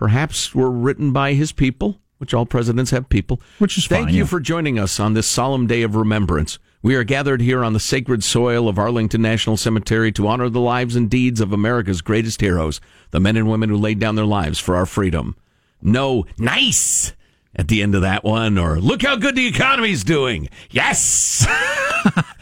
perhaps 0.00 0.54
were 0.54 0.70
written 0.70 1.12
by 1.12 1.34
his 1.34 1.52
people, 1.52 2.00
which 2.16 2.32
all 2.32 2.46
presidents 2.46 2.90
have 2.90 3.10
people. 3.10 3.38
Which 3.58 3.76
is 3.76 3.86
Thank 3.86 4.06
fine, 4.06 4.14
you 4.14 4.22
yeah. 4.22 4.28
for 4.28 4.40
joining 4.40 4.78
us 4.78 4.98
on 4.98 5.12
this 5.12 5.26
solemn 5.26 5.66
day 5.66 5.82
of 5.82 5.94
remembrance. 5.94 6.58
We 6.82 6.94
are 6.94 7.04
gathered 7.04 7.42
here 7.42 7.62
on 7.62 7.74
the 7.74 7.80
sacred 7.80 8.24
soil 8.24 8.66
of 8.66 8.78
Arlington 8.78 9.20
National 9.20 9.58
Cemetery 9.58 10.10
to 10.12 10.26
honor 10.26 10.48
the 10.48 10.58
lives 10.58 10.96
and 10.96 11.10
deeds 11.10 11.38
of 11.38 11.52
America's 11.52 12.00
greatest 12.00 12.40
heroes, 12.40 12.80
the 13.10 13.20
men 13.20 13.36
and 13.36 13.50
women 13.50 13.68
who 13.68 13.76
laid 13.76 13.98
down 13.98 14.14
their 14.14 14.24
lives 14.24 14.58
for 14.58 14.74
our 14.74 14.86
freedom. 14.86 15.36
No, 15.82 16.24
nice 16.38 17.12
at 17.54 17.68
the 17.68 17.82
end 17.82 17.94
of 17.94 18.00
that 18.00 18.24
one, 18.24 18.56
or 18.56 18.80
look 18.80 19.02
how 19.02 19.16
good 19.16 19.34
the 19.34 19.48
economy's 19.48 20.02
doing. 20.02 20.48
Yes. 20.70 21.46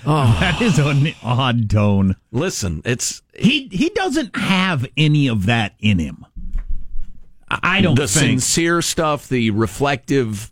Oh. 0.07 0.37
That 0.41 0.63
is 0.63 0.79
an 0.79 1.13
odd 1.23 1.69
tone. 1.69 2.15
Listen, 2.31 2.81
it's 2.85 3.23
He 3.37 3.69
he 3.73 3.91
doesn't 3.91 4.35
have 4.37 4.87
any 4.97 5.27
of 5.27 5.47
that 5.47 5.75
in 5.81 5.99
him. 5.99 6.25
I 7.51 7.81
don't 7.81 7.95
the 7.95 8.07
think. 8.09 8.41
sincere 8.41 8.83
stuff, 8.83 9.29
the 9.29 9.51
reflective, 9.51 10.51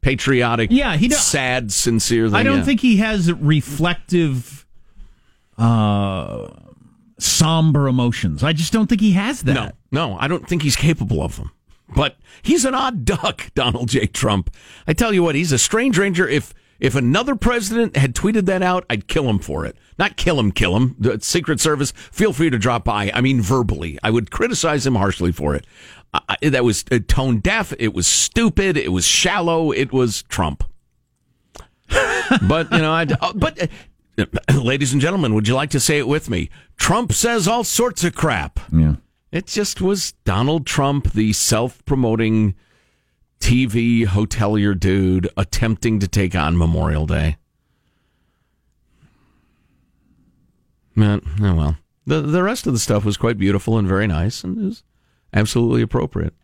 patriotic, 0.00 0.70
Yeah, 0.72 0.96
he 0.96 1.08
do- 1.08 1.14
sad, 1.14 1.72
sincere. 1.72 2.26
Thing, 2.28 2.34
I 2.36 2.42
don't 2.42 2.58
yeah. 2.58 2.64
think 2.64 2.80
he 2.80 2.96
has 2.98 3.32
reflective, 3.32 4.66
uh, 5.58 6.48
somber 7.18 7.88
emotions. 7.88 8.42
I 8.42 8.52
just 8.52 8.72
don't 8.72 8.86
think 8.88 9.00
he 9.00 9.12
has 9.12 9.42
that. 9.42 9.54
No, 9.54 9.70
no, 10.08 10.18
I 10.18 10.28
don't 10.28 10.48
think 10.48 10.62
he's 10.62 10.76
capable 10.76 11.22
of 11.22 11.36
them. 11.36 11.50
But 11.94 12.16
he's 12.42 12.64
an 12.64 12.74
odd 12.74 13.04
duck, 13.04 13.50
Donald 13.54 13.88
J. 13.88 14.06
Trump. 14.06 14.50
I 14.86 14.92
tell 14.94 15.12
you 15.12 15.22
what, 15.22 15.34
he's 15.34 15.52
a 15.52 15.58
strange 15.58 15.98
ranger. 15.98 16.26
If 16.26 16.52
if 16.80 16.96
another 16.96 17.36
president 17.36 17.96
had 17.96 18.14
tweeted 18.14 18.46
that 18.46 18.60
out, 18.62 18.84
I'd 18.90 19.06
kill 19.06 19.28
him 19.30 19.38
for 19.38 19.64
it. 19.64 19.76
Not 19.96 20.16
kill 20.16 20.40
him, 20.40 20.50
kill 20.50 20.76
him. 20.76 20.96
The 20.98 21.20
Secret 21.20 21.60
Service, 21.60 21.92
feel 21.92 22.32
free 22.32 22.50
to 22.50 22.58
drop 22.58 22.84
by. 22.84 23.12
I 23.14 23.20
mean, 23.20 23.40
verbally, 23.40 23.96
I 24.02 24.10
would 24.10 24.32
criticize 24.32 24.84
him 24.84 24.96
harshly 24.96 25.30
for 25.30 25.54
it. 25.54 25.66
That 26.42 26.64
was 26.64 26.84
uh, 26.90 26.98
tone 27.06 27.40
deaf. 27.40 27.72
It 27.78 27.94
was 27.94 28.06
stupid. 28.06 28.76
It 28.76 28.92
was 28.92 29.06
shallow. 29.06 29.72
It 29.72 29.92
was 29.92 30.22
Trump. 30.24 30.64
but 32.42 32.70
you 32.72 32.78
know, 32.78 32.92
I. 32.92 33.06
Uh, 33.20 33.32
but. 33.34 33.62
Uh, 33.62 33.66
ladies 34.54 34.92
and 34.92 35.02
gentlemen, 35.02 35.34
would 35.34 35.48
you 35.48 35.54
like 35.56 35.70
to 35.70 35.80
say 35.80 35.98
it 35.98 36.06
with 36.06 36.30
me? 36.30 36.48
Trump 36.76 37.12
says 37.12 37.48
all 37.48 37.64
sorts 37.64 38.04
of 38.04 38.14
crap. 38.14 38.60
Yeah. 38.72 38.96
It 39.32 39.46
just 39.46 39.80
was 39.80 40.12
Donald 40.24 40.66
Trump, 40.66 41.12
the 41.12 41.32
self 41.32 41.84
promoting 41.84 42.54
TV 43.40 44.06
hotelier 44.06 44.78
dude, 44.78 45.28
attempting 45.36 45.98
to 45.98 46.06
take 46.06 46.36
on 46.36 46.56
Memorial 46.56 47.06
Day. 47.06 47.36
Man, 50.94 51.20
oh 51.42 51.54
well. 51.54 51.76
The, 52.06 52.20
the 52.20 52.42
rest 52.42 52.66
of 52.66 52.72
the 52.72 52.78
stuff 52.78 53.04
was 53.04 53.16
quite 53.16 53.38
beautiful 53.38 53.78
and 53.78 53.88
very 53.88 54.06
nice 54.06 54.44
and 54.44 54.58
it 54.58 54.64
was 54.64 54.84
absolutely 55.34 55.82
appropriate. 55.82 56.34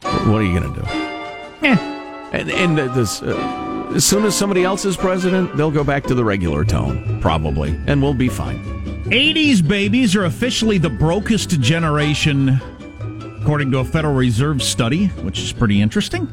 What 0.00 0.40
are 0.40 0.42
you 0.42 0.58
going 0.58 0.72
to 0.74 0.80
do? 0.80 0.86
Yeah. 1.62 2.30
And, 2.32 2.50
and 2.50 2.78
this, 2.94 3.22
uh, 3.22 3.92
as 3.94 4.04
soon 4.04 4.24
as 4.24 4.36
somebody 4.36 4.64
else 4.64 4.84
is 4.84 4.96
president, 4.96 5.56
they'll 5.56 5.70
go 5.70 5.84
back 5.84 6.04
to 6.04 6.14
the 6.14 6.24
regular 6.24 6.64
tone, 6.64 7.20
probably, 7.20 7.78
and 7.86 8.02
we'll 8.02 8.14
be 8.14 8.28
fine. 8.28 8.58
80s 9.04 9.66
babies 9.66 10.16
are 10.16 10.24
officially 10.24 10.78
the 10.78 10.90
brokest 10.90 11.60
generation, 11.60 12.60
according 13.40 13.70
to 13.72 13.78
a 13.78 13.84
Federal 13.84 14.14
Reserve 14.14 14.62
study, 14.62 15.06
which 15.22 15.38
is 15.38 15.52
pretty 15.52 15.80
interesting. 15.82 16.26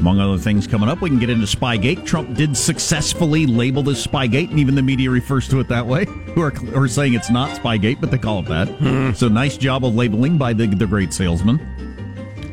Among 0.00 0.18
other 0.18 0.38
things 0.38 0.66
coming 0.66 0.88
up, 0.88 1.02
we 1.02 1.10
can 1.10 1.18
get 1.18 1.28
into 1.28 1.44
Spygate. 1.44 2.06
Trump 2.06 2.34
did 2.34 2.56
successfully 2.56 3.44
label 3.46 3.82
this 3.82 4.06
Spygate, 4.06 4.48
and 4.50 4.58
even 4.58 4.74
the 4.74 4.82
media 4.82 5.10
refers 5.10 5.46
to 5.48 5.60
it 5.60 5.68
that 5.68 5.86
way, 5.86 6.04
who 6.34 6.40
are, 6.40 6.50
who 6.50 6.82
are 6.82 6.88
saying 6.88 7.12
it's 7.12 7.30
not 7.30 7.50
Spygate, 7.60 8.00
but 8.00 8.10
they 8.10 8.16
call 8.18 8.40
it 8.40 8.46
that. 8.46 9.14
So 9.16 9.28
nice 9.28 9.58
job 9.58 9.84
of 9.84 9.94
labeling 9.94 10.38
by 10.38 10.54
the, 10.54 10.66
the 10.66 10.86
great 10.86 11.12
salesman. 11.12 11.60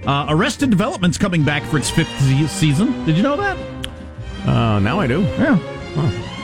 Uh, 0.05 0.25
Arrested 0.29 0.69
Development's 0.69 1.17
coming 1.17 1.43
back 1.43 1.63
for 1.63 1.77
its 1.77 1.89
fifth 1.89 2.09
season. 2.49 3.05
Did 3.05 3.15
you 3.15 3.23
know 3.23 3.37
that? 3.37 3.57
Uh, 4.45 4.79
now 4.79 4.99
I 4.99 5.07
do. 5.07 5.21
Yeah. 5.21 5.57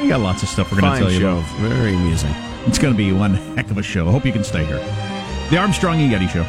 We 0.01 0.07
got 0.07 0.21
lots 0.21 0.41
of 0.41 0.49
stuff 0.49 0.71
we're 0.71 0.81
going 0.81 0.93
to 0.93 0.99
tell 0.99 1.11
you 1.11 1.19
show. 1.19 1.37
about. 1.37 1.59
Very 1.59 1.95
amusing. 1.95 2.33
It's 2.65 2.77
going 2.77 2.93
to 2.93 2.97
be 2.97 3.11
one 3.11 3.33
heck 3.55 3.69
of 3.71 3.77
a 3.77 3.83
show. 3.83 4.07
I 4.07 4.11
hope 4.11 4.25
you 4.25 4.31
can 4.31 4.43
stay 4.43 4.65
here. 4.65 4.79
The 5.49 5.57
Armstrong 5.57 6.01
and 6.01 6.09
Getty 6.09 6.27
Show. 6.27 6.45